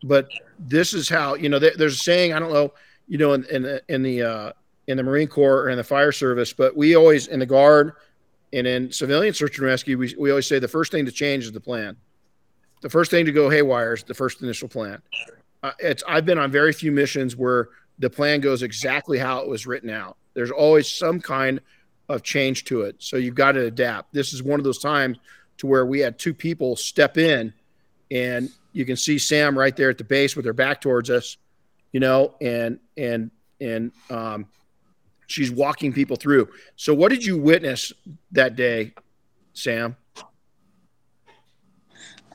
[0.03, 0.27] but
[0.59, 2.73] this is how, you know, there, there's a saying, I don't know,
[3.07, 4.51] you know, in, in the, in the, uh,
[4.87, 7.93] in the Marine Corps or in the fire service, but we always in the guard
[8.53, 11.43] and in civilian search and rescue, we, we always say the first thing to change
[11.43, 11.97] is the plan
[12.81, 15.01] the first thing to go haywire is the first initial plan.
[15.63, 17.69] Uh, it's I've been on very few missions where
[17.99, 20.17] the plan goes exactly how it was written out.
[20.33, 21.59] There's always some kind
[22.09, 24.13] of change to it, so you've got to adapt.
[24.13, 25.17] This is one of those times
[25.57, 27.53] to where we had two people step in,
[28.11, 31.37] and you can see Sam right there at the base with her back towards us,
[31.91, 34.45] you know, and and and um,
[35.27, 36.49] she's walking people through.
[36.75, 37.93] So, what did you witness
[38.31, 38.93] that day,
[39.53, 39.95] Sam?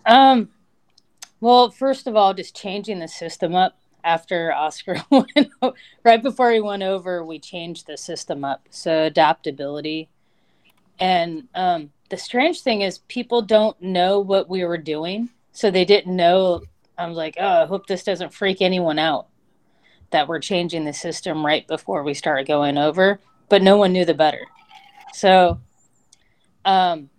[0.07, 0.51] Um,
[1.41, 5.51] well, first of all, just changing the system up after Oscar went
[6.05, 8.67] right before he went over, we changed the system up.
[8.71, 10.09] So adaptability.
[10.99, 15.31] And um, the strange thing is people don't know what we were doing.
[15.53, 16.63] So they didn't know.
[16.99, 19.27] I was like, oh, I hope this doesn't freak anyone out
[20.13, 23.21] that we're changing the system right before we start going over.
[23.49, 24.47] But no one knew the better.
[25.13, 25.61] So,
[26.65, 27.11] um,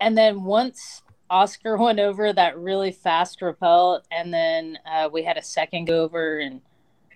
[0.00, 5.36] and then once Oscar went over that really fast rappel, and then uh, we had
[5.36, 6.60] a second go over, and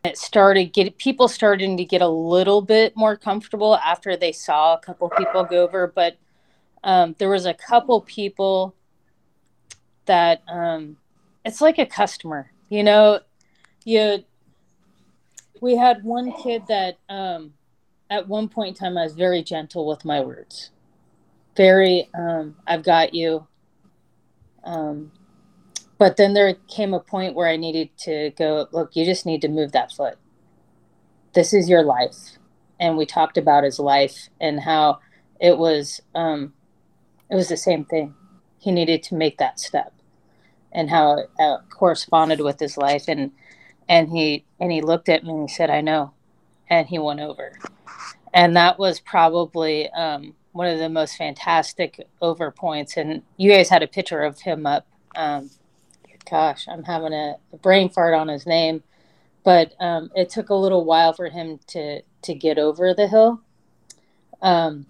[0.05, 4.75] it started get people starting to get a little bit more comfortable after they saw
[4.75, 5.87] a couple people go over.
[5.89, 6.17] But
[6.85, 8.75] um, there was a couple people
[10.07, 10.97] that um,
[11.45, 13.21] it's like a customer, you know.
[13.85, 14.25] You,
[15.61, 17.53] we had one kid that um,
[18.11, 20.71] at one point in time I was very gentle with my words,
[21.57, 22.09] very.
[22.15, 23.47] Um, I've got you
[24.67, 25.13] um,
[25.97, 29.41] but then there came a point where I needed to go, look, you just need
[29.43, 30.19] to move that foot.
[31.33, 32.37] This is your life.
[32.79, 34.99] And we talked about his life and how
[35.41, 36.53] it was um,
[37.31, 38.15] it was the same thing.
[38.59, 39.95] He needed to make that step
[40.73, 43.31] and how it uh, corresponded with his life and
[43.89, 46.13] and he and he looked at me and he said, I know.
[46.69, 47.53] And he went over.
[48.35, 52.97] And that was probably um, one of the most fantastic over points.
[52.97, 54.87] And you guys had a picture of him up.
[55.15, 55.51] Um,
[56.29, 58.83] gosh, I'm having a, a, brain fart on his name.
[59.45, 63.41] But um, it took a little while for him to to get over the hill.
[64.43, 64.87] Um,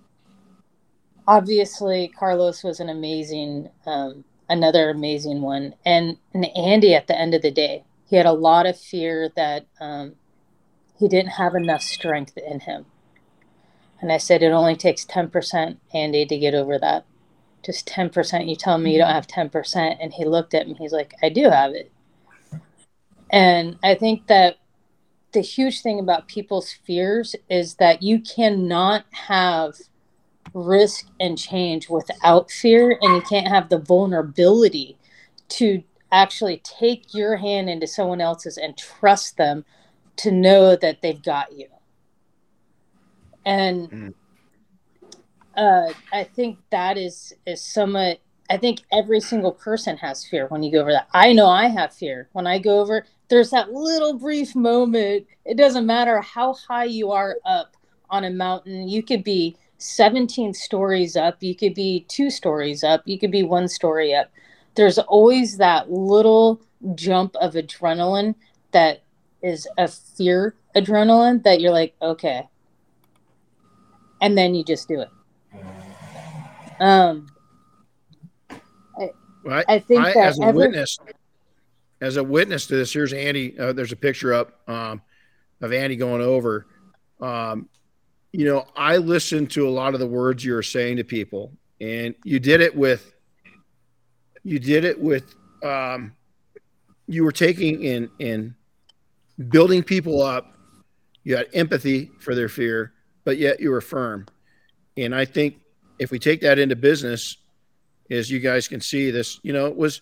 [1.26, 7.34] obviously, Carlos was an amazing, um, another amazing one, and and Andy at the end
[7.34, 10.14] of the day, he had a lot of fear that um,
[10.98, 12.86] he didn't have enough strength in him.
[14.00, 17.04] And I said, it only takes 10%, Andy, to get over that.
[17.64, 18.48] Just 10%.
[18.48, 19.96] You tell me you don't have 10%.
[20.00, 21.90] And he looked at me, he's like, I do have it.
[23.30, 24.58] And I think that
[25.32, 29.74] the huge thing about people's fears is that you cannot have
[30.54, 34.96] risk and change without fear, and you can't have the vulnerability
[35.48, 39.64] to actually take your hand into someone else's and trust them
[40.16, 41.68] to know that they've got you.
[43.44, 44.14] And mm.
[45.56, 48.20] uh, I think that is is somewhat.
[48.48, 51.08] I think every single person has fear when you go over that.
[51.12, 53.04] I know I have fear when I go over.
[53.28, 55.26] There's that little brief moment.
[55.44, 57.76] It doesn't matter how high you are up
[58.08, 58.88] on a mountain.
[58.88, 61.42] You could be 17 stories up.
[61.42, 63.02] You could be two stories up.
[63.04, 64.30] You could be one story up
[64.76, 66.60] there's always that little
[66.94, 68.34] jump of adrenaline
[68.72, 69.02] that
[69.42, 72.48] is a fear adrenaline that you're like, okay.
[74.20, 75.08] And then you just do it.
[76.80, 77.26] Um,
[78.50, 79.10] I,
[79.44, 80.98] well, I, I think I, as a witness,
[82.00, 83.58] as a witness to this, here's Andy.
[83.58, 85.00] Uh, there's a picture up um,
[85.60, 86.66] of Andy going over.
[87.20, 87.68] Um,
[88.32, 91.52] you know, I listened to a lot of the words you were saying to people,
[91.80, 93.14] and you did it with
[94.46, 96.14] you did it with um,
[97.08, 98.54] you were taking in in
[99.48, 100.54] building people up.
[101.24, 102.92] You had empathy for their fear,
[103.24, 104.26] but yet you were firm.
[104.96, 105.56] And I think
[105.98, 107.38] if we take that into business,
[108.08, 110.00] as you guys can see, this you know it was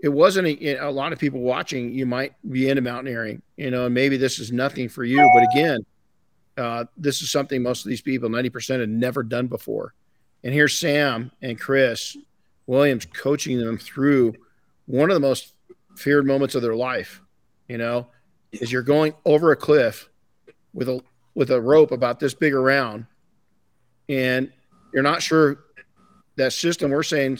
[0.00, 1.92] it wasn't a, a lot of people watching.
[1.92, 5.46] You might be into mountaineering, you know, and maybe this is nothing for you, but
[5.52, 5.84] again,
[6.56, 9.92] uh, this is something most of these people, ninety percent, had never done before.
[10.42, 12.16] And here's Sam and Chris
[12.66, 14.34] Williams coaching them through
[14.86, 15.54] one of the most
[15.96, 17.20] feared moments of their life.
[17.68, 18.08] You know,
[18.52, 20.08] is you're going over a cliff
[20.72, 21.00] with a
[21.34, 23.06] with a rope about this big around,
[24.08, 24.52] and
[24.92, 25.64] you're not sure
[26.36, 27.38] that system we're saying,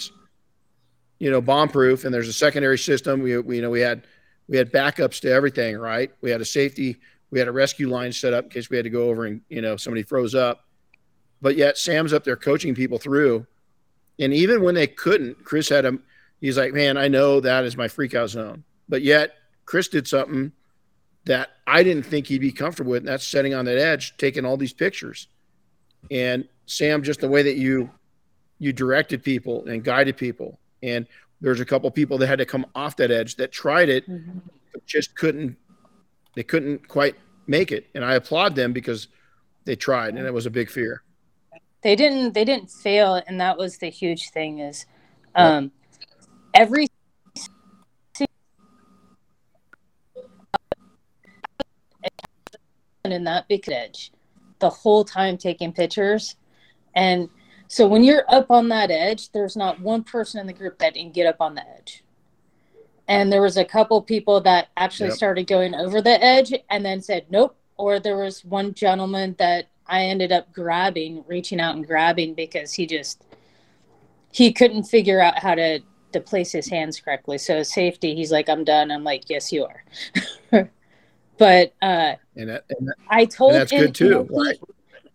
[1.19, 3.23] you know, bomb proof, and there's a secondary system.
[3.23, 4.07] We, we you know we had
[4.49, 6.11] we had backups to everything, right?
[6.21, 6.97] We had a safety,
[7.31, 9.41] we had a rescue line set up in case we had to go over and
[9.49, 10.65] you know somebody froze up.
[11.43, 13.47] But yet Sam's up there coaching people through
[14.19, 16.03] and even when they couldn't, Chris had him.
[16.41, 18.65] He's like, man, I know that is my freak out zone.
[18.89, 19.35] But yet,
[19.65, 20.53] Chris did something
[21.25, 23.03] that I didn't think he'd be comfortable with.
[23.03, 25.29] And that's setting on that edge, taking all these pictures.
[26.11, 27.91] And Sam, just the way that you
[28.59, 30.59] you directed people and guided people.
[30.83, 31.07] And
[31.41, 34.39] there's a couple people that had to come off that edge that tried it, mm-hmm.
[34.87, 35.57] just couldn't.
[36.37, 37.17] They couldn't quite
[37.47, 37.87] make it.
[37.95, 39.09] And I applaud them because
[39.65, 41.03] they tried, and it was a big fear
[41.85, 44.87] they didn't they didn't fail and that was the huge thing is
[45.37, 45.71] um
[46.53, 46.89] every
[53.05, 54.11] in that big edge
[54.61, 56.37] the whole time taking pictures.
[56.95, 57.29] And
[57.69, 60.95] so when you're up on that edge there's not one person in the group that
[60.95, 62.03] didn't get up on the edge.
[63.07, 65.17] And there was a couple people that actually yep.
[65.17, 69.67] started going over the edge and then said nope or there was one gentleman that
[69.87, 73.25] I ended up grabbing, reaching out and grabbing because he just
[74.33, 75.81] he couldn't figure out how to
[76.13, 77.39] to place his hands correctly.
[77.39, 79.85] So safety, he's like, "I'm done." I'm like, "Yes, you are."
[81.39, 84.27] but uh, and, that, and that, I told and that's good too.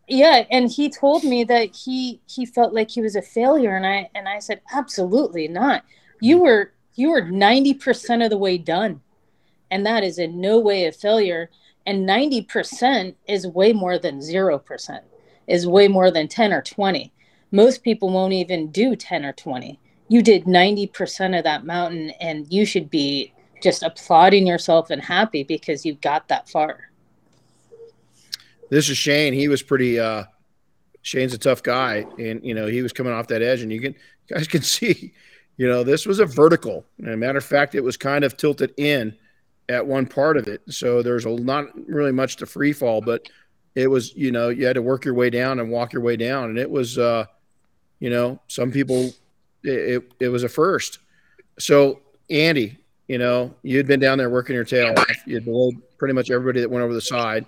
[0.08, 3.76] He, yeah, and he told me that he he felt like he was a failure,
[3.76, 5.84] and I and I said, "Absolutely not.
[6.22, 6.44] You mm-hmm.
[6.46, 9.02] were you were ninety percent of the way done,
[9.72, 11.50] and that is in no way a failure."
[11.85, 15.01] And 90% is way more than 0%
[15.47, 17.11] is way more than 10 or 20
[17.51, 22.51] most people won't even do 10 or 20 you did 90% of that mountain and
[22.51, 26.89] you should be just applauding yourself and happy because you got that far.
[28.69, 29.34] This is shane.
[29.34, 30.23] He was pretty uh
[31.01, 33.80] shane's a tough guy and you know he was coming off that edge and you
[33.80, 35.14] can you guys can see
[35.60, 36.85] You know, this was a vertical.
[36.99, 39.14] And a matter of fact, it was kind of tilted in
[39.70, 40.62] at one part of it.
[40.70, 43.30] So there's a not really much to free fall, but
[43.76, 46.18] it was, you know, you had to work your way down and walk your way
[46.18, 46.50] down.
[46.50, 47.26] And it was, uh,
[48.00, 49.12] you know, some people,
[49.64, 49.70] it,
[50.04, 51.00] it, it was a first.
[51.60, 52.78] So, Andy,
[53.08, 55.28] you know, you'd been down there working your tail off.
[55.28, 57.46] You'd below pretty much everybody that went over the side.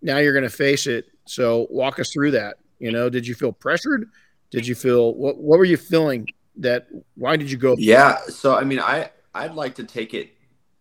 [0.00, 1.06] Now you're going to face it.
[1.26, 2.58] So, walk us through that.
[2.78, 4.08] You know, did you feel pressured?
[4.50, 5.38] Did you feel what?
[5.38, 6.28] What were you feeling?
[6.56, 7.76] That why did you go?
[7.78, 8.18] Yeah.
[8.28, 10.37] So, I mean, I I'd like to take it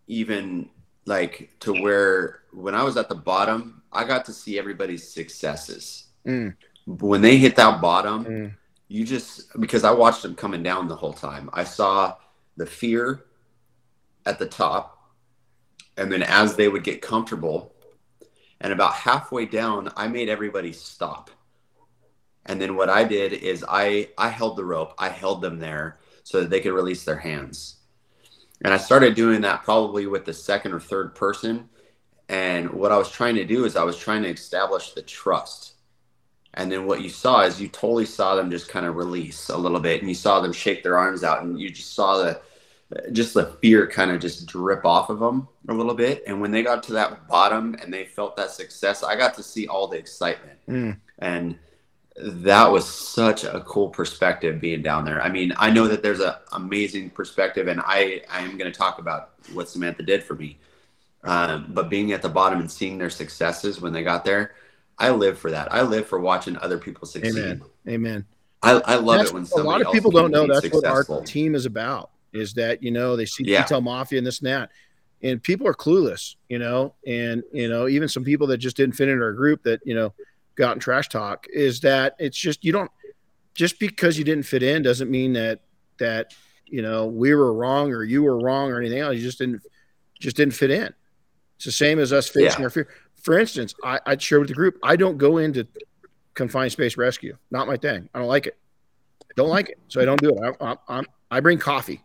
[0.07, 0.69] even
[1.05, 6.07] like to where when I was at the bottom, I got to see everybody's successes.
[6.25, 6.55] Mm.
[6.85, 8.55] When they hit that bottom, Mm.
[8.88, 11.49] you just because I watched them coming down the whole time.
[11.53, 12.15] I saw
[12.57, 13.25] the fear
[14.25, 15.13] at the top,
[15.97, 17.73] and then as they would get comfortable,
[18.59, 21.29] and about halfway down, I made everybody stop.
[22.45, 24.93] And then what I did is I I held the rope.
[24.97, 27.77] I held them there so that they could release their hands.
[28.63, 31.69] And I started doing that probably with the second or third person.
[32.29, 35.73] And what I was trying to do is I was trying to establish the trust.
[36.55, 39.57] And then what you saw is you totally saw them just kind of release a
[39.57, 42.41] little bit and you saw them shake their arms out and you just saw the
[43.11, 46.23] just the fear kind of just drip off of them a little bit.
[46.25, 49.43] And when they got to that bottom and they felt that success, I got to
[49.43, 50.59] see all the excitement.
[50.67, 50.97] Mm.
[51.19, 51.59] And
[52.18, 55.22] that was such a cool perspective being down there.
[55.22, 58.77] I mean, I know that there's an amazing perspective, and I, I am going to
[58.77, 60.57] talk about what Samantha did for me.
[61.23, 64.53] Um, but being at the bottom and seeing their successes when they got there,
[64.98, 65.72] I live for that.
[65.72, 67.38] I live for watching other people succeed.
[67.38, 67.61] Amen.
[67.88, 68.26] Amen.
[68.64, 71.03] I, I love That's- it when a lot of people don't know that's what our
[71.23, 72.10] team is about.
[72.34, 73.64] Is that you know they see Yeah.
[73.64, 74.72] Detail Mafia and this and that,
[75.22, 76.35] and people are clueless.
[76.49, 79.64] You know, and you know even some people that just didn't fit into our group
[79.64, 80.14] that you know
[80.57, 82.91] got in trash talk is that it's just you don't
[83.53, 85.61] just because you didn't fit in doesn't mean that
[85.99, 86.34] that
[86.65, 89.15] you know we were wrong or you were wrong or anything else.
[89.15, 89.61] You just didn't
[90.19, 90.93] just didn't fit in.
[91.55, 92.65] It's the same as us facing Yeah.
[92.65, 92.89] our fear.
[93.21, 94.77] For instance, I, I'd share with the group.
[94.84, 95.67] I don't go into
[96.34, 97.35] confined space rescue.
[97.51, 98.09] Not my thing.
[98.13, 98.57] I don't like it.
[99.35, 100.55] Don't like it, so I don't do it.
[100.61, 102.01] I, I, I'm, I bring coffee.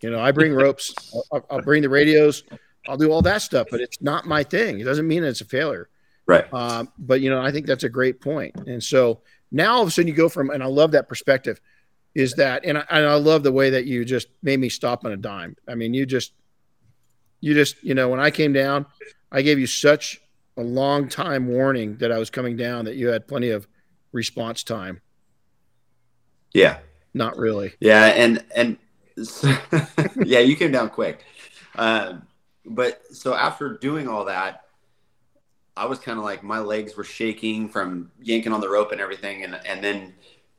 [0.00, 0.94] You know, I bring ropes.
[1.32, 2.44] I'll, I'll bring the radios.
[2.88, 4.80] I'll do all that stuff, but it's not my thing.
[4.80, 5.88] It doesn't mean it's a failure.
[6.26, 6.52] Right.
[6.52, 8.54] Um, but you know, I think that's a great point.
[8.66, 11.60] And so now all of a sudden you go from, and I love that perspective,
[12.14, 15.04] is that, and I, and I love the way that you just made me stop
[15.04, 15.56] on a dime.
[15.68, 16.32] I mean, you just,
[17.40, 18.86] you just, you know, when I came down,
[19.30, 20.20] I gave you such
[20.56, 23.66] a long time warning that I was coming down that you had plenty of
[24.12, 25.00] response time.
[26.52, 26.78] Yeah.
[27.14, 27.74] Not really.
[27.80, 28.78] Yeah, and and
[30.24, 31.24] yeah, you came down quick.
[31.74, 32.26] Um,
[32.64, 34.61] but so after doing all that,
[35.76, 39.00] I was kind of like my legs were shaking from yanking on the rope and
[39.00, 40.14] everything, and and then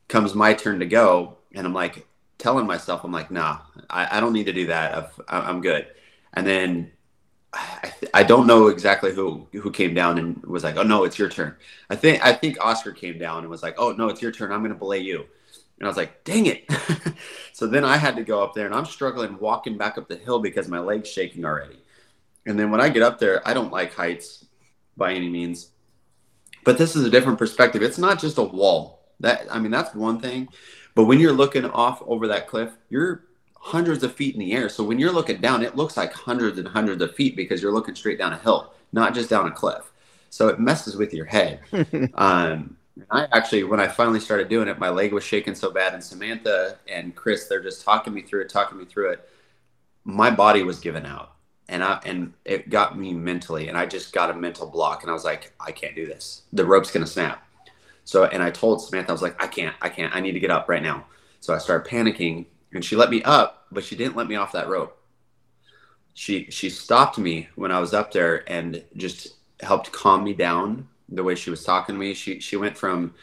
[0.08, 2.06] comes my turn to go, and I'm like
[2.38, 5.12] telling myself, I'm like, nah, I, I don't need to do that.
[5.28, 5.86] I- I'm good.
[6.34, 6.92] And then
[7.52, 11.18] I, I don't know exactly who who came down and was like, oh no, it's
[11.18, 11.56] your turn.
[11.90, 14.52] I think I think Oscar came down and was like, oh no, it's your turn.
[14.52, 15.24] I'm to belay you.
[15.78, 16.64] And I was like, dang it.
[17.52, 20.16] so then I had to go up there and I'm struggling walking back up the
[20.16, 21.78] hill because my leg's shaking already.
[22.46, 24.43] And then when I get up there, I don't like heights
[24.96, 25.70] by any means.
[26.64, 27.82] But this is a different perspective.
[27.82, 29.00] It's not just a wall.
[29.20, 30.48] That I mean, that's one thing.
[30.94, 34.68] But when you're looking off over that cliff, you're hundreds of feet in the air.
[34.68, 37.72] So when you're looking down, it looks like hundreds and hundreds of feet because you're
[37.72, 39.90] looking straight down a hill, not just down a cliff.
[40.30, 41.60] So it messes with your head.
[42.14, 45.70] um, and I actually, when I finally started doing it, my leg was shaking so
[45.70, 49.28] bad, and Samantha and Chris, they're just talking me through it, talking me through it.
[50.04, 51.33] My body was giving out,
[51.68, 55.10] and I and it got me mentally, and I just got a mental block, and
[55.10, 56.42] I was like, I can't do this.
[56.52, 57.46] The rope's gonna snap.
[58.04, 60.40] So, and I told Samantha, I was like, I can't, I can't, I need to
[60.40, 61.06] get up right now.
[61.40, 64.52] So I started panicking, and she let me up, but she didn't let me off
[64.52, 65.00] that rope.
[66.12, 70.88] She she stopped me when I was up there and just helped calm me down
[71.08, 72.14] the way she was talking to me.
[72.14, 73.14] She she went from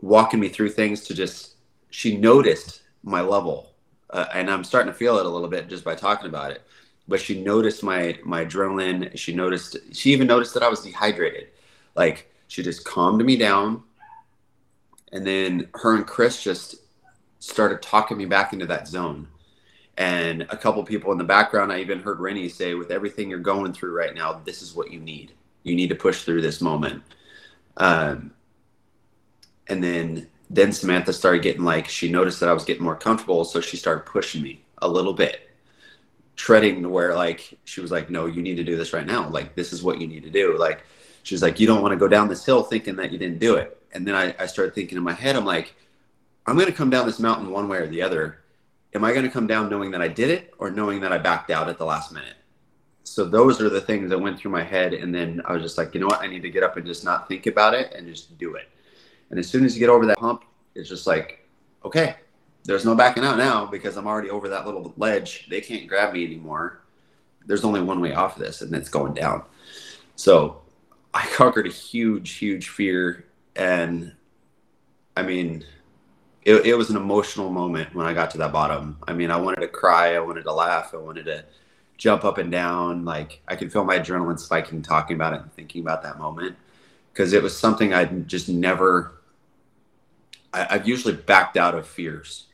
[0.00, 1.54] walking me through things to just
[1.90, 3.72] she noticed my level,
[4.10, 6.62] uh, and I'm starting to feel it a little bit just by talking about it.
[7.08, 9.16] But she noticed my my adrenaline.
[9.16, 9.76] She noticed.
[9.92, 11.48] She even noticed that I was dehydrated.
[11.94, 13.82] Like she just calmed me down,
[15.12, 16.76] and then her and Chris just
[17.38, 19.28] started talking me back into that zone.
[19.98, 23.38] And a couple people in the background, I even heard Renny say, "With everything you're
[23.38, 25.32] going through right now, this is what you need.
[25.62, 27.02] You need to push through this moment."
[27.76, 28.32] Um,
[29.68, 33.44] and then then Samantha started getting like she noticed that I was getting more comfortable,
[33.44, 35.45] so she started pushing me a little bit,
[36.36, 39.28] treading to where like she was like, "No, you need to do this right now.
[39.28, 40.84] Like this is what you need to do." Like
[41.22, 43.56] she's like, "You don't want to go down this hill thinking that you didn't do
[43.56, 45.74] it." And then I, I started thinking in my head, I'm like,
[46.46, 48.38] "I'm going to come down this mountain one way or the other.
[48.94, 51.18] am I going to come down knowing that I did it or knowing that I
[51.18, 52.36] backed out at the last minute?
[53.04, 54.92] So those are the things that went through my head.
[54.92, 56.20] And then I was just like, you know what?
[56.20, 58.68] I need to get up and just not think about it and just do it.
[59.30, 60.44] And as soon as you get over that hump,
[60.74, 61.46] it's just like,
[61.84, 62.16] okay,
[62.66, 65.46] there's no backing out now because I'm already over that little ledge.
[65.48, 66.82] They can't grab me anymore.
[67.46, 69.44] There's only one way off of this, and it's going down.
[70.16, 70.62] So
[71.14, 73.24] I conquered a huge, huge fear.
[73.54, 74.12] And
[75.16, 75.64] I mean,
[76.42, 78.98] it, it was an emotional moment when I got to that bottom.
[79.06, 81.44] I mean, I wanted to cry, I wanted to laugh, I wanted to
[81.96, 83.04] jump up and down.
[83.04, 86.56] Like I could feel my adrenaline spiking talking about it and thinking about that moment
[87.12, 89.12] because it was something I'd just never.
[90.52, 92.46] I, I've usually backed out of fears,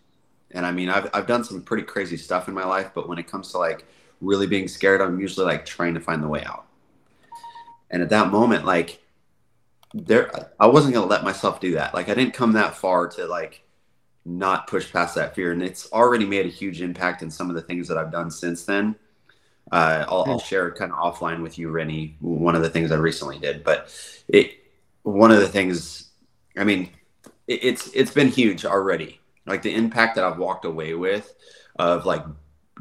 [0.53, 3.19] and I mean I've I've done some pretty crazy stuff in my life, but when
[3.19, 3.87] it comes to like
[4.21, 6.67] really being scared, I'm usually like trying to find the way out.
[7.91, 9.03] And at that moment, like
[9.95, 11.95] there, I wasn't gonna let myself do that.
[11.95, 13.63] Like I didn't come that far to like
[14.25, 17.57] not push past that fear, and it's already made a huge impact in some of
[17.57, 18.95] the things that I've done since then.
[19.71, 22.97] Uh, I'll, I'll, share kind of offline with you, Renny, one of the things I
[22.97, 23.65] recently did.
[23.65, 23.91] But
[24.29, 24.59] it,
[25.03, 26.11] one of the things,
[26.59, 26.91] I mean,
[27.47, 29.21] it, it's it's been huge already.
[29.47, 31.35] Like the impact that I've walked away with,
[31.77, 32.25] of like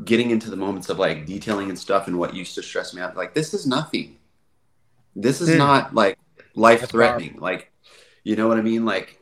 [0.05, 3.01] getting into the moments of like detailing and stuff, and what used to stress me
[3.01, 3.15] out.
[3.15, 4.17] Like this is nothing.
[5.15, 5.57] This is mm.
[5.57, 6.17] not like
[6.55, 7.37] life threatening.
[7.39, 7.71] Like,
[8.23, 8.85] you know what I mean?
[8.85, 9.21] Like,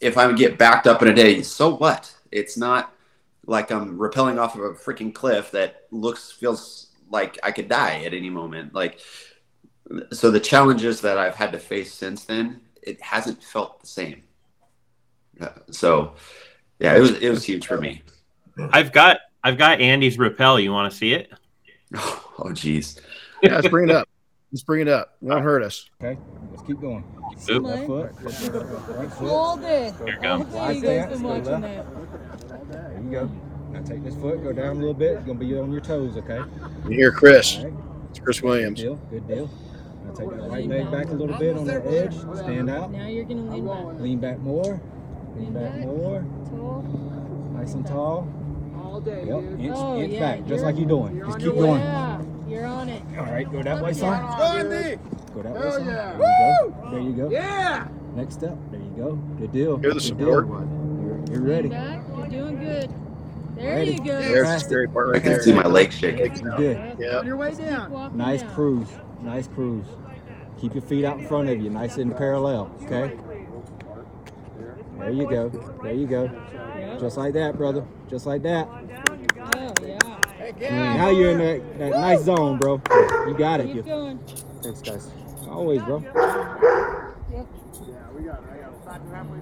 [0.00, 2.14] if I get backed up in a day, so what?
[2.30, 2.92] It's not
[3.46, 8.02] like I'm rappelling off of a freaking cliff that looks feels like I could die
[8.04, 8.74] at any moment.
[8.74, 9.00] Like
[10.12, 14.22] so the challenges that I've had to face since then, it hasn't felt the same.
[15.40, 16.14] Uh, so
[16.78, 18.02] yeah, it was it was huge for me.
[18.72, 20.58] I've got I've got Andy's rappel.
[20.60, 21.32] You want to see it?
[22.38, 23.00] Oh geez.
[23.42, 24.06] Yeah, let's bring it up.
[24.52, 25.16] Let's bring it up.
[25.22, 25.88] It won't hurt us.
[26.02, 27.02] Okay, let's keep going.
[27.50, 27.62] Oop.
[27.62, 28.12] Left foot.
[28.20, 29.28] Right foot.
[29.28, 29.94] Hold it.
[29.94, 30.44] Here it comes.
[30.44, 32.70] Hopefully you guys been watching that.
[32.70, 33.30] There you go.
[33.70, 35.12] Now take this foot, go down a little bit.
[35.12, 36.40] You're gonna be on your toes, okay?
[36.84, 37.56] You hear Chris.
[37.56, 37.74] All right.
[38.10, 38.80] It's Chris Williams.
[38.80, 38.96] Deal.
[39.10, 39.50] Good deal.
[40.04, 42.14] Now take that right leg back a little bit on the edge.
[42.38, 42.92] Stand out.
[42.92, 44.00] Now you're gonna lean back.
[44.00, 44.80] Lean back more.
[45.38, 46.24] Lean back more.
[46.50, 46.82] Tall.
[47.54, 48.28] Nice and tall.
[48.82, 49.40] All day, Yep.
[49.40, 49.60] dude.
[49.60, 51.16] Inch, Oh, inch yeah, back, just you're- like you're doing.
[51.16, 51.68] you're Just on keep your way.
[51.68, 51.80] going.
[51.80, 53.02] Yeah, you're on it.
[53.18, 54.22] All right, go that way, son.
[54.40, 54.98] Andy!
[55.34, 55.86] Go that way, Hell son.
[55.86, 56.16] yeah.
[56.16, 56.90] There you go.
[56.90, 57.30] There you go.
[57.30, 57.88] Yeah!
[58.14, 58.56] Next step.
[58.70, 59.12] There you go.
[59.38, 59.76] Good deal.
[59.78, 60.46] Hear the Good support.
[60.48, 60.56] deal.
[61.02, 61.68] You're, you're Lean ready.
[61.68, 62.00] back.
[62.16, 62.90] You're doing good.
[63.56, 63.92] There Ready.
[63.92, 64.04] you go.
[64.20, 65.42] There's the scary part I right can there.
[65.42, 66.34] see my legs shaking.
[66.44, 66.96] You're good.
[66.98, 67.18] Yeah.
[67.18, 67.90] On your way Keep down.
[67.90, 68.54] walking Nice down.
[68.54, 68.88] cruise.
[69.22, 69.86] Nice cruise.
[70.60, 72.70] Keep your feet out in front of you, nice and parallel.
[72.84, 73.12] Okay.
[74.98, 75.48] There you go.
[75.82, 76.30] There you go.
[77.00, 77.84] Just like that, brother.
[78.08, 78.66] Just like that.
[78.68, 79.98] Oh, yeah.
[79.98, 82.80] Mm, now you're in that, that nice zone, bro.
[83.26, 83.66] You got it.
[83.66, 84.18] Keep You- going.
[84.62, 85.10] Thanks, guys.
[85.48, 86.00] Always, bro.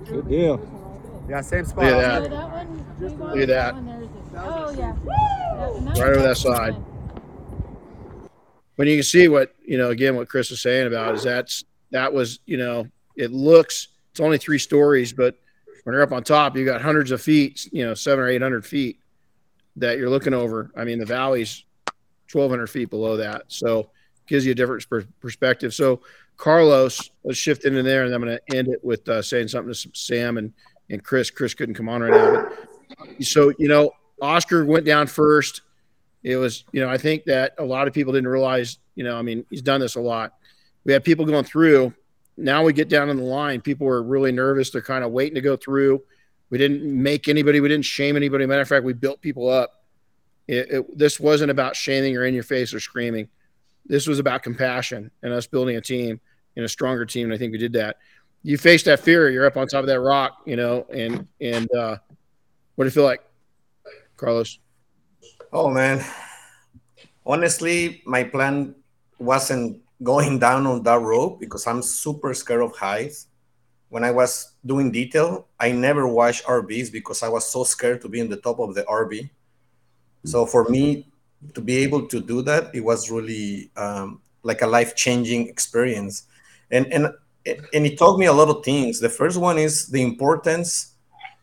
[0.06, 0.60] Good deal.
[1.28, 1.84] Yeah, same spot.
[1.84, 2.30] Look at that.
[2.30, 3.74] that one, we want Look at that.
[3.74, 6.00] one, there's this- Oh, yeah.
[6.02, 6.74] Right over that side.
[6.74, 6.84] fine.
[8.76, 11.64] But you can see what you know again what Chris was saying about is that's
[11.92, 15.38] that was you know it looks it's only three stories, but
[15.84, 18.42] when you're up on top, you got hundreds of feet, you know, seven or eight
[18.42, 18.98] hundred feet
[19.76, 20.70] that you're looking over.
[20.76, 21.64] I mean, the valley's
[22.28, 23.90] twelve hundred feet below that, so
[24.26, 25.74] gives you a different per- perspective.
[25.74, 26.00] So
[26.36, 29.72] Carlos, let's shift into there, and I'm going to end it with uh, saying something
[29.72, 30.52] to Sam and
[30.90, 31.30] and Chris.
[31.30, 32.48] Chris couldn't come on right now,
[32.98, 33.90] but so you know,
[34.20, 35.62] Oscar went down first
[36.24, 39.16] it was, you know, I think that a lot of people didn't realize, you know,
[39.16, 40.32] I mean, he's done this a lot.
[40.84, 41.92] We had people going through.
[42.36, 43.60] Now we get down in the line.
[43.60, 44.70] People were really nervous.
[44.70, 46.02] They're kind of waiting to go through.
[46.50, 47.60] We didn't make anybody.
[47.60, 48.46] We didn't shame anybody.
[48.46, 49.84] Matter of fact, we built people up.
[50.46, 53.28] It, it, this wasn't about shaming or in your face or screaming.
[53.86, 56.20] This was about compassion and us building a team
[56.56, 57.26] and a stronger team.
[57.26, 57.96] And I think we did that.
[58.42, 59.30] You face that fear.
[59.30, 61.96] You're up on top of that rock, you know, and and uh,
[62.74, 63.22] what do you feel like,
[64.16, 64.58] Carlos?
[65.50, 66.04] Oh man,
[67.24, 68.74] honestly, my plan
[69.18, 73.26] wasn't going down on that rope because I'm super scared of heights.
[73.88, 78.08] When I was doing detail, I never watched RVs because I was so scared to
[78.08, 79.30] be in the top of the RV.
[80.24, 81.06] So for me
[81.54, 86.24] to be able to do that, it was really um, like a life changing experience,
[86.70, 87.08] and and
[87.46, 88.98] and it taught me a lot of things.
[89.00, 90.94] The first one is the importance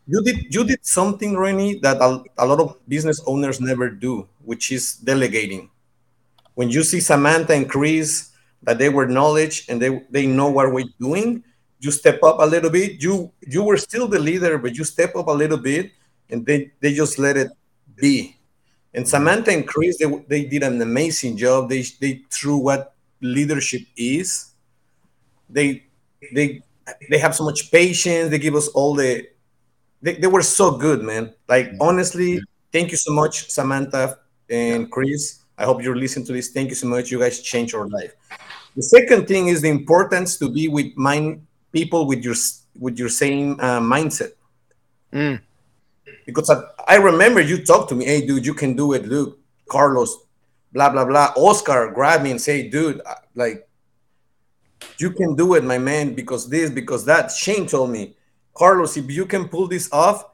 [0.06, 4.28] you did you did something Renny that a, a lot of business owners never do
[4.44, 5.70] which is delegating
[6.54, 8.31] when you see samantha and chris
[8.62, 11.42] that they were knowledge and they they know what we're doing
[11.80, 15.16] you step up a little bit you you were still the leader but you step
[15.16, 15.90] up a little bit
[16.30, 17.50] and they they just let it
[17.96, 18.36] be
[18.94, 23.82] and samantha and chris they, they did an amazing job they they threw what leadership
[23.96, 24.52] is
[25.48, 25.84] they
[26.32, 26.62] they
[27.10, 29.26] they have so much patience they give us all the
[30.02, 31.32] they, they were so good, man.
[31.48, 31.82] Like mm-hmm.
[31.82, 32.40] honestly,
[32.72, 34.18] thank you so much, Samantha
[34.50, 35.38] and Chris.
[35.56, 36.50] I hope you're listening to this.
[36.50, 37.10] Thank you so much.
[37.10, 38.14] You guys changed our life.
[38.76, 42.34] The second thing is the importance to be with mind people with your
[42.78, 44.32] with your same uh, mindset.
[45.12, 45.40] Mm.
[46.26, 49.38] Because I, I remember you talked to me, hey dude, you can do it, Luke,
[49.68, 50.16] Carlos,
[50.72, 51.32] blah blah blah.
[51.36, 53.68] Oscar grabbed me and say, dude, uh, like
[54.98, 57.30] you can do it, my man, because this, because that.
[57.30, 58.16] Shane told me,
[58.54, 60.24] Carlos, if you can pull this off,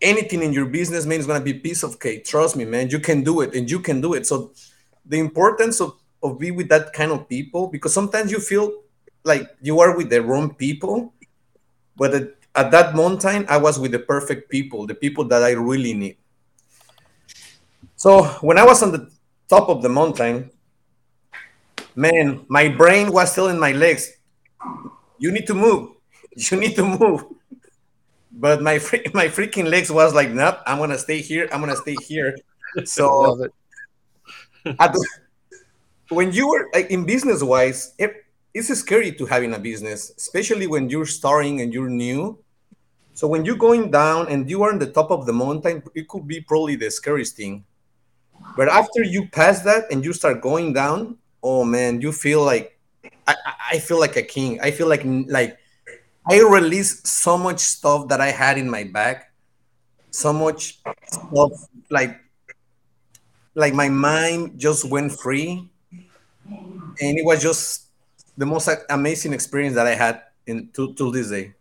[0.00, 2.24] anything in your business, man, is gonna be piece of cake.
[2.24, 4.26] Trust me, man, you can do it, and you can do it.
[4.26, 4.52] So
[5.06, 8.82] the importance of of be with that kind of people, because sometimes you feel
[9.24, 11.12] like you are with the wrong people,
[11.96, 15.52] but at, at that mountain, I was with the perfect people, the people that I
[15.52, 16.16] really need.
[17.96, 19.10] So when I was on the
[19.48, 20.50] top of the mountain,
[21.94, 24.12] man, my brain was telling my legs,
[25.18, 25.94] "You need to move.
[26.38, 27.24] You need to move."
[28.30, 28.74] But my
[29.14, 31.48] my freaking legs was like, "Nope, I'm gonna stay here.
[31.52, 32.36] I'm gonna stay here."
[32.84, 33.48] So
[34.64, 35.08] at the-
[36.10, 38.24] when you were like in business wise, it,
[38.54, 42.38] it's scary to having a business, especially when you're starting and you're new.
[43.14, 46.08] So when you're going down and you are on the top of the mountain, it
[46.08, 47.64] could be probably the scariest thing.
[48.56, 52.78] But after you pass that and you start going down, oh man, you feel like
[53.26, 53.36] I,
[53.72, 54.60] I- feel like a king.
[54.60, 55.58] I feel like like
[56.30, 59.32] I released so much stuff that I had in my back,
[60.10, 61.52] so much stuff
[61.90, 62.18] like
[63.54, 65.68] like my mind just went free,
[67.00, 67.86] and it was just
[68.36, 71.54] the most amazing experience that I had in to, till this day.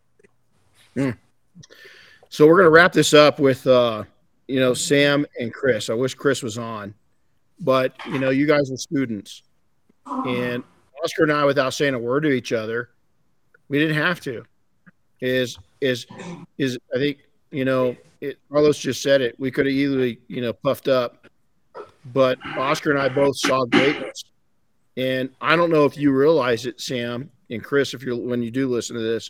[2.30, 4.04] So we're gonna wrap this up with uh,
[4.48, 5.90] you know, Sam and Chris.
[5.90, 6.94] I wish Chris was on,
[7.60, 9.44] but you know, you guys are students,
[10.06, 10.64] and
[11.04, 12.90] Oscar and I, without saying a word to each other,
[13.70, 14.44] we didn't have to.
[15.20, 16.06] Is is
[16.58, 17.20] is I think
[17.52, 19.40] you know, it, Carlos just said it.
[19.40, 21.28] We could have easily you know puffed up,
[22.14, 24.24] but Oscar and I both saw greatness,
[24.98, 28.50] and I don't know if you realize it, Sam and Chris, if you're when you
[28.50, 29.30] do listen to this,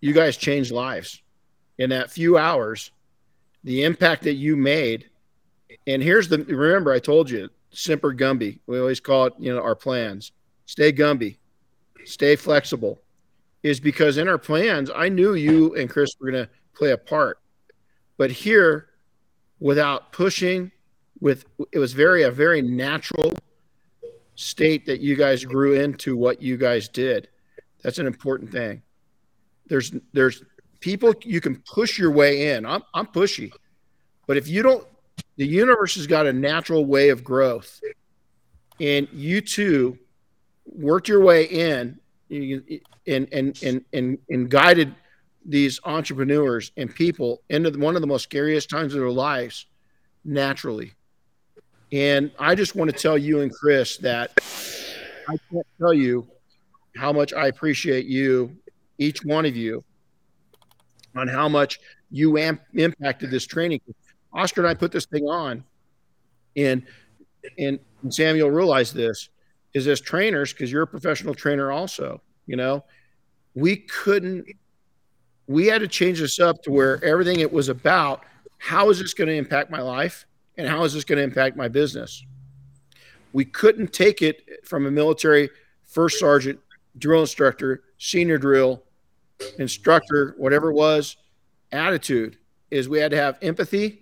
[0.00, 1.22] you guys changed lives
[1.78, 2.90] in that few hours,
[3.62, 5.08] the impact that you made.
[5.86, 8.58] And here's the remember, I told you, semper Gumby.
[8.66, 10.32] We always call it, you know, our plans.
[10.66, 11.36] Stay Gumby,
[12.04, 12.98] stay flexible.
[13.62, 16.98] Is because in our plans, I knew you and Chris were going to play a
[16.98, 17.40] part.
[18.16, 18.90] But here,
[19.58, 20.70] without pushing,
[21.20, 23.32] with it was very a very natural
[24.36, 27.28] state that you guys grew into what you guys did.
[27.82, 28.82] That's an important thing.
[29.66, 30.42] There's there's
[30.80, 32.64] people you can push your way in.
[32.64, 33.52] I'm I'm pushy.
[34.26, 34.86] But if you don't
[35.36, 37.80] the universe has got a natural way of growth.
[38.80, 39.98] And you two
[40.66, 41.98] worked your way in
[42.30, 42.82] and
[43.32, 44.94] and and and, and guided
[45.44, 49.66] these entrepreneurs and people into one of the most scariest times of their lives
[50.24, 50.92] naturally.
[51.92, 54.32] And I just want to tell you and Chris that
[55.28, 56.26] I can't tell you
[56.96, 58.56] how much I appreciate you,
[58.98, 59.84] each one of you,
[61.14, 61.78] on how much
[62.10, 63.80] you am- impacted this training.
[64.32, 65.64] Oscar and I put this thing on,
[66.56, 66.82] and
[67.58, 69.28] and Samuel realized this
[69.74, 72.20] is as trainers because you're a professional trainer also.
[72.46, 72.84] You know,
[73.54, 74.46] we couldn't.
[75.46, 78.24] We had to change this up to where everything it was about.
[78.58, 80.26] How is this going to impact my life,
[80.56, 82.24] and how is this going to impact my business?
[83.32, 85.50] We couldn't take it from a military
[85.84, 86.58] first sergeant,
[86.98, 88.82] drill instructor, senior drill,
[89.58, 91.16] instructor, whatever it was,
[91.72, 92.38] attitude
[92.70, 94.00] is we had to have empathy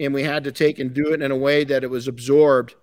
[0.00, 2.74] and we had to take and do it in a way that it was absorbed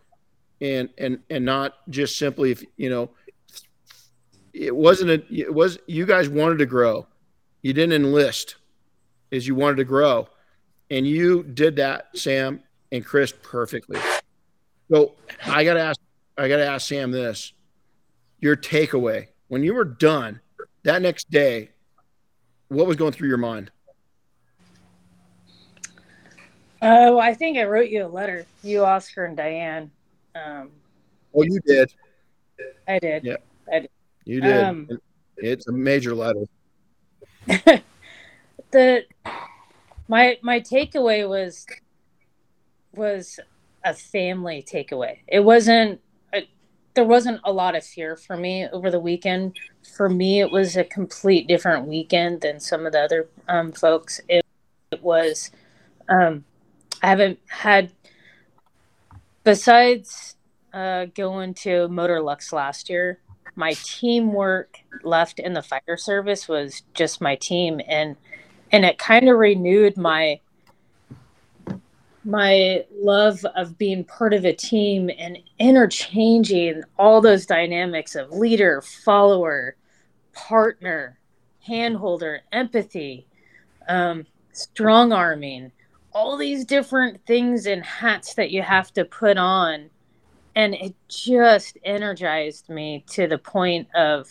[0.61, 3.09] and and and not just simply if you know
[4.53, 7.05] it wasn't a it was you guys wanted to grow
[7.61, 8.55] you didn't enlist
[9.31, 10.27] is you wanted to grow
[10.89, 12.61] and you did that sam
[12.91, 13.99] and chris perfectly
[14.91, 15.13] so
[15.45, 15.99] i gotta ask
[16.37, 17.53] i gotta ask sam this
[18.39, 20.39] your takeaway when you were done
[20.83, 21.69] that next day
[22.69, 23.71] what was going through your mind
[26.83, 28.43] Oh, I think I wrote you a letter.
[28.63, 29.91] You, Oscar, and Diane.
[30.33, 30.71] Um,
[31.33, 31.93] oh you did
[32.87, 33.23] I did.
[33.23, 33.35] Yeah.
[33.71, 33.89] I did.
[34.25, 34.89] you did Um,
[35.37, 36.45] it's a major letter
[38.71, 39.03] the
[40.07, 41.65] my my takeaway was
[42.93, 43.39] was
[43.83, 45.19] a family takeaway.
[45.27, 46.01] It wasn't
[46.33, 46.47] a,
[46.93, 49.57] there wasn't a lot of fear for me over the weekend.
[49.95, 54.21] For me, it was a complete different weekend than some of the other um, folks.
[54.27, 54.45] It,
[54.91, 55.51] it was
[56.09, 56.43] um,
[57.01, 57.91] I haven't had
[59.43, 60.35] besides
[60.73, 63.19] uh, going to Motor Lux last year.
[63.55, 68.15] My teamwork left in the fire service was just my team, and
[68.71, 70.39] and it kind of renewed my
[72.23, 78.81] my love of being part of a team and interchanging all those dynamics of leader,
[78.81, 79.75] follower,
[80.33, 81.17] partner,
[81.59, 83.25] handholder, empathy,
[83.87, 85.71] um, strong arming,
[86.13, 89.89] all these different things and hats that you have to put on.
[90.55, 94.29] And it just energized me to the point of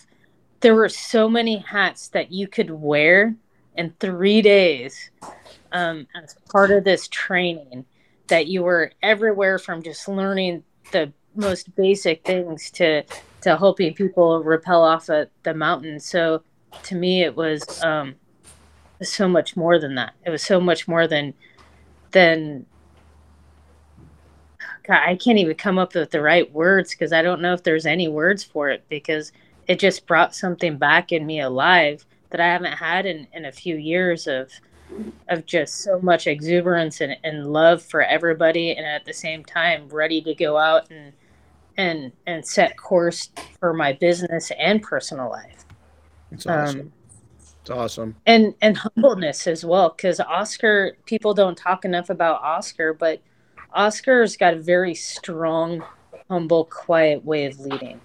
[0.61, 3.35] there were so many hats that you could wear
[3.77, 5.11] in three days
[5.73, 7.85] um, as part of this training
[8.29, 13.03] that you were everywhere from just learning the most basic things to
[13.41, 15.99] to helping people rappel off of the mountain.
[15.99, 16.43] So
[16.85, 18.15] to me it was um,
[19.03, 20.13] so much more than that.
[20.27, 21.35] It was so much more than
[22.11, 22.67] than
[24.87, 27.63] God, i can't even come up with the right words because i don't know if
[27.63, 29.31] there's any words for it because
[29.69, 33.53] it just brought something back in me alive that i haven't had in, in a
[33.53, 34.51] few years of
[35.29, 39.89] of just so much exuberance and, and love for everybody and at the same time
[39.89, 41.13] ready to go out and
[41.77, 43.31] and and set course
[43.61, 45.65] for my business and personal life
[46.33, 46.81] It's awesome.
[46.81, 46.93] Um,
[47.61, 48.17] it's awesome.
[48.27, 53.21] And and humbleness as well, because Oscar people don't talk enough about Oscar, but
[53.75, 55.85] Oscar's got a very strong,
[56.29, 58.01] humble, quiet way of leading.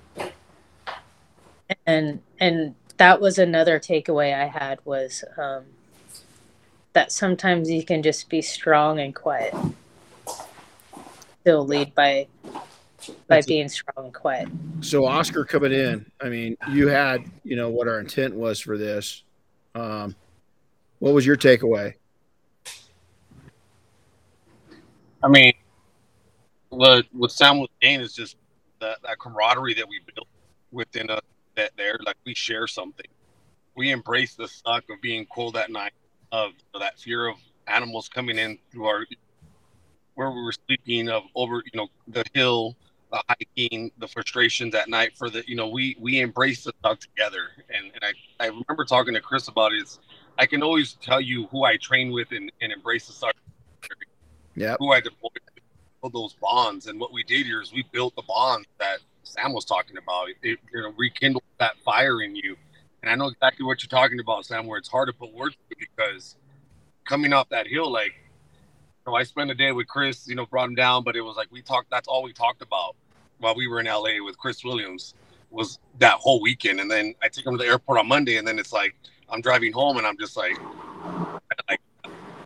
[1.88, 5.64] And and that was another takeaway I had was um,
[6.94, 9.54] that sometimes you can just be strong and quiet.
[11.42, 12.28] Still lead by
[13.28, 14.50] by That's being strong and quiet.
[14.82, 18.78] So Oscar coming in, I mean, you had, you know, what our intent was for
[18.78, 19.24] this.
[19.76, 20.16] Um,
[21.00, 21.94] what was your takeaway?
[25.22, 25.54] I mean,
[26.70, 28.38] what what Sam was saying is just
[28.80, 30.28] that, that camaraderie that we built
[30.72, 31.22] within us
[31.56, 33.06] that there, like we share something.
[33.76, 35.94] We embrace the suck of being cold at night
[36.32, 37.38] of that fear of
[37.68, 39.06] animals coming in through our
[40.16, 42.76] where we were sleeping of over you know the hill
[43.12, 47.00] the hiking the frustrations at night for the you know we we embrace the suck
[47.00, 50.00] together and, and i i remember talking to chris about it is
[50.38, 53.34] i can always tell you who i train with and, and embrace the suck.
[54.56, 55.30] yeah who i deploy
[56.12, 56.88] those bonds.
[56.88, 60.28] And what we did here is we built the bonds that sam was talking about.
[60.44, 62.56] It you know rekindled that fire in you.
[63.02, 65.56] And I know exactly what you're talking about, Sam, where it's hard to put words
[65.70, 66.38] to because
[67.08, 68.14] coming off that hill, like,
[69.06, 71.22] you know, I spent a day with Chris, you know, brought him down, but it
[71.22, 72.96] was like we talked, that's all we talked about
[73.38, 75.14] while we were in LA with Chris Williams
[75.52, 76.80] was that whole weekend.
[76.80, 78.96] And then I took him to the airport on Monday, and then it's like
[79.30, 80.58] I'm driving home and I'm just like,
[81.70, 81.82] like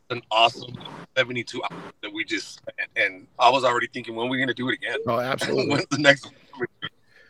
[0.10, 0.76] an awesome
[1.16, 2.62] 72 hours that we just,
[2.96, 4.98] and I was already thinking, when are we going to do it again?
[5.08, 5.70] Oh, absolutely.
[5.70, 6.32] When's the next,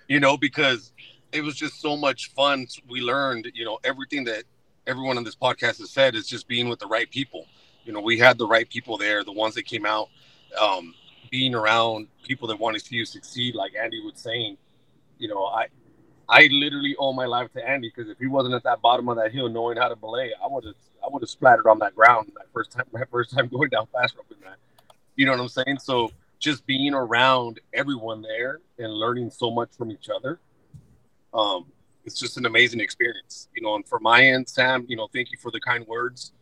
[0.07, 0.93] you know, because
[1.31, 2.67] it was just so much fun.
[2.87, 4.43] We learned, you know, everything that
[4.87, 7.45] everyone on this podcast has said is just being with the right people.
[7.85, 10.09] You know, we had the right people there, the ones that came out,
[10.59, 10.93] um,
[11.29, 14.57] being around people that want to see you succeed, like Andy was saying.
[15.17, 15.67] You know, I
[16.29, 19.17] I literally owe my life to Andy because if he wasn't at that bottom of
[19.17, 21.95] that hill knowing how to belay, I would have I would have splattered on that
[21.95, 24.57] ground that first time my first time going down fast rope in that.
[25.17, 25.79] You know what I'm saying?
[25.79, 30.39] So just being around everyone there and learning so much from each other
[31.33, 31.65] um,
[32.05, 33.75] it's just an amazing experience, you know.
[33.75, 36.33] And for my end, Sam, you know, thank you for the kind words.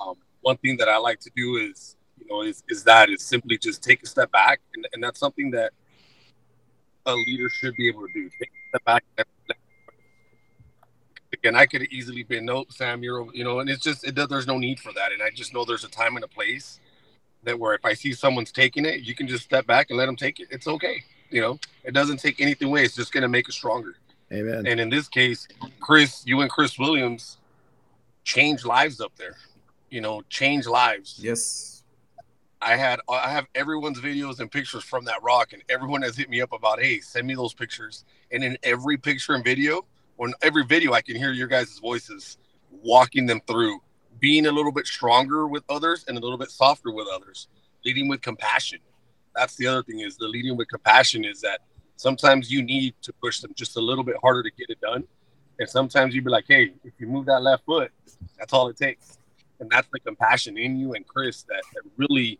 [0.00, 3.22] Um, one thing that I like to do is, you know, is is that is
[3.22, 5.72] simply just take a step back, and, and that's something that
[7.06, 8.30] a leader should be able to do.
[8.38, 9.04] Take a step back.
[11.42, 14.14] Again, I could have easily been no, Sam, you're, you know, and it's just it,
[14.14, 16.78] there's no need for that, and I just know there's a time and a place
[17.42, 20.06] that where if I see someone's taking it, you can just step back and let
[20.06, 20.46] them take it.
[20.50, 21.02] It's okay.
[21.30, 22.84] You know, it doesn't take anything away.
[22.84, 23.96] It's just going to make it stronger.
[24.32, 24.66] Amen.
[24.66, 25.48] And in this case,
[25.80, 27.38] Chris, you and Chris Williams
[28.22, 29.36] changed lives up there.
[29.90, 31.18] You know, change lives.
[31.20, 31.82] Yes.
[32.60, 36.30] I had I have everyone's videos and pictures from that rock, and everyone has hit
[36.30, 38.04] me up about, hey, send me those pictures.
[38.30, 39.84] And in every picture and video,
[40.22, 42.38] or in every video, I can hear your guys' voices
[42.70, 43.80] walking them through,
[44.20, 47.48] being a little bit stronger with others and a little bit softer with others,
[47.84, 48.78] leading with compassion.
[49.34, 51.62] That's the other thing is the leading with compassion is that
[51.96, 55.02] sometimes you need to push them just a little bit harder to get it done.
[55.58, 57.90] And sometimes you'd be like, hey, if you move that left foot,
[58.38, 59.18] that's all it takes.
[59.58, 62.38] And that's the compassion in you and Chris that, that really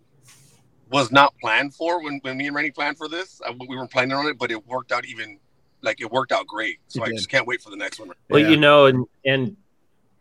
[0.89, 3.41] was not planned for when, when me and Randy planned for this.
[3.45, 5.41] I, we weren't planning on it, but it worked out even
[5.83, 6.79] like it worked out great.
[6.89, 8.11] So I just can't wait for the next one.
[8.31, 8.49] Well, yeah.
[8.49, 9.57] you know, and and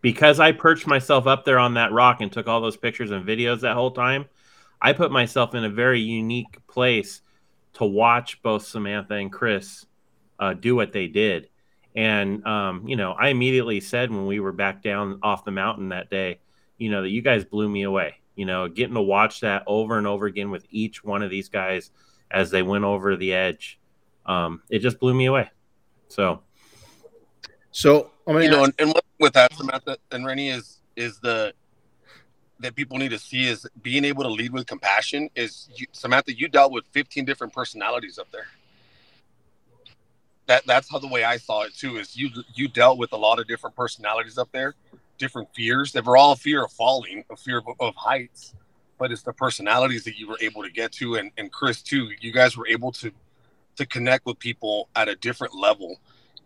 [0.01, 3.25] because I perched myself up there on that rock and took all those pictures and
[3.25, 4.25] videos that whole time,
[4.81, 7.21] I put myself in a very unique place
[7.73, 9.85] to watch both Samantha and Chris
[10.39, 11.49] uh, do what they did.
[11.95, 15.89] And, um, you know, I immediately said when we were back down off the mountain
[15.89, 16.39] that day,
[16.77, 18.15] you know, that you guys blew me away.
[18.35, 21.49] You know, getting to watch that over and over again with each one of these
[21.49, 21.91] guys
[22.31, 23.77] as they went over the edge,
[24.25, 25.49] um, it just blew me away.
[26.07, 26.41] So,
[27.71, 31.19] So I'm gonna you know, and, and what- with that, Samantha and Renny is is
[31.19, 31.53] the
[32.59, 35.29] that people need to see is being able to lead with compassion.
[35.35, 38.47] Is you, Samantha, you dealt with 15 different personalities up there.
[40.47, 41.97] That that's how the way I saw it too.
[41.97, 44.75] Is you you dealt with a lot of different personalities up there,
[45.17, 45.91] different fears.
[45.91, 48.53] They were all a fear of falling, a fear of, of heights,
[48.97, 51.15] but it's the personalities that you were able to get to.
[51.15, 53.11] And and Chris too, you guys were able to
[53.75, 55.97] to connect with people at a different level.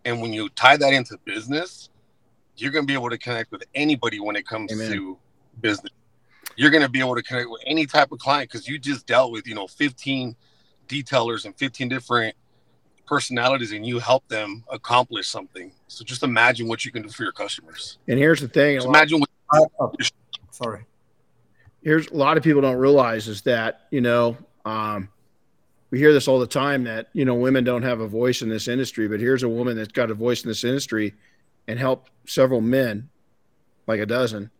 [0.04, 1.90] And when you tie that into business,
[2.56, 4.90] you're going to be able to connect with anybody when it comes Amen.
[4.92, 5.18] to
[5.60, 5.92] business.
[6.56, 9.06] You're going to be able to connect with any type of client because you just
[9.06, 10.34] dealt with, you know, 15
[10.88, 12.34] detailers and 15 different
[13.06, 15.72] personalities and you help them accomplish something.
[15.88, 17.98] So just imagine what you can do for your customers.
[18.08, 18.76] and here's the thing.
[18.76, 19.28] a Just lot- imagine what
[20.50, 20.84] Sorry.
[21.82, 25.08] here's a lot of people don't realize is that you know um,
[25.96, 28.50] we hear this all the time that you know women don't have a voice in
[28.50, 31.14] this industry but here's a woman that's got a voice in this industry
[31.68, 33.08] and helped several men
[33.86, 34.50] like a dozen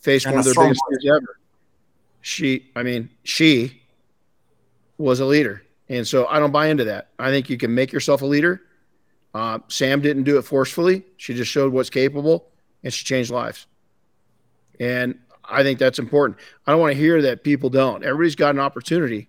[0.00, 1.38] face And one of their biggest fears ever
[2.20, 3.80] she i mean she
[4.98, 7.90] was a leader and so i don't buy into that i think you can make
[7.90, 8.60] yourself a leader
[9.32, 12.50] uh, sam didn't do it forcefully she just showed what's capable
[12.82, 13.66] and she changed lives
[14.78, 16.38] and I think that's important.
[16.66, 18.02] I don't want to hear that people don't.
[18.02, 19.28] Everybody's got an opportunity.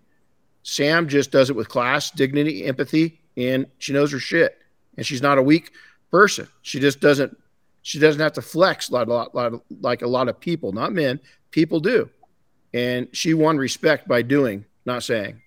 [0.67, 4.57] Sam just does it with class, dignity, empathy, and she knows her shit.
[4.97, 5.69] And she's not a weak
[6.09, 6.47] person.
[6.63, 7.37] She just doesn't.
[7.83, 10.91] She doesn't have to flex like a lot, lot like a lot of people, not
[10.91, 11.19] men.
[11.51, 12.09] People do,
[12.73, 15.39] and she won respect by doing, not saying.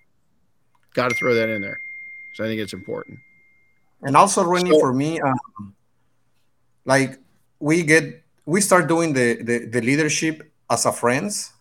[0.95, 1.81] Got to throw that in there,
[2.31, 3.19] because I think it's important.
[4.03, 5.75] And also, Renny, So- for me, um,
[6.85, 7.19] like
[7.59, 11.53] we get we start doing the, the the leadership as a friends,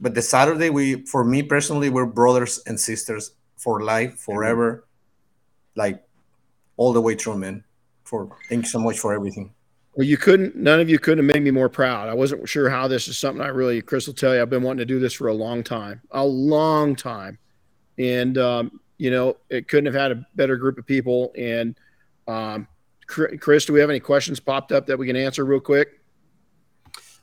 [0.00, 4.86] but the Saturday we, for me personally, we're brothers and sisters for life, forever,
[5.74, 6.02] like
[6.76, 7.64] all the way through, man.
[8.04, 9.52] For thank you so much for everything.
[9.94, 10.54] Well, you couldn't.
[10.54, 12.08] None of you couldn't have made me more proud.
[12.08, 13.80] I wasn't sure how this is something I really.
[13.80, 14.42] Chris will tell you.
[14.42, 17.38] I've been wanting to do this for a long time, a long time,
[17.98, 21.32] and um, you know, it couldn't have had a better group of people.
[21.36, 21.74] And
[22.28, 22.68] um,
[23.06, 26.00] Chris, do we have any questions popped up that we can answer real quick?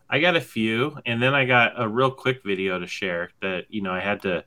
[0.09, 3.65] I got a few, and then I got a real quick video to share that
[3.69, 4.43] you know I had to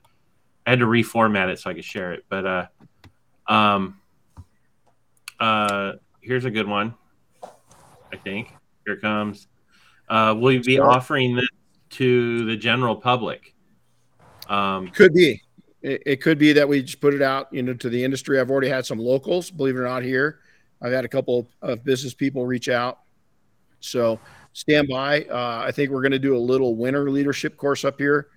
[0.65, 2.25] I had to reformat it so I could share it.
[2.29, 2.67] But uh,
[3.47, 3.99] um,
[5.39, 6.93] uh, here's a good one.
[7.43, 8.53] I think
[8.85, 9.47] here it comes.
[10.09, 11.47] Uh, will you be offering this
[11.91, 13.53] to the general public?
[14.47, 15.41] Um, Could be.
[15.81, 18.39] It, it could be that we just put it out, you know, to the industry.
[18.39, 20.39] I've already had some locals, believe it or not, here.
[20.81, 22.99] I've had a couple of business people reach out.
[23.79, 24.19] So
[24.57, 25.21] stand by.
[25.25, 28.29] Uh, I think we're going to do a little winter leadership course up here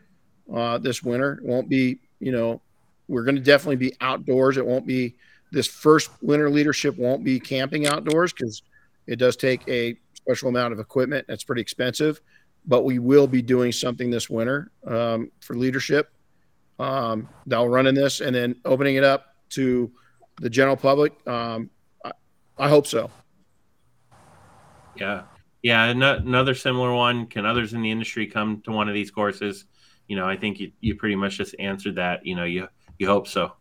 [0.55, 1.41] uh, this winter.
[1.43, 2.61] It won't be, you know,
[3.09, 4.59] we're going to definitely be outdoors.
[4.59, 5.15] It won't be
[5.51, 8.63] this first winter leadership won't be camping outdoors because
[9.07, 11.25] it does take a special amount of equipment.
[11.27, 12.21] That's pretty expensive,
[12.67, 16.13] but we will be doing something this winter um, for leadership.
[16.79, 19.91] Um, that'll run in this and then opening it up to
[20.37, 21.15] the general public.
[21.27, 21.71] Um,
[22.05, 22.13] I,
[22.59, 23.11] I hope so.
[24.97, 25.23] Yeah.
[25.63, 25.85] Yeah.
[25.87, 27.27] an- Another similar one.
[27.27, 29.67] Can others in the industry come to one of these courses?
[30.09, 32.25] You know, I think you, you pretty much just answered that.
[32.27, 32.69] You know, you,
[32.99, 33.53] you hope so.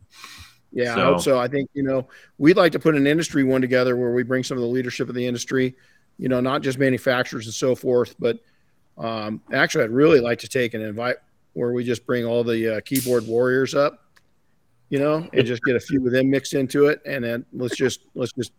[0.72, 1.40] Yeah, I So- hope so.
[1.40, 2.08] I think, you know,
[2.38, 5.10] we'd like to put an industry one together where we bring some of the leadership
[5.10, 5.76] of the industry,
[6.18, 8.40] you know, not just manufacturers and so forth, but
[8.98, 11.16] um, actually, I'd really like to take an invite
[11.54, 14.04] where we just bring all the uh, keyboard warriors up,
[14.90, 17.02] you know, and just get a few of them mixed into it.
[17.06, 18.52] And then let's just, let's just,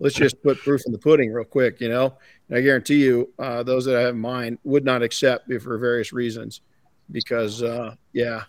[0.00, 2.16] let's just put proof in the pudding real quick, you know.
[2.48, 5.58] And I guarantee you, uh, those that I have in mind would not accept me
[5.58, 6.62] for various reasons
[7.10, 8.44] because, uh, yeah,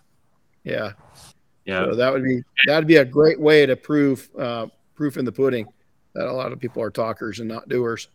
[0.63, 0.93] yeah.
[1.65, 1.85] Yeah.
[1.85, 5.31] So that would be that'd be a great way to prove uh, proof in the
[5.31, 5.67] pudding
[6.15, 8.07] that a lot of people are talkers and not doers.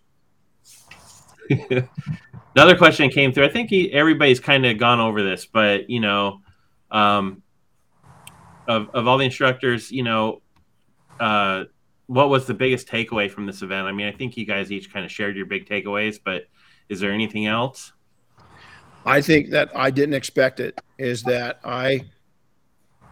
[2.56, 3.44] Another question came through.
[3.44, 6.40] I think he, everybody's kind of gone over this, but you know,
[6.90, 7.43] um,
[8.68, 10.42] of of all the instructors, you know,
[11.20, 11.64] uh,
[12.06, 13.86] what was the biggest takeaway from this event?
[13.86, 16.44] I mean, I think you guys each kind of shared your big takeaways, but
[16.88, 17.92] is there anything else?
[19.06, 22.04] I think that I didn't expect it is that I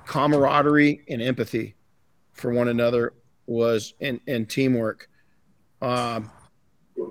[0.06, 1.74] camaraderie and empathy
[2.32, 3.14] for one another
[3.46, 5.08] was and, and teamwork.
[5.80, 6.30] Um,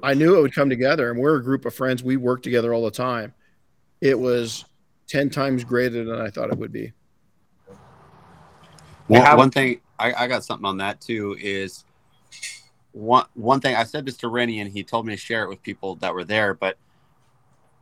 [0.04, 2.04] I knew it would come together, and we're a group of friends.
[2.04, 3.34] We work together all the time.
[4.00, 4.66] It was
[5.08, 6.94] ten times greater than I thought it would be.
[9.08, 11.86] One, have- one thing I, I got something on that too is
[12.94, 15.50] one one thing I said this to Renny and he told me to share it
[15.50, 16.78] with people that were there, but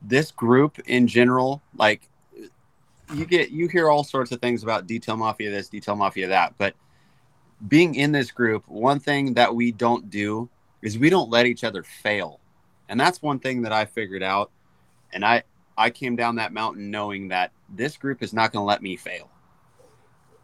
[0.02, 2.08] this group in general, like
[3.14, 6.54] you get you hear all sorts of things about detail mafia this, detail mafia that,
[6.58, 6.76] but
[7.68, 10.50] being in this group, one thing that we don't do
[10.82, 12.40] is we don't let each other fail.
[12.88, 14.52] And that's one thing that I figured out.
[15.12, 15.44] And I
[15.78, 18.96] I came down that mountain knowing that this group is not going to let me
[18.96, 19.30] fail.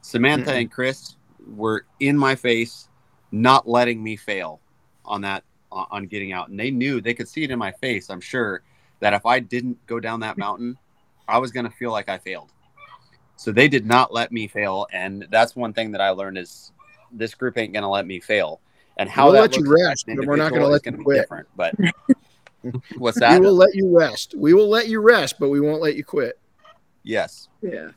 [0.06, 0.62] Samantha Mhm.
[0.62, 1.16] and Chris
[1.56, 2.90] were in my face,
[3.32, 4.62] not letting me fail
[5.04, 6.50] on that on on getting out.
[6.50, 8.12] And they knew they could see it in my face.
[8.12, 8.62] I'm sure
[9.00, 10.78] that if I didn't go down that mountain,
[11.28, 12.52] I was going to feel like I failed.
[13.36, 16.72] So they did not let me fail, and that's one thing that I learned is
[17.12, 18.62] this group ain't going to let me fail.
[18.98, 21.04] And how We'll that let you looks rest, but we're not gonna let you gonna
[21.04, 21.18] quit.
[21.18, 21.48] different.
[21.56, 21.76] But
[22.98, 23.42] what's We that?
[23.42, 24.36] will let you rest.
[24.38, 26.40] We will let you rest, but we won't let you quit.
[27.04, 27.50] Yes.
[27.62, 27.90] Yeah.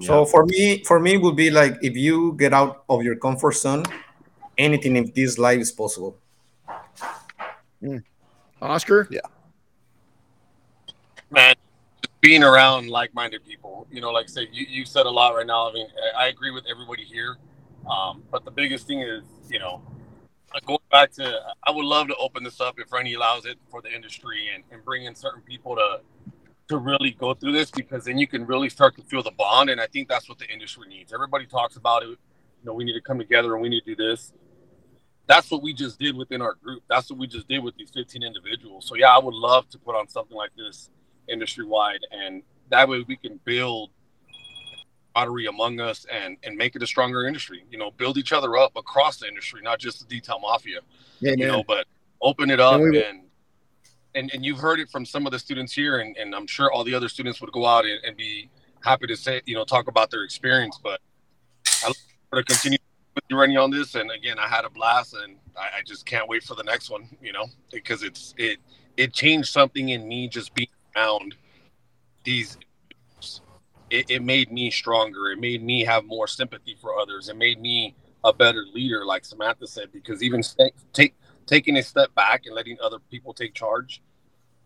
[0.00, 3.16] So for me, for me, it would be like if you get out of your
[3.16, 3.84] comfort zone,
[4.56, 6.16] anything in this life is possible.
[8.62, 9.08] Oscar?
[9.10, 9.20] Yeah.
[11.30, 11.54] man
[12.20, 15.68] being around like-minded people you know like say you, you said a lot right now
[15.68, 17.36] i mean i, I agree with everybody here
[17.90, 19.82] um, but the biggest thing is you know
[20.54, 23.58] like, going back to i would love to open this up if renny allows it
[23.68, 26.00] for the industry and, and bring in certain people to
[26.72, 29.70] to really go through this because then you can really start to feel the bond
[29.70, 31.12] and i think that's what the industry needs.
[31.12, 32.08] Everybody talks about it.
[32.08, 32.16] You
[32.64, 34.32] know we need to come together and we need to do this.
[35.26, 36.82] That's what we just did within our group.
[36.88, 38.86] That's what we just did with these 15 individuals.
[38.86, 40.90] So yeah i would love to put on something like this
[41.28, 43.90] industry wide and that way we can build
[45.14, 47.64] camaraderie among us and and make it a stronger industry.
[47.70, 50.80] You know build each other up across the industry not just the detail mafia.
[51.22, 51.38] Amen.
[51.38, 51.86] you know but
[52.20, 53.22] open it up And
[54.14, 56.70] and and, you've heard it from some of the students here and, and i'm sure
[56.72, 58.50] all the other students would go out and, and be
[58.82, 61.00] happy to say you know talk about their experience but
[61.84, 61.96] i look
[62.30, 62.78] forward to continue
[63.14, 63.94] with you Renny, on this.
[63.94, 66.90] And again i had a blast and I, I just can't wait for the next
[66.90, 68.58] one you know because it's it
[68.96, 71.34] it changed something in me just being around
[72.24, 72.56] these
[73.90, 75.32] it, it made me stronger.
[75.32, 77.28] It made me have more sympathy for others.
[77.28, 77.94] It made me
[78.24, 81.14] a better leader like samantha said because even sta- take
[81.46, 84.02] taking a step back and letting other people take charge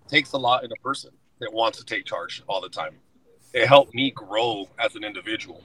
[0.08, 2.94] takes a lot in a person that wants to take charge all the time
[3.54, 5.62] it helped me grow as an individual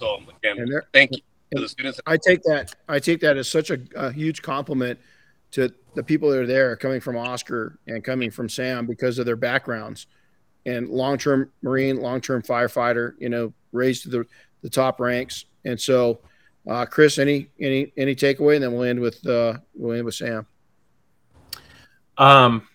[0.00, 1.22] so again And there- thank you
[1.54, 2.74] to the students I take that.
[2.88, 4.98] I take that as such a, a huge compliment
[5.50, 9.26] to the people that are there, coming from Oscar and coming from Sam because of
[9.26, 10.06] their backgrounds
[10.64, 13.12] and long-term Marine, long-term firefighter.
[13.18, 14.26] You know, raised to the
[14.62, 15.44] the top ranks.
[15.66, 16.20] And so,
[16.68, 18.54] uh, Chris, any any any takeaway?
[18.54, 20.46] And then we'll end with uh, we'll end with Sam.
[22.18, 22.66] Um,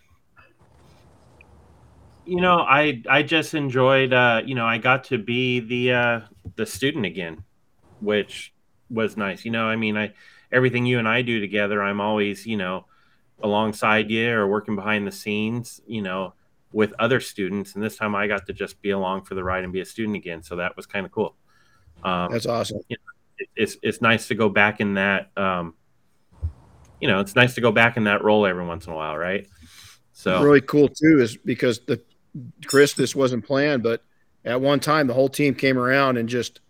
[2.26, 4.14] you know, I I just enjoyed.
[4.14, 6.20] Uh, you know, I got to be the uh,
[6.56, 7.44] the student again,
[8.02, 8.54] which
[8.90, 9.46] was nice.
[9.46, 10.14] You know, I mean, I
[10.52, 12.86] everything you and I do together, I'm always you know
[13.42, 15.80] alongside you or working behind the scenes.
[15.88, 16.34] You know,
[16.74, 19.64] with other students, and this time I got to just be along for the ride
[19.64, 20.44] and be a student again.
[20.44, 21.36] So that was kind of cool.
[22.04, 22.82] Um, That's awesome.
[22.90, 23.17] you know,
[23.56, 25.32] it's it's nice to go back in that.
[25.38, 25.74] Um,
[27.00, 29.18] you know, it's nice to go back in that role every once in a while,
[29.18, 29.48] right?
[30.14, 32.02] So really cool too is because the
[32.66, 34.04] Chris, this wasn't planned, but
[34.46, 36.62] at one time the whole team came around and just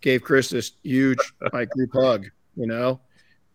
[0.00, 1.18] gave Chris this huge
[1.52, 2.26] like group hug,
[2.56, 3.00] you know,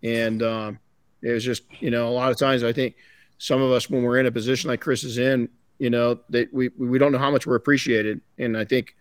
[0.02, 0.80] and um,
[1.22, 2.96] it was just you know a lot of times I think
[3.38, 6.52] some of us when we're in a position like Chris is in, you know, that
[6.54, 8.96] we we don't know how much we're appreciated, and I think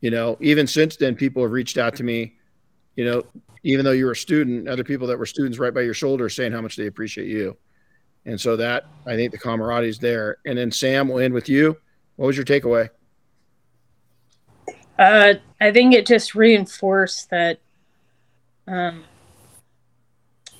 [0.00, 2.34] you know even since then people have reached out to me,
[2.98, 3.22] you know,
[3.62, 6.28] even though you were a student, other people that were students right by your shoulder
[6.28, 7.56] saying how much they appreciate you.
[8.26, 10.38] And so that I think the camaraderie is there.
[10.44, 11.76] And then Sam, we'll end with you.
[12.16, 12.88] What was your takeaway?
[14.98, 17.60] Uh, I think it just reinforced that
[18.66, 19.04] um,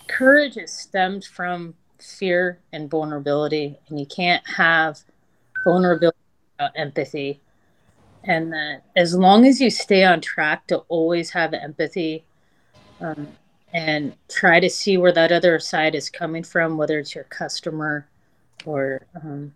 [0.06, 5.00] courage is stemmed from fear and vulnerability, and you can't have
[5.64, 6.16] vulnerability
[6.52, 7.40] without empathy.
[8.22, 12.24] And that as long as you stay on track to always have empathy
[13.00, 13.28] um,
[13.72, 18.08] and try to see where that other side is coming from, whether it's your customer
[18.64, 19.52] or um,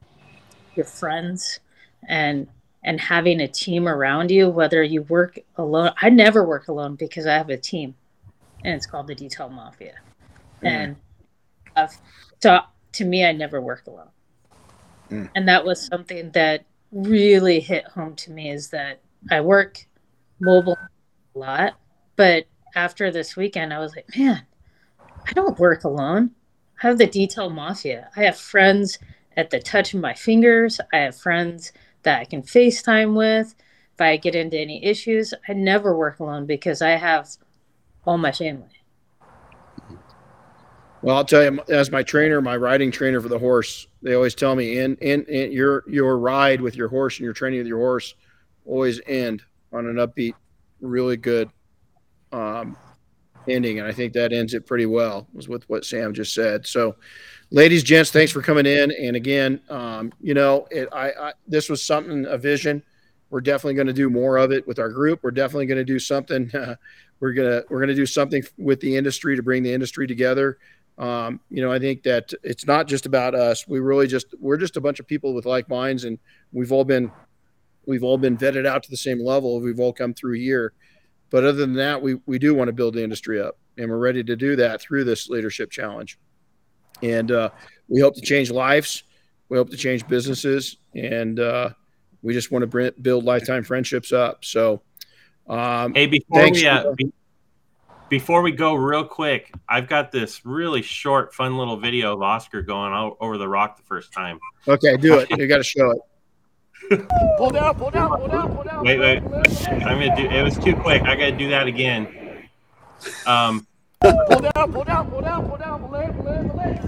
[0.74, 1.60] your friends,
[2.08, 2.46] and
[2.84, 5.92] and having a team around you, whether you work alone.
[6.00, 7.94] I never work alone because I have a team,
[8.64, 9.94] and it's called the Detail Mafia.
[10.62, 10.96] And
[11.76, 11.88] uh,
[12.40, 12.60] so
[12.92, 14.08] to me, I never work alone.
[15.10, 15.30] Mm.
[15.34, 19.00] And that was something that really hit home to me is that
[19.30, 19.86] I work
[20.40, 20.76] mobile
[21.34, 21.74] a lot,
[22.16, 24.46] but after this weekend, I was like, man,
[25.26, 26.32] I don't work alone.
[26.82, 28.10] I have the Detail Mafia.
[28.16, 28.98] I have friends
[29.36, 30.80] at the touch of my fingers.
[30.92, 31.72] I have friends
[32.02, 33.54] that I can FaceTime with.
[33.94, 37.28] If I get into any issues, I never work alone because I have
[38.04, 38.68] all my family.
[41.02, 44.36] Well, I'll tell you, as my trainer, my riding trainer for the horse, they always
[44.36, 47.66] tell me, in in, in your your ride with your horse and your training with
[47.66, 48.14] your horse,
[48.64, 49.42] always end
[49.72, 50.34] on an upbeat,
[50.80, 51.50] really good
[52.32, 52.76] um,
[53.48, 55.26] ending, and I think that ends it pretty well.
[55.32, 56.66] Was with what Sam just said.
[56.66, 56.96] So,
[57.50, 58.92] ladies, gents, thanks for coming in.
[58.92, 62.82] And again, um, you know, it, I, I this was something a vision.
[63.30, 65.20] We're definitely going to do more of it with our group.
[65.22, 66.54] We're definitely going to do something.
[66.54, 66.76] Uh,
[67.20, 70.58] we're gonna we're gonna do something with the industry to bring the industry together.
[70.98, 73.66] Um, you know, I think that it's not just about us.
[73.66, 76.18] We really just we're just a bunch of people with like minds, and
[76.52, 77.12] we've all been
[77.86, 79.60] we've all been vetted out to the same level.
[79.60, 80.72] We've all come through here.
[81.32, 83.96] But other than that, we we do want to build the industry up, and we're
[83.96, 86.18] ready to do that through this leadership challenge.
[87.02, 87.48] And uh,
[87.88, 89.04] we hope to change lives.
[89.48, 91.70] We hope to change businesses, and uh,
[92.20, 94.44] we just want to build lifetime friendships up.
[94.44, 94.82] So,
[95.48, 97.12] um, hey, before we uh, be,
[98.10, 102.60] before we go, real quick, I've got this really short, fun little video of Oscar
[102.60, 104.38] going over the rock the first time.
[104.68, 105.30] Okay, do it.
[105.38, 105.98] You got to show it.
[107.36, 108.84] Pull down, pull down, pull down, pull down.
[108.84, 109.22] Wait, wait.
[109.22, 110.28] I'm gonna do.
[110.28, 111.02] It was too quick.
[111.02, 112.48] I gotta do that again.
[113.26, 113.66] Um.
[114.00, 116.80] pull down, pull down, pull down, pull down, belay, belay, belay.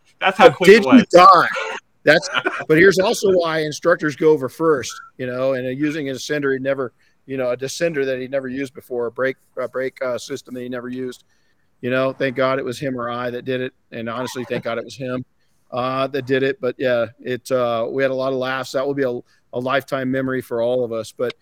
[0.20, 1.06] That's how quick Did it was.
[1.06, 1.48] Die?
[2.04, 2.28] That's.
[2.68, 4.92] But here's also why instructors go over first.
[5.18, 6.92] You know, and using a sender, he never
[7.26, 10.54] you know, a descender that he never used before, a brake a brake uh, system
[10.54, 11.24] that he never used.
[11.80, 14.64] You know, thank God it was him or I that did it, and honestly, thank
[14.64, 15.24] God it was him
[15.72, 16.60] uh, that did it.
[16.60, 18.72] But yeah, it uh, we had a lot of laughs.
[18.72, 19.20] That will be a,
[19.56, 21.12] a lifetime memory for all of us.
[21.12, 21.34] But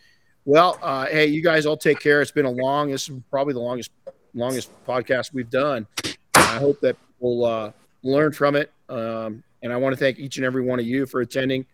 [0.44, 2.22] well, uh, hey, you guys all take care.
[2.22, 2.90] It's been a long.
[2.90, 3.90] This is probably the longest
[4.34, 5.86] longest podcast we've done.
[6.34, 8.72] I hope that we'll uh, learn from it.
[8.88, 11.66] Um, and I want to thank each and every one of you for attending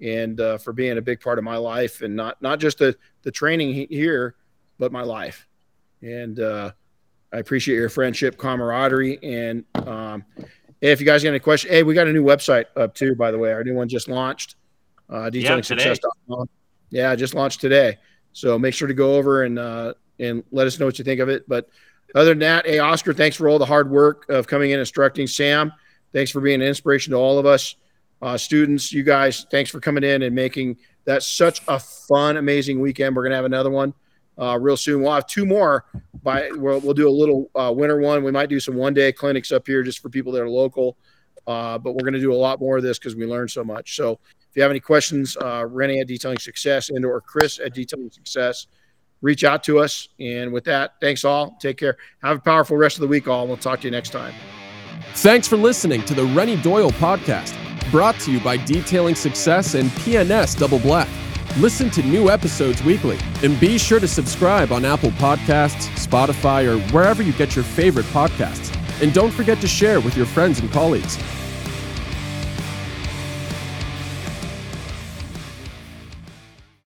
[0.00, 2.96] and uh, for being a big part of my life and not not just the
[3.22, 4.34] the training here,
[4.78, 5.46] but my life.
[6.02, 6.72] And uh,
[7.32, 10.24] I appreciate your friendship, camaraderie, and um,
[10.80, 13.30] if you guys got any questions, hey, we got a new website up too, by
[13.30, 13.52] the way.
[13.52, 14.56] Our new one just launched.
[15.08, 16.48] Uh, detailingsuccess.com.
[16.90, 17.98] Yeah, just launched today.
[18.32, 21.20] So make sure to go over and uh, and let us know what you think
[21.20, 21.48] of it.
[21.48, 21.68] But
[22.14, 25.26] other than that, hey, Oscar, thanks for all the hard work of coming in instructing.
[25.26, 25.72] Sam,
[26.12, 27.76] thanks for being an inspiration to all of us
[28.22, 32.80] uh, students, you guys, thanks for coming in and making that such a fun, amazing
[32.80, 33.16] weekend.
[33.16, 33.94] We're gonna have another one
[34.40, 35.02] uh, real soon.
[35.02, 35.84] We'll have two more.
[36.22, 38.24] By we'll, we'll do a little uh, winter one.
[38.24, 40.96] We might do some one day clinics up here just for people that are local.
[41.46, 43.64] Uh, but we're going to do a lot more of this because we learned so
[43.64, 43.96] much.
[43.96, 47.74] So if you have any questions, uh, Renny at Detailing Success and or Chris at
[47.74, 48.66] Detailing Success,
[49.22, 50.08] reach out to us.
[50.20, 51.56] And with that, thanks all.
[51.60, 51.96] Take care.
[52.22, 53.46] Have a powerful rest of the week, all.
[53.46, 54.34] We'll talk to you next time.
[55.14, 57.56] Thanks for listening to the Renny Doyle podcast
[57.90, 61.08] brought to you by Detailing Success and P&S Double Black.
[61.58, 66.78] Listen to new episodes weekly and be sure to subscribe on Apple Podcasts, Spotify, or
[66.92, 68.72] wherever you get your favorite podcasts.
[69.02, 71.18] And don't forget to share with your friends and colleagues.